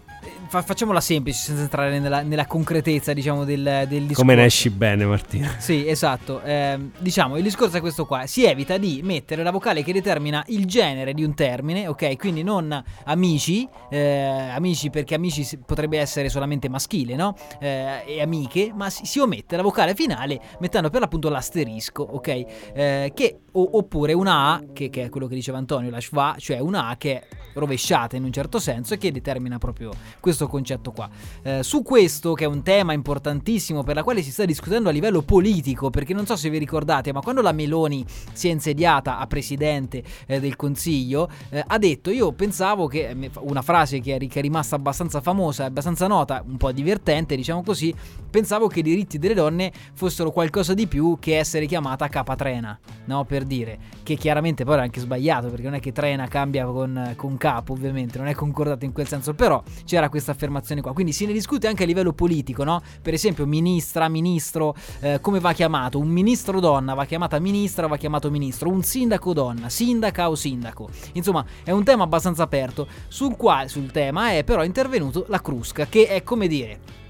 fa- 0.47 0.63
facciamola 0.63 1.01
semplice 1.01 1.39
senza 1.39 1.63
entrare 1.63 1.99
nella, 1.99 2.23
nella 2.23 2.47
concretezza 2.47 3.13
diciamo 3.13 3.45
del, 3.45 3.63
del, 3.89 4.03
discorso. 4.03 4.21
Come 4.21 4.35
ne 4.35 4.45
esci 4.45 4.71
bene 4.71 5.05
Martina? 5.05 5.57
Sì 5.63 5.87
esatto. 5.87 6.43
Eh, 6.43 6.79
diciamo 6.99 7.37
il 7.37 7.43
discorso 7.43 7.77
è 7.77 7.81
questo 7.81 8.07
qua. 8.07 8.27
Si 8.27 8.45
evita 8.45 8.77
di 8.77 9.01
mettere 9.03 9.43
la 9.43 9.51
vocale 9.51 9.83
che 9.83 9.93
determina 9.93 10.43
il 10.49 10.67
genere 10.67 11.15
di 11.15 11.25
un 11.25 11.35
termine 11.35 11.89
ok? 11.89 12.17
Quindi 12.17 12.43
non 12.43 12.83
amici 13.05 13.69
eh, 13.91 14.51
amici 14.51 14.91
perché 14.91 15.15
amici 15.15 15.59
potrebbe 15.65 15.99
essere 15.99 16.29
solamente 16.29 16.69
maschile 16.69 17.15
no? 17.15 17.35
Eh, 17.61 18.03
e 18.07 18.21
amiche 18.21 18.73
ma 18.75 18.91
si, 18.91 19.07
si, 19.07 19.19
omette 19.19 19.57
la 19.57 19.63
vocale 19.63 19.95
finale 19.95 20.41
mettendo 20.61 20.91
per 20.91 21.01
l'appunto 21.01 21.29
l'asterisco 21.29 22.03
ok? 22.03 22.29
Eh, 22.75 23.13
che 23.15 23.39
o, 23.53 23.79
oppure 23.79 24.13
una 24.13 24.55
A 24.55 24.63
che, 24.73 24.91
che, 24.91 25.05
è 25.05 25.09
quello 25.09 25.27
che 25.27 25.35
diceva 25.35 25.59
Antonio 25.59 25.91
la 25.91 26.01
schwa 26.01 26.35
cioè 26.39 26.59
una 26.59 26.89
A 26.89 26.97
che 26.97 27.21
è 27.21 27.27
rovesciata 27.55 28.17
in 28.17 28.25
un 28.25 28.33
certo 28.33 28.59
senso 28.59 28.95
e 28.95 28.99
che 28.99 29.13
determina 29.13 29.59
proprio 29.59 29.91
questo 30.21 30.47
concetto 30.47 30.93
qua. 30.93 31.09
Eh, 31.43 31.63
su 31.63 31.83
questo, 31.83 32.35
che 32.35 32.45
è 32.45 32.47
un 32.47 32.63
tema 32.63 32.93
importantissimo 32.93 33.83
per 33.83 33.95
la 33.95 34.03
quale 34.03 34.23
si 34.23 34.31
sta 34.31 34.45
discutendo 34.45 34.89
a 34.89 34.93
livello 34.93 35.23
politico, 35.23 35.91
perché 35.91 36.15
non 36.15 36.27
so 36.27 36.37
se 36.37 36.51
vi 36.51 36.59
ricordate, 36.59 37.13
ma 37.13 37.21
quando 37.21 37.41
la 37.43 37.53
Meloni 37.53 38.05
si 38.33 38.49
è 38.49 38.51
insediata 38.51 39.19
a 39.19 39.27
presidente 39.27 40.03
eh, 40.27 40.41
del 40.41 40.57
Consiglio, 40.57 41.29
eh, 41.51 41.63
ha 41.67 41.79
detto: 41.79 42.11
Io 42.11 42.33
pensavo 42.33 42.87
che 42.87 43.09
eh, 43.09 43.31
una 43.41 43.63
frase 43.63 44.01
che 44.01 44.17
è, 44.17 44.27
che 44.27 44.39
è 44.39 44.43
rimasta 44.43 44.77
abbastanza 44.77 45.21
famosa, 45.21 45.65
abbastanza 45.65 46.07
nota, 46.07 46.43
un 46.47 46.57
po' 46.57 46.73
divertente, 46.73 47.37
diciamo 47.37 47.63
così. 47.63 47.95
Pensavo 48.31 48.67
che 48.67 48.81
i 48.81 48.83
diritti 48.83 49.19
delle 49.19 49.35
donne 49.35 49.73
fossero 49.95 50.31
qualcosa 50.31 50.73
di 50.73 50.87
più 50.87 51.19
che 51.21 51.39
essere 51.39 51.67
chiamata 51.67 52.09
capatrena, 52.09 52.79
no? 53.07 53.25
Per 53.25 53.45
dire 53.45 53.79
che 54.03 54.15
chiaramente 54.17 54.65
poi 54.65 54.75
era 54.75 54.83
anche 54.83 55.01
sbagliato, 55.01 55.49
perché 55.49 55.65
non 55.65 55.75
è 55.75 55.81
che 55.81 55.93
trena 55.93 56.27
cambia 56.29 56.65
con, 56.65 57.13
con 57.17 57.37
capo, 57.37 57.73
ovviamente, 57.75 58.19
non 58.19 58.29
è 58.29 58.35
concordato 58.35 58.85
in 58.85 58.93
quel 58.93 59.07
senso, 59.07 59.35
però 59.35 59.63
c'era 59.85 60.02
questa 60.09 60.33
affermazione 60.33 60.81
qua. 60.81 60.93
Quindi 60.93 61.13
se 61.13 61.27
ne 61.27 61.33
discute 61.33 61.67
anche 61.67 61.83
a 61.83 61.87
livello 61.87 62.13
politico, 62.13 62.65
no? 62.65 62.83
Per 63.01 63.15
esempio, 63.15 63.47
ministra, 63.47 64.09
ministro, 64.09 64.75
eh, 65.01 65.21
come 65.21 65.41
va 65.41 65.53
chiamato? 65.53 65.99
Un 65.99 66.09
ministro 66.09 66.61
donna 66.61 66.95
va 66.95 67.05
chiamata 67.05 67.39
ministra 67.39 67.87
va 67.87 67.97
chiamato 67.97 68.31
ministro? 68.31 68.69
Un 68.69 68.83
sindaco 68.83 69.33
donna, 69.33 69.69
sindaca 69.69 70.29
o 70.29 70.35
sindaco? 70.35 70.89
Insomma, 71.13 71.45
è 71.65 71.71
un 71.71 71.85
tema 71.85 72.05
abbastanza 72.05 72.43
aperto, 72.43 72.87
sul 73.09 73.37
quale 73.37 73.69
sul 73.69 73.91
tema 73.91 74.33
è 74.33 74.45
però 74.45 74.65
intervenuto 74.65 75.25
la 75.29 75.41
Crusca, 75.41 75.87
che 75.87 76.07
è 76.07 76.23
come 76.23 76.47
dire 76.47 77.01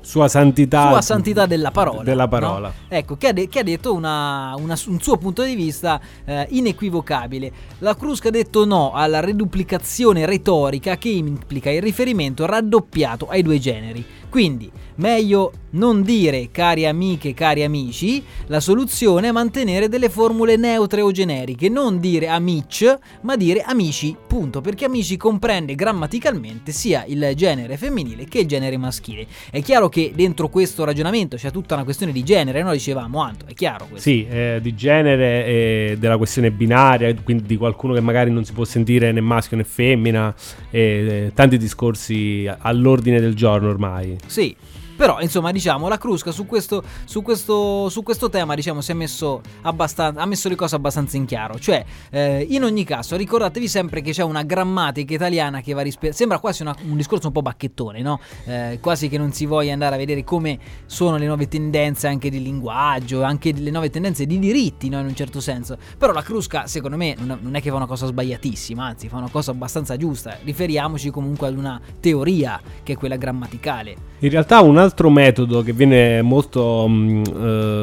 sua 0.00 0.28
santità, 0.28 0.88
sua 0.88 1.02
santità 1.02 1.46
della 1.46 1.70
parola. 1.70 2.02
Della 2.02 2.28
parola. 2.28 2.68
No? 2.68 2.74
Ecco, 2.88 3.16
che 3.16 3.28
ha, 3.28 3.32
de- 3.32 3.48
che 3.48 3.60
ha 3.60 3.62
detto 3.62 3.92
una, 3.92 4.54
una, 4.56 4.76
un 4.86 5.00
suo 5.00 5.16
punto 5.16 5.42
di 5.42 5.54
vista 5.54 6.00
eh, 6.24 6.46
inequivocabile. 6.50 7.52
La 7.78 7.94
Crusca 7.94 8.28
ha 8.28 8.30
detto 8.32 8.64
no 8.64 8.92
alla 8.92 9.20
reduplicazione 9.20 10.26
retorica 10.26 10.96
che 10.96 11.10
implica 11.10 11.70
il 11.70 11.82
riferimento 11.82 12.46
raddoppiato 12.46 13.28
ai 13.28 13.42
due 13.42 13.58
generi. 13.58 14.04
Quindi, 14.30 14.70
meglio 14.96 15.52
non 15.70 16.02
dire 16.02 16.48
cari 16.50 16.86
amiche, 16.86 17.34
cari 17.34 17.62
amici, 17.62 18.22
la 18.46 18.60
soluzione 18.60 19.28
è 19.28 19.32
mantenere 19.32 19.88
delle 19.88 20.08
formule 20.08 20.56
neutre 20.56 21.00
o 21.00 21.10
generiche, 21.10 21.68
non 21.68 22.00
dire 22.00 22.28
amic, 22.28 22.98
ma 23.22 23.36
dire 23.36 23.60
amici, 23.60 24.16
punto, 24.26 24.60
perché 24.60 24.84
amici 24.84 25.16
comprende 25.16 25.74
grammaticalmente 25.74 26.72
sia 26.72 27.04
il 27.06 27.32
genere 27.34 27.76
femminile 27.76 28.24
che 28.24 28.40
il 28.40 28.46
genere 28.46 28.76
maschile. 28.76 29.26
È 29.50 29.62
chiaro 29.62 29.88
che 29.88 30.12
dentro 30.14 30.48
questo 30.48 30.84
ragionamento 30.84 31.36
c'è 31.36 31.50
tutta 31.50 31.74
una 31.74 31.84
questione 31.84 32.12
di 32.12 32.22
genere, 32.22 32.62
noi 32.62 32.76
dicevamo, 32.76 33.20
Anto, 33.20 33.46
è 33.46 33.54
chiaro 33.54 33.86
questo? 33.88 34.08
Sì, 34.08 34.26
eh, 34.28 34.58
di 34.62 34.74
genere 34.74 35.46
e 35.46 35.96
della 35.98 36.16
questione 36.16 36.50
binaria, 36.50 37.14
quindi 37.22 37.44
di 37.46 37.56
qualcuno 37.56 37.94
che 37.94 38.00
magari 38.00 38.30
non 38.30 38.44
si 38.44 38.52
può 38.52 38.64
sentire 38.64 39.12
né 39.12 39.20
maschio 39.20 39.56
né 39.56 39.64
femmina, 39.64 40.34
eh, 40.70 41.30
tanti 41.34 41.58
discorsi 41.58 42.48
all'ordine 42.58 43.20
del 43.20 43.34
giorno 43.34 43.68
ormai. 43.68 44.18
Sì, 44.26 44.56
però, 45.00 45.18
insomma, 45.22 45.50
diciamo, 45.50 45.88
la 45.88 45.96
Crusca 45.96 46.30
su 46.30 46.44
questo, 46.44 46.82
su 47.06 47.22
questo, 47.22 47.88
su 47.88 48.02
questo 48.02 48.28
tema, 48.28 48.54
diciamo, 48.54 48.82
si 48.82 48.90
è 48.90 48.94
messo 48.94 49.40
abbastanza, 49.62 50.20
ha 50.20 50.26
messo 50.26 50.50
le 50.50 50.56
cose 50.56 50.76
abbastanza 50.76 51.16
in 51.16 51.24
chiaro. 51.24 51.58
Cioè, 51.58 51.82
eh, 52.10 52.46
in 52.50 52.64
ogni 52.64 52.84
caso, 52.84 53.16
ricordatevi 53.16 53.66
sempre 53.66 54.02
che 54.02 54.12
c'è 54.12 54.22
una 54.22 54.42
grammatica 54.42 55.14
italiana 55.14 55.62
che 55.62 55.72
va 55.72 55.80
rispettata. 55.80 56.18
Sembra 56.18 56.38
quasi 56.38 56.60
una, 56.60 56.76
un 56.82 56.96
discorso 56.96 57.28
un 57.28 57.32
po' 57.32 57.40
bacchettone, 57.40 58.02
no? 58.02 58.20
Eh, 58.44 58.76
quasi 58.82 59.08
che 59.08 59.16
non 59.16 59.32
si 59.32 59.46
voglia 59.46 59.72
andare 59.72 59.94
a 59.94 59.98
vedere 59.98 60.22
come 60.22 60.58
sono 60.84 61.16
le 61.16 61.24
nuove 61.24 61.48
tendenze 61.48 62.06
anche 62.06 62.28
di 62.28 62.42
linguaggio, 62.42 63.22
anche 63.22 63.54
le 63.54 63.70
nuove 63.70 63.88
tendenze 63.88 64.26
di 64.26 64.38
diritti, 64.38 64.90
no? 64.90 65.00
In 65.00 65.06
un 65.06 65.14
certo 65.14 65.40
senso. 65.40 65.78
Però 65.96 66.12
la 66.12 66.20
Crusca, 66.20 66.66
secondo 66.66 66.98
me, 66.98 67.16
non 67.18 67.54
è 67.54 67.62
che 67.62 67.70
fa 67.70 67.76
una 67.76 67.86
cosa 67.86 68.04
sbagliatissima, 68.04 68.84
anzi, 68.84 69.08
fa 69.08 69.16
una 69.16 69.30
cosa 69.30 69.52
abbastanza 69.52 69.96
giusta. 69.96 70.36
Riferiamoci 70.44 71.08
comunque 71.08 71.46
ad 71.46 71.56
una 71.56 71.80
teoria 72.00 72.60
che 72.82 72.92
è 72.92 72.96
quella 72.98 73.16
grammaticale. 73.16 74.08
In 74.18 74.28
realtà 74.28 74.60
un 74.60 74.76
altro 74.90 74.98
altro 75.00 75.10
metodo 75.10 75.62
che 75.62 75.72
viene 75.72 76.20
molto 76.20 76.86
mh, 76.86 77.22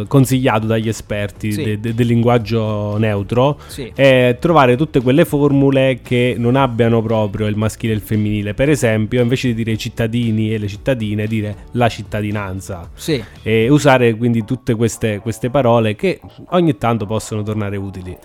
eh, 0.01 0.05
consigliato 0.08 0.68
dagli 0.68 0.88
esperti 0.89 1.51
Sì. 1.51 1.64
de- 1.64 1.80
de- 1.80 1.93
del 1.95 2.05
linguaggio 2.05 2.97
neutro 2.97 3.58
Sì. 3.68 3.91
è 3.95 4.38
trovare 4.39 4.76
tutte 4.76 5.01
quelle 5.01 5.26
formule 5.26 5.99
che 6.03 6.36
non 6.38 6.55
abbiano 6.55 7.01
proprio 7.01 7.47
il 7.47 7.55
maschile 7.55 7.93
e 7.93 7.95
il 7.95 8.01
femminile. 8.01 8.53
Per 8.53 8.70
esempio, 8.70 9.22
invece 9.22 9.47
di 9.47 9.53
dire 9.55 9.72
i 9.72 9.78
cittadini 9.78 10.53
e 10.53 10.58
le 10.58 10.68
cittadine, 10.68 11.26
dire 11.28 11.55
la 11.72 11.88
cittadinanza. 11.89 12.89
Sì. 12.93 13.24
E 13.41 13.70
usare 13.70 14.16
quindi 14.16 14.43
tutte 14.45 14.76
queste, 14.76 15.20
queste 15.20 15.49
parole 15.49 15.95
che 15.95 16.20
ogni 16.49 16.78
tanto 16.78 17.05
possono 17.05 17.41
tornare 17.41 17.78
utili. 17.78 18.16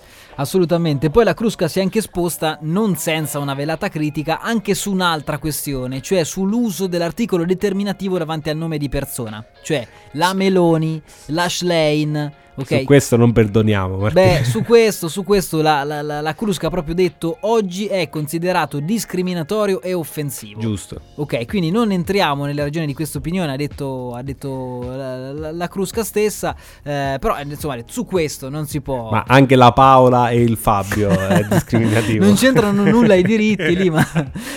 Assolutamente, 0.42 1.08
poi 1.08 1.22
la 1.22 1.34
Crusca 1.34 1.68
si 1.68 1.78
è 1.78 1.82
anche 1.82 2.00
esposta, 2.00 2.58
non 2.62 2.96
senza 2.96 3.38
una 3.38 3.54
velata 3.54 3.88
critica, 3.88 4.40
anche 4.40 4.74
su 4.74 4.90
un'altra 4.90 5.38
questione, 5.38 6.00
cioè 6.02 6.24
sull'uso 6.24 6.88
dell'articolo 6.88 7.44
determinativo 7.44 8.18
davanti 8.18 8.50
al 8.50 8.56
nome 8.56 8.76
di 8.76 8.88
persona, 8.88 9.44
cioè 9.62 9.86
la 10.14 10.34
Meloni, 10.34 11.00
la 11.26 11.48
Schlein, 11.48 12.32
ok? 12.54 12.78
Su 12.80 12.84
questo 12.84 13.16
non 13.16 13.32
perdoniamo. 13.32 13.96
Martina. 13.96 14.38
Beh, 14.38 14.44
su 14.44 14.62
questo, 14.62 15.08
su 15.08 15.24
questo 15.24 15.62
la, 15.62 15.84
la, 15.84 16.02
la, 16.02 16.20
la 16.20 16.34
Crusca 16.34 16.66
ha 16.66 16.70
proprio 16.70 16.94
detto 16.94 17.36
oggi 17.40 17.86
è 17.86 18.08
considerato 18.08 18.80
discriminatorio 18.80 19.80
e 19.82 19.94
offensivo. 19.94 20.60
Giusto. 20.60 21.00
Ok, 21.16 21.46
quindi 21.46 21.70
non 21.70 21.92
entriamo 21.92 22.44
nelle 22.44 22.62
ragioni 22.62 22.86
di 22.86 22.94
questa 22.94 23.18
opinione, 23.18 23.52
ha 23.52 23.56
detto, 23.56 24.14
ha 24.14 24.22
detto 24.22 24.82
la, 24.84 25.50
la- 25.52 25.68
Crusca 25.68 26.04
stessa, 26.04 26.54
eh, 26.82 27.16
però 27.20 27.40
insomma 27.40 27.76
su 27.86 28.04
questo 28.04 28.48
non 28.48 28.66
si 28.66 28.80
può... 28.80 29.10
Ma 29.10 29.24
anche 29.26 29.56
la 29.56 29.72
Paola 29.72 30.30
e 30.30 30.42
il 30.42 30.56
Fabio 30.56 31.10
è 31.10 31.44
discriminativo. 31.48 32.24
Non 32.24 32.34
c'entrano 32.34 32.84
nulla 32.88 33.14
i 33.14 33.22
diritti 33.22 33.74
lì, 33.76 33.90
ma 33.90 34.06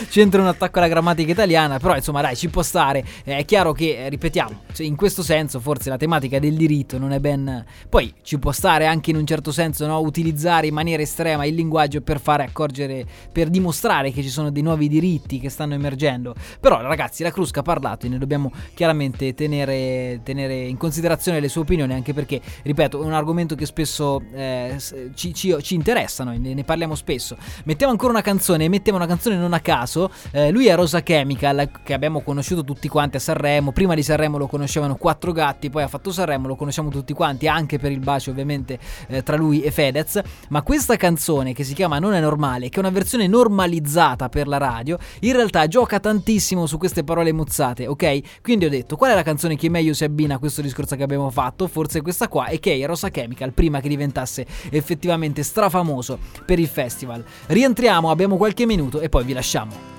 c'entra 0.09 0.41
un 0.41 0.47
attacco 0.47 0.79
alla 0.79 0.87
grammatica 0.87 1.31
italiana. 1.31 1.79
Però, 1.79 1.95
insomma, 1.95 2.21
dai, 2.21 2.35
ci 2.35 2.49
può 2.49 2.61
stare. 2.61 3.03
Eh, 3.23 3.37
È 3.37 3.45
chiaro 3.45 3.71
che, 3.71 4.05
eh, 4.05 4.09
ripetiamo, 4.09 4.61
cioè, 4.73 4.85
in 4.85 4.95
questo 4.95 5.23
senso, 5.23 5.59
forse 5.59 5.89
la 5.89 5.97
tematica 5.97 6.39
del 6.39 6.55
diritto 6.55 6.97
non 6.97 7.11
è 7.11 7.19
ben. 7.19 7.63
Poi 7.87 8.13
ci 8.21 8.37
può 8.39 8.51
stare 8.51 8.85
anche 8.85 9.11
in 9.11 9.17
un 9.17 9.25
certo 9.25 9.51
senso, 9.51 9.85
no? 9.85 9.99
Utilizzare 9.99 10.67
in 10.67 10.73
maniera 10.73 11.01
estrema 11.01 11.45
il 11.45 11.55
linguaggio 11.55 12.01
per 12.01 12.19
fare 12.19 12.43
accorgere, 12.43 13.05
per 13.31 13.49
dimostrare 13.49 14.11
che 14.11 14.21
ci 14.21 14.29
sono 14.29 14.49
dei 14.51 14.61
nuovi 14.61 14.87
diritti 14.87 15.39
che 15.39 15.49
stanno 15.49 15.73
emergendo. 15.73 16.35
Però, 16.59 16.81
ragazzi, 16.81 17.23
la 17.23 17.31
Crusca 17.31 17.61
ha 17.61 17.63
parlato 17.63 18.05
e 18.05 18.09
ne 18.09 18.17
dobbiamo 18.17 18.51
chiaramente 18.73 19.33
tenere, 19.33 20.21
tenere 20.23 20.65
in 20.65 20.77
considerazione 20.77 21.39
le 21.39 21.47
sue 21.47 21.61
opinioni, 21.61 21.93
anche 21.93 22.13
perché, 22.13 22.41
ripeto, 22.63 23.01
è 23.01 23.05
un 23.05 23.13
argomento 23.13 23.55
che 23.55 23.65
spesso 23.65 24.21
eh, 24.33 24.77
ci, 25.13 25.33
ci- 25.33 25.55
ci 25.61 25.75
interessa, 25.75 26.23
noi 26.23 26.39
ne, 26.39 26.53
ne 26.53 26.63
parliamo 26.63 26.95
spesso. 26.95 27.37
Mettiamo 27.63 27.91
ancora 27.91 28.11
una 28.11 28.21
canzone, 28.21 28.67
mettiamo 28.67 28.97
una 28.97 29.07
canzone 29.07 29.35
non 29.37 29.53
a 29.53 29.59
caso. 29.59 30.11
Eh, 30.31 30.51
lui 30.51 30.67
è 30.67 30.75
Rosa 30.75 31.01
Chemical, 31.01 31.69
che 31.83 31.93
abbiamo 31.93 32.21
conosciuto 32.21 32.63
tutti 32.63 32.87
quanti 32.87 33.17
a 33.17 33.19
Sanremo. 33.19 33.71
Prima 33.71 33.93
di 33.93 34.03
Sanremo 34.03 34.37
lo 34.37 34.47
conoscevano 34.47 34.95
quattro 34.95 35.31
gatti, 35.31 35.69
poi 35.69 35.83
ha 35.83 35.87
fatto 35.87 36.11
Sanremo, 36.11 36.47
lo 36.47 36.55
conosciamo 36.55 36.89
tutti 36.89 37.13
quanti, 37.13 37.47
anche 37.47 37.74
per 37.79 37.91
il 37.91 37.99
bacio, 37.99 38.31
ovviamente, 38.31 38.79
eh, 39.07 39.23
tra 39.23 39.35
lui 39.35 39.61
e 39.61 39.71
Fedez. 39.71 40.21
Ma 40.49 40.61
questa 40.61 40.95
canzone, 40.95 41.53
che 41.53 41.63
si 41.63 41.73
chiama 41.73 41.99
Non 41.99 42.13
è 42.13 42.19
normale, 42.19 42.69
che 42.69 42.77
è 42.77 42.79
una 42.79 42.89
versione 42.89 43.27
normalizzata 43.27 44.29
per 44.29 44.47
la 44.47 44.57
radio, 44.57 44.97
in 45.21 45.33
realtà 45.33 45.67
gioca 45.67 45.99
tantissimo 45.99 46.65
su 46.65 46.77
queste 46.77 47.03
parole 47.03 47.31
mozzate, 47.31 47.87
ok? 47.87 48.41
Quindi 48.41 48.65
ho 48.65 48.69
detto, 48.69 48.95
qual 48.95 49.11
è 49.11 49.15
la 49.15 49.23
canzone 49.23 49.55
che 49.55 49.69
meglio 49.69 49.93
si 49.93 50.03
abbina 50.03 50.35
a 50.35 50.39
questo 50.39 50.61
discorso 50.61 50.95
che 50.95 51.03
abbiamo 51.03 51.29
fatto? 51.29 51.67
Forse 51.67 52.01
questa 52.01 52.27
qua, 52.27 52.47
e 52.47 52.59
che 52.59 52.77
è 52.77 52.85
Rosa 52.85 53.09
Chemical, 53.09 53.53
prima 53.53 53.79
che 53.79 53.89
diventasse 53.89 54.45
effettivamente 54.69 55.43
strafamoso 55.43 56.19
per 56.45 56.59
il 56.59 56.67
festival. 56.67 57.23
Rientriamo, 57.47 58.09
abbiamo 58.09 58.37
qualche 58.37 58.65
minuto 58.65 58.99
e 58.99 59.09
poi 59.09 59.23
vi 59.23 59.33
lasciamo. 59.33 59.95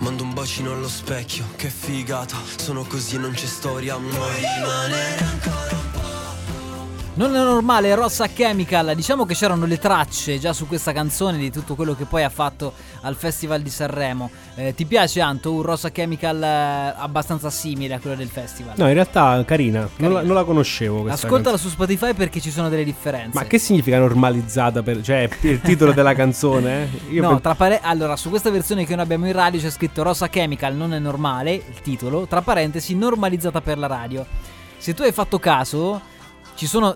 Mando 0.00 0.22
un 0.22 0.32
bacino 0.32 0.72
allo 0.72 0.88
specchio, 0.88 1.44
che 1.56 1.68
figata 1.68 2.36
Sono 2.56 2.84
così 2.84 3.18
non 3.18 3.32
c'è 3.32 3.46
storia 3.46 3.96
Ma 3.96 4.08
rimanere 4.34 5.24
ancora 5.24 5.76
un 5.76 5.90
po' 5.90 5.97
Non 7.18 7.34
è 7.34 7.38
normale, 7.42 7.92
Rossa 7.96 8.28
Chemical. 8.28 8.94
Diciamo 8.94 9.26
che 9.26 9.34
c'erano 9.34 9.66
le 9.66 9.78
tracce 9.78 10.38
già 10.38 10.52
su 10.52 10.68
questa 10.68 10.92
canzone 10.92 11.36
di 11.36 11.50
tutto 11.50 11.74
quello 11.74 11.96
che 11.96 12.04
poi 12.04 12.22
ha 12.22 12.28
fatto 12.28 12.72
al 13.00 13.16
Festival 13.16 13.60
di 13.60 13.70
Sanremo. 13.70 14.30
Eh, 14.54 14.72
ti 14.72 14.84
piace 14.84 15.20
Anto 15.20 15.52
un 15.52 15.62
Rossa 15.62 15.90
Chemical 15.90 16.40
eh, 16.40 16.94
abbastanza 16.96 17.50
simile 17.50 17.94
a 17.94 17.98
quello 17.98 18.14
del 18.14 18.28
festival? 18.28 18.74
No, 18.76 18.86
in 18.86 18.94
realtà 18.94 19.42
carina, 19.44 19.80
Non, 19.80 19.90
Carina. 19.96 20.12
la, 20.12 20.22
non 20.22 20.34
la 20.36 20.44
conoscevo 20.44 21.00
questa 21.00 21.26
Ascoltala 21.26 21.56
canzone. 21.56 21.58
su 21.58 21.68
Spotify 21.70 22.14
perché 22.14 22.40
ci 22.40 22.52
sono 22.52 22.68
delle 22.68 22.84
differenze. 22.84 23.36
Ma 23.36 23.46
che 23.46 23.58
significa 23.58 23.98
normalizzata? 23.98 24.84
Per, 24.84 25.02
cioè, 25.02 25.28
il 25.40 25.60
titolo 25.60 25.90
della 25.92 26.14
canzone? 26.14 26.88
Io 27.10 27.20
no, 27.20 27.34
pe- 27.34 27.40
tra 27.42 27.56
pare- 27.56 27.80
allora 27.82 28.14
su 28.14 28.28
questa 28.30 28.50
versione 28.50 28.86
che 28.86 28.94
noi 28.94 29.02
abbiamo 29.02 29.26
in 29.26 29.32
radio 29.32 29.58
c'è 29.60 29.70
scritto 29.70 30.04
Rosa 30.04 30.28
Chemical 30.28 30.72
non 30.76 30.94
è 30.94 31.00
normale, 31.00 31.52
il 31.54 31.80
titolo, 31.82 32.28
tra 32.28 32.42
parentesi 32.42 32.94
normalizzata 32.94 33.60
per 33.60 33.76
la 33.76 33.88
radio. 33.88 34.24
Se 34.76 34.94
tu 34.94 35.02
hai 35.02 35.10
fatto 35.10 35.40
caso, 35.40 36.00
ci 36.54 36.66
sono 36.68 36.94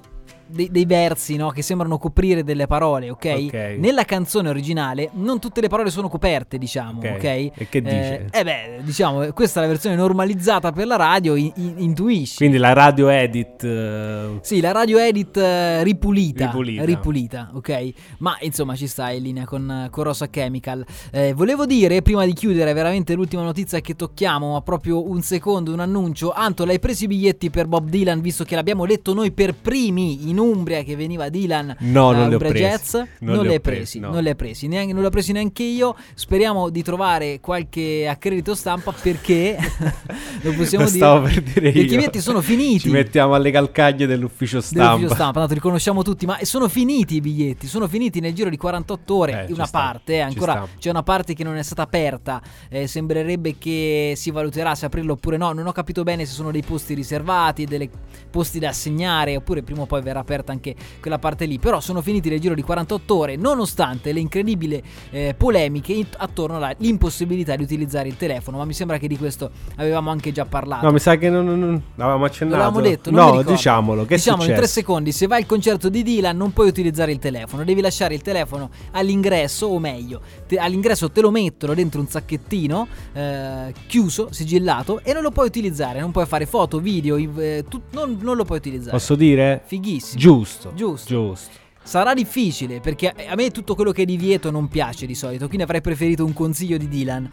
dei, 0.52 0.70
dei 0.70 0.84
versi 0.86 1.36
no, 1.36 1.50
che 1.50 1.62
sembrano 1.62 1.98
coprire 1.98 2.44
delle 2.44 2.66
parole, 2.66 3.10
ok? 3.10 3.34
Ok. 3.46 3.74
Nella 3.78 4.04
canzone 4.04 4.48
originale 4.48 5.10
non 5.14 5.38
tutte 5.40 5.60
le 5.60 5.68
parole 5.68 5.90
sono 5.90 6.08
coperte, 6.08 6.58
diciamo, 6.58 6.98
ok? 7.00 7.10
Ok. 7.14 7.24
E 7.24 7.52
che 7.68 7.80
dice? 7.82 8.28
Eh, 8.30 8.40
eh 8.40 8.44
beh, 8.44 8.80
diciamo, 8.82 9.32
questa 9.32 9.60
è 9.60 9.62
la 9.62 9.68
versione 9.68 9.96
normalizzata 9.96 10.72
per 10.72 10.86
la 10.86 10.96
radio, 10.96 11.34
in- 11.34 11.52
in- 11.56 11.74
intuisci. 11.78 12.36
Quindi 12.36 12.58
la 12.58 12.72
radio 12.72 13.08
edit. 13.08 13.64
eh, 13.64 14.38
Sì, 14.42 14.60
la 14.60 14.72
radio 14.72 14.98
edit 14.98 15.36
eh, 15.36 15.82
ripulita, 15.82 16.46
Ripulita. 16.46 16.84
ripulita, 16.84 17.50
ok? 17.54 17.90
Ma 18.18 18.36
insomma 18.40 18.74
ci 18.76 18.86
sta 18.86 19.10
in 19.10 19.22
linea 19.22 19.44
con, 19.44 19.88
con 19.90 20.04
Rosa 20.04 20.28
Chemical. 20.28 20.84
Eh, 21.10 21.32
volevo 21.32 21.66
dire, 21.66 22.02
prima 22.02 22.24
di 22.24 22.32
chiudere, 22.32 22.72
veramente 22.72 23.14
l'ultima 23.14 23.42
notizia 23.42 23.80
che 23.80 23.94
tocchiamo, 23.96 24.52
ma 24.52 24.60
proprio 24.62 25.08
un 25.08 25.22
secondo, 25.22 25.72
un 25.72 25.80
annuncio. 25.80 26.32
Anto, 26.32 26.64
l'hai 26.64 26.78
preso 26.78 27.04
i 27.04 27.06
biglietti 27.06 27.50
per 27.50 27.66
Bob 27.66 27.88
Dylan, 27.88 28.20
visto 28.20 28.44
che 28.44 28.54
l'abbiamo 28.54 28.84
letto 28.84 29.14
noi 29.14 29.30
per 29.32 29.54
primi 29.54 30.28
in 30.28 30.38
Umbria 30.42 30.82
che 30.82 30.96
veniva 30.96 31.28
Dylan 31.28 31.76
No, 31.80 32.12
non 32.12 32.20
ho 32.20 32.28
Umbria 32.30 32.50
presi. 32.50 32.62
Jazz? 32.64 32.94
Non 33.20 33.34
Non, 33.36 33.46
li 33.46 33.54
ho 33.54 33.60
presi, 33.60 33.98
no. 33.98 34.10
non 34.10 34.22
li 34.22 34.28
hai 34.28 34.36
presi, 34.36 34.66
neanche, 34.68 34.92
non 34.92 35.00
li 35.02 35.06
ho 35.06 35.10
presi 35.10 35.32
neanche 35.32 35.62
io. 35.62 35.94
Speriamo 36.14 36.68
di 36.70 36.82
trovare 36.82 37.40
qualche 37.40 38.06
accredito 38.08 38.54
stampa 38.54 38.92
perché 38.92 39.56
lo 40.42 40.52
possiamo 40.54 40.84
lo 40.84 40.90
dire. 40.90 41.04
stavo 41.04 41.22
per 41.26 41.42
dire 41.42 41.68
io. 41.70 41.80
i 41.82 41.84
biglietti 41.86 42.20
sono 42.20 42.40
finiti 42.40 42.80
Ci 42.80 42.90
mettiamo 42.90 43.34
alle 43.34 43.50
calcaglie 43.50 44.06
dell'ufficio 44.06 44.60
stampa. 44.60 44.84
dell'ufficio 44.94 45.14
stampa, 45.14 45.38
tanto 45.40 45.54
li 45.54 45.60
conosciamo 45.60 46.02
tutti, 46.02 46.26
ma 46.26 46.38
sono 46.42 46.68
finiti 46.68 47.16
i 47.16 47.20
biglietti, 47.20 47.66
sono 47.66 47.86
finiti 47.88 48.20
nel 48.20 48.34
giro 48.34 48.50
di 48.50 48.56
48 48.56 49.14
ore, 49.14 49.46
Eh, 49.46 49.52
una 49.52 49.66
parte, 49.70 50.14
eh, 50.14 50.20
ancora 50.20 50.66
c'è 50.78 50.90
una 50.90 51.02
parte 51.02 51.34
che 51.34 51.44
non 51.44 51.56
è 51.56 51.62
stata 51.62 51.82
aperta, 51.82 52.40
eh, 52.68 52.86
sembrerebbe 52.86 53.56
che 53.58 54.14
si 54.16 54.30
valuterà 54.30 54.74
se 54.74 54.86
aprirlo 54.86 55.12
oppure 55.14 55.36
no, 55.36 55.52
non 55.52 55.66
ho 55.66 55.72
capito 55.72 56.02
bene 56.02 56.24
se 56.24 56.32
sono 56.32 56.50
dei 56.50 56.62
posti 56.62 56.94
riservati, 56.94 57.64
dei 57.64 57.88
posti 58.30 58.58
da 58.58 58.68
assegnare, 58.70 59.36
oppure 59.36 59.62
prima 59.62 59.82
o 59.82 59.86
poi 59.86 60.02
verrà 60.02 60.22
aperta 60.32 60.52
anche 60.52 60.74
quella 61.00 61.18
parte 61.18 61.44
lì, 61.44 61.58
però 61.58 61.80
sono 61.80 62.00
finiti 62.00 62.28
nel 62.30 62.40
giro 62.40 62.54
di 62.54 62.62
48 62.62 63.14
ore, 63.16 63.36
nonostante 63.36 64.12
le 64.12 64.20
incredibili 64.20 64.82
eh, 65.10 65.34
polemiche 65.36 66.04
attorno 66.16 66.56
all'impossibilità 66.56 67.54
di 67.56 67.62
utilizzare 67.62 68.08
il 68.08 68.16
telefono, 68.16 68.56
ma 68.58 68.64
mi 68.64 68.72
sembra 68.72 68.96
che 68.98 69.06
di 69.08 69.18
questo 69.18 69.50
avevamo 69.76 70.10
anche 70.10 70.32
già 70.32 70.44
parlato. 70.46 70.86
No, 70.86 70.92
mi 70.92 70.98
sa 70.98 71.16
che 71.16 71.28
non, 71.28 71.44
non- 71.44 71.58
non- 71.58 71.82
l'avevamo 71.96 72.24
accennato. 72.24 72.56
L'avevamo 72.56 72.80
detto, 72.82 73.10
no, 73.10 73.42
diciamolo. 73.42 74.04
Che 74.06 74.14
diciamolo 74.16 74.48
in 74.48 74.54
tre 74.56 74.66
secondi. 74.66 75.12
Se 75.12 75.26
vai 75.26 75.40
al 75.42 75.46
concerto 75.46 75.88
di 75.88 76.02
Dylan, 76.02 76.36
non 76.36 76.52
puoi 76.52 76.68
utilizzare 76.68 77.12
il 77.12 77.18
telefono. 77.18 77.64
Devi 77.64 77.80
lasciare 77.80 78.14
il 78.14 78.22
telefono 78.22 78.70
all'ingresso, 78.92 79.66
o 79.66 79.78
meglio, 79.78 80.20
te- 80.46 80.56
all'ingresso 80.58 81.10
te 81.10 81.20
lo 81.20 81.30
mettono 81.30 81.74
dentro 81.74 82.00
un 82.00 82.06
sacchettino 82.08 82.86
eh, 83.12 83.72
chiuso, 83.86 84.28
sigillato, 84.30 85.00
e 85.02 85.12
non 85.12 85.22
lo 85.22 85.30
puoi 85.30 85.46
utilizzare. 85.46 86.00
Non 86.00 86.10
puoi 86.10 86.26
fare 86.26 86.46
foto, 86.46 86.78
video, 86.78 87.16
eh, 87.16 87.64
tu- 87.68 87.82
non, 87.92 88.18
non 88.20 88.36
lo 88.36 88.44
puoi 88.44 88.58
utilizzare. 88.58 88.90
Posso 88.92 89.14
dire? 89.14 89.62
Fighissimo. 89.64 90.11
Giusto. 90.16 90.72
Giusto. 90.74 91.08
Giusto. 91.08 91.60
Sarà 91.82 92.14
difficile 92.14 92.80
perché 92.80 93.08
a 93.10 93.34
me 93.34 93.50
tutto 93.50 93.74
quello 93.74 93.90
che 93.90 94.02
è 94.02 94.04
divieto 94.04 94.50
non 94.50 94.68
piace 94.68 95.04
di 95.04 95.14
solito, 95.14 95.46
quindi 95.46 95.64
avrei 95.64 95.80
preferito 95.80 96.24
un 96.24 96.32
consiglio 96.32 96.76
di 96.76 96.88
Dylan. 96.88 97.28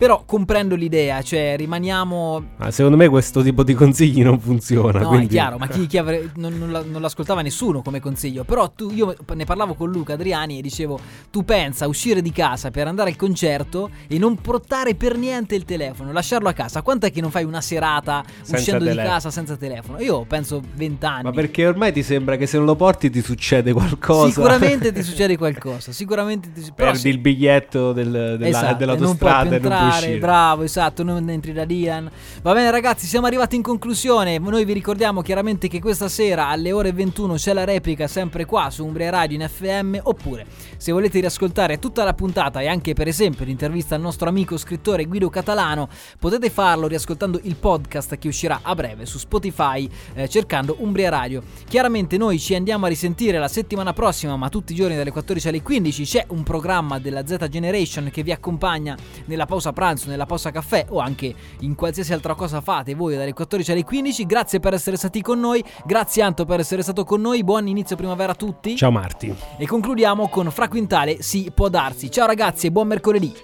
Però 0.00 0.22
comprendo 0.24 0.76
l'idea, 0.76 1.20
cioè 1.20 1.56
rimaniamo 1.58 2.44
Ma 2.56 2.70
secondo 2.70 2.96
me 2.96 3.06
questo 3.10 3.42
tipo 3.42 3.62
di 3.62 3.74
consigli 3.74 4.22
non 4.22 4.40
funziona. 4.40 5.00
No, 5.00 5.08
quindi... 5.08 5.26
è 5.26 5.28
chiaro, 5.28 5.58
ma 5.58 5.68
chi, 5.68 5.86
chi 5.86 5.98
avre- 5.98 6.30
non, 6.36 6.56
non 6.56 6.70
non 6.90 7.02
l'ascoltava 7.02 7.42
nessuno 7.42 7.82
come 7.82 8.00
consiglio. 8.00 8.44
Però 8.44 8.70
tu, 8.70 8.90
io 8.90 9.14
ne 9.34 9.44
parlavo 9.44 9.74
con 9.74 9.90
Luca 9.90 10.14
Adriani 10.14 10.58
e 10.58 10.62
dicevo: 10.62 10.98
Tu 11.30 11.44
pensa 11.44 11.84
a 11.84 11.88
uscire 11.88 12.22
di 12.22 12.32
casa 12.32 12.70
per 12.70 12.86
andare 12.86 13.10
al 13.10 13.16
concerto 13.16 13.90
e 14.08 14.16
non 14.16 14.36
portare 14.36 14.94
per 14.94 15.18
niente 15.18 15.54
il 15.54 15.66
telefono, 15.66 16.12
lasciarlo 16.12 16.48
a 16.48 16.54
casa. 16.54 16.80
Quant'è 16.80 17.12
che 17.12 17.20
non 17.20 17.30
fai 17.30 17.44
una 17.44 17.60
serata 17.60 18.22
Senza 18.26 18.56
uscendo 18.56 18.84
di 18.84 18.90
telefono. 18.90 19.14
casa 19.14 19.30
senza 19.30 19.56
telefono? 19.56 20.00
Io 20.00 20.24
penso 20.24 20.62
20 20.76 21.04
anni. 21.04 21.22
Ma 21.24 21.30
perché 21.32 21.66
ormai 21.66 21.92
ti 21.92 22.02
sembra 22.02 22.36
che 22.36 22.46
se 22.46 22.56
non 22.56 22.64
lo 22.64 22.74
porti 22.74 23.10
ti 23.10 23.20
succede 23.20 23.74
qualcosa? 23.74 24.28
Sicuramente 24.30 24.92
ti 24.92 25.02
succede 25.04 25.36
qualcosa. 25.36 25.92
Sicuramente 25.92 26.50
ti 26.52 26.60
però 26.74 26.92
Perdi 26.92 26.98
sì. 27.00 27.08
il 27.08 27.18
biglietto 27.18 27.92
del, 27.92 28.10
della, 28.10 28.46
Esatto, 28.46 28.76
dell'autostrada 28.76 29.56
e 29.56 29.58
non 29.58 29.76
puoi 29.76 29.89
fare. 29.90 30.18
Bravo, 30.18 30.62
esatto, 30.62 31.02
non 31.02 31.28
entri 31.28 31.52
da 31.52 31.64
Dylan. 31.64 32.10
Va 32.42 32.52
bene 32.52 32.70
ragazzi, 32.70 33.06
siamo 33.06 33.26
arrivati 33.26 33.56
in 33.56 33.62
conclusione. 33.62 34.38
Noi 34.38 34.64
vi 34.64 34.72
ricordiamo 34.72 35.22
chiaramente 35.22 35.68
che 35.68 35.80
questa 35.80 36.08
sera 36.08 36.48
alle 36.48 36.72
ore 36.72 36.92
21 36.92 37.34
c'è 37.34 37.52
la 37.52 37.64
replica 37.64 38.06
sempre 38.06 38.44
qua 38.44 38.70
su 38.70 38.84
Umbria 38.84 39.10
Radio 39.10 39.36
in 39.40 39.48
FM. 39.48 39.98
Oppure, 40.02 40.46
se 40.76 40.92
volete 40.92 41.20
riascoltare 41.20 41.78
tutta 41.78 42.04
la 42.04 42.14
puntata 42.14 42.60
e 42.60 42.68
anche 42.68 42.94
per 42.94 43.08
esempio 43.08 43.44
l'intervista 43.44 43.94
al 43.94 44.00
nostro 44.00 44.28
amico 44.28 44.56
scrittore 44.56 45.04
Guido 45.04 45.28
Catalano, 45.28 45.88
potete 46.18 46.50
farlo 46.50 46.86
riascoltando 46.86 47.40
il 47.42 47.56
podcast 47.56 48.16
che 48.18 48.28
uscirà 48.28 48.60
a 48.62 48.74
breve 48.74 49.06
su 49.06 49.18
Spotify 49.18 49.88
eh, 50.14 50.28
cercando 50.28 50.76
Umbria 50.78 51.10
Radio. 51.10 51.42
Chiaramente 51.68 52.16
noi 52.16 52.38
ci 52.38 52.54
andiamo 52.54 52.86
a 52.86 52.88
risentire 52.88 53.38
la 53.38 53.48
settimana 53.48 53.92
prossima, 53.92 54.36
ma 54.36 54.48
tutti 54.48 54.72
i 54.72 54.74
giorni 54.74 54.96
dalle 54.96 55.10
14 55.10 55.48
alle 55.48 55.62
15 55.62 56.04
c'è 56.04 56.24
un 56.28 56.42
programma 56.42 56.98
della 56.98 57.26
Z 57.26 57.48
Generation 57.48 58.10
che 58.10 58.22
vi 58.22 58.32
accompagna 58.32 58.96
nella 59.26 59.46
pausa 59.46 59.72
pranzo, 59.80 60.10
nella 60.10 60.26
pausa 60.26 60.50
caffè 60.50 60.84
o 60.90 60.98
anche 60.98 61.34
in 61.60 61.74
qualsiasi 61.74 62.12
altra 62.12 62.34
cosa 62.34 62.60
fate 62.60 62.94
voi 62.94 63.16
dalle 63.16 63.32
14 63.32 63.72
alle 63.72 63.82
15. 63.82 64.26
Grazie 64.26 64.60
per 64.60 64.74
essere 64.74 64.98
stati 64.98 65.22
con 65.22 65.40
noi, 65.40 65.64
grazie 65.86 66.22
Anto 66.22 66.44
per 66.44 66.60
essere 66.60 66.82
stato 66.82 67.02
con 67.04 67.22
noi, 67.22 67.42
buon 67.42 67.66
inizio 67.66 67.96
primavera 67.96 68.32
a 68.32 68.34
tutti. 68.34 68.76
Ciao 68.76 68.90
Marti. 68.90 69.34
E 69.56 69.66
concludiamo 69.66 70.28
con 70.28 70.50
Fra 70.50 70.68
Quintale, 70.68 71.22
si 71.22 71.50
può 71.54 71.70
darsi. 71.70 72.10
Ciao 72.10 72.26
ragazzi 72.26 72.66
e 72.66 72.70
buon 72.70 72.88
mercoledì. 72.88 73.34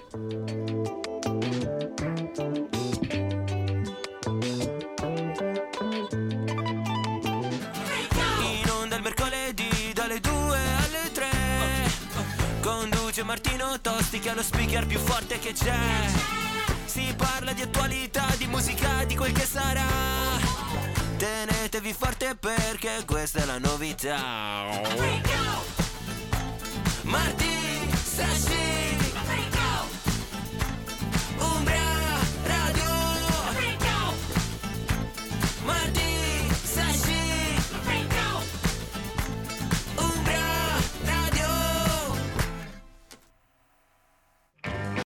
In 8.43 8.69
onda 8.79 8.95
il 8.95 9.01
mercoledì 9.01 9.91
dalle 9.93 10.19
2 10.19 10.31
alle 10.83 11.11
3 11.11 11.25
Conduce 12.61 13.23
Martino 13.23 13.79
Tosti 13.81 13.96
che 14.19 14.31
è 14.31 14.33
lo 14.33 14.41
speaker 14.41 14.85
più 14.85 14.99
forte 14.99 15.37
che 15.39 15.53
c'è. 15.53 15.77
Si 16.85 17.13
parla 17.15 17.53
di 17.53 17.61
attualità, 17.61 18.25
di 18.37 18.47
musica, 18.47 19.03
di 19.05 19.15
quel 19.15 19.31
che 19.31 19.45
sarà. 19.45 19.85
Tenetevi 21.17 21.93
forte 21.93 22.35
perché 22.35 23.03
questa 23.05 23.41
è 23.41 23.45
la 23.45 23.57
novità. 23.59 24.65
Marti, 27.03 27.89
Sashi 28.03 28.96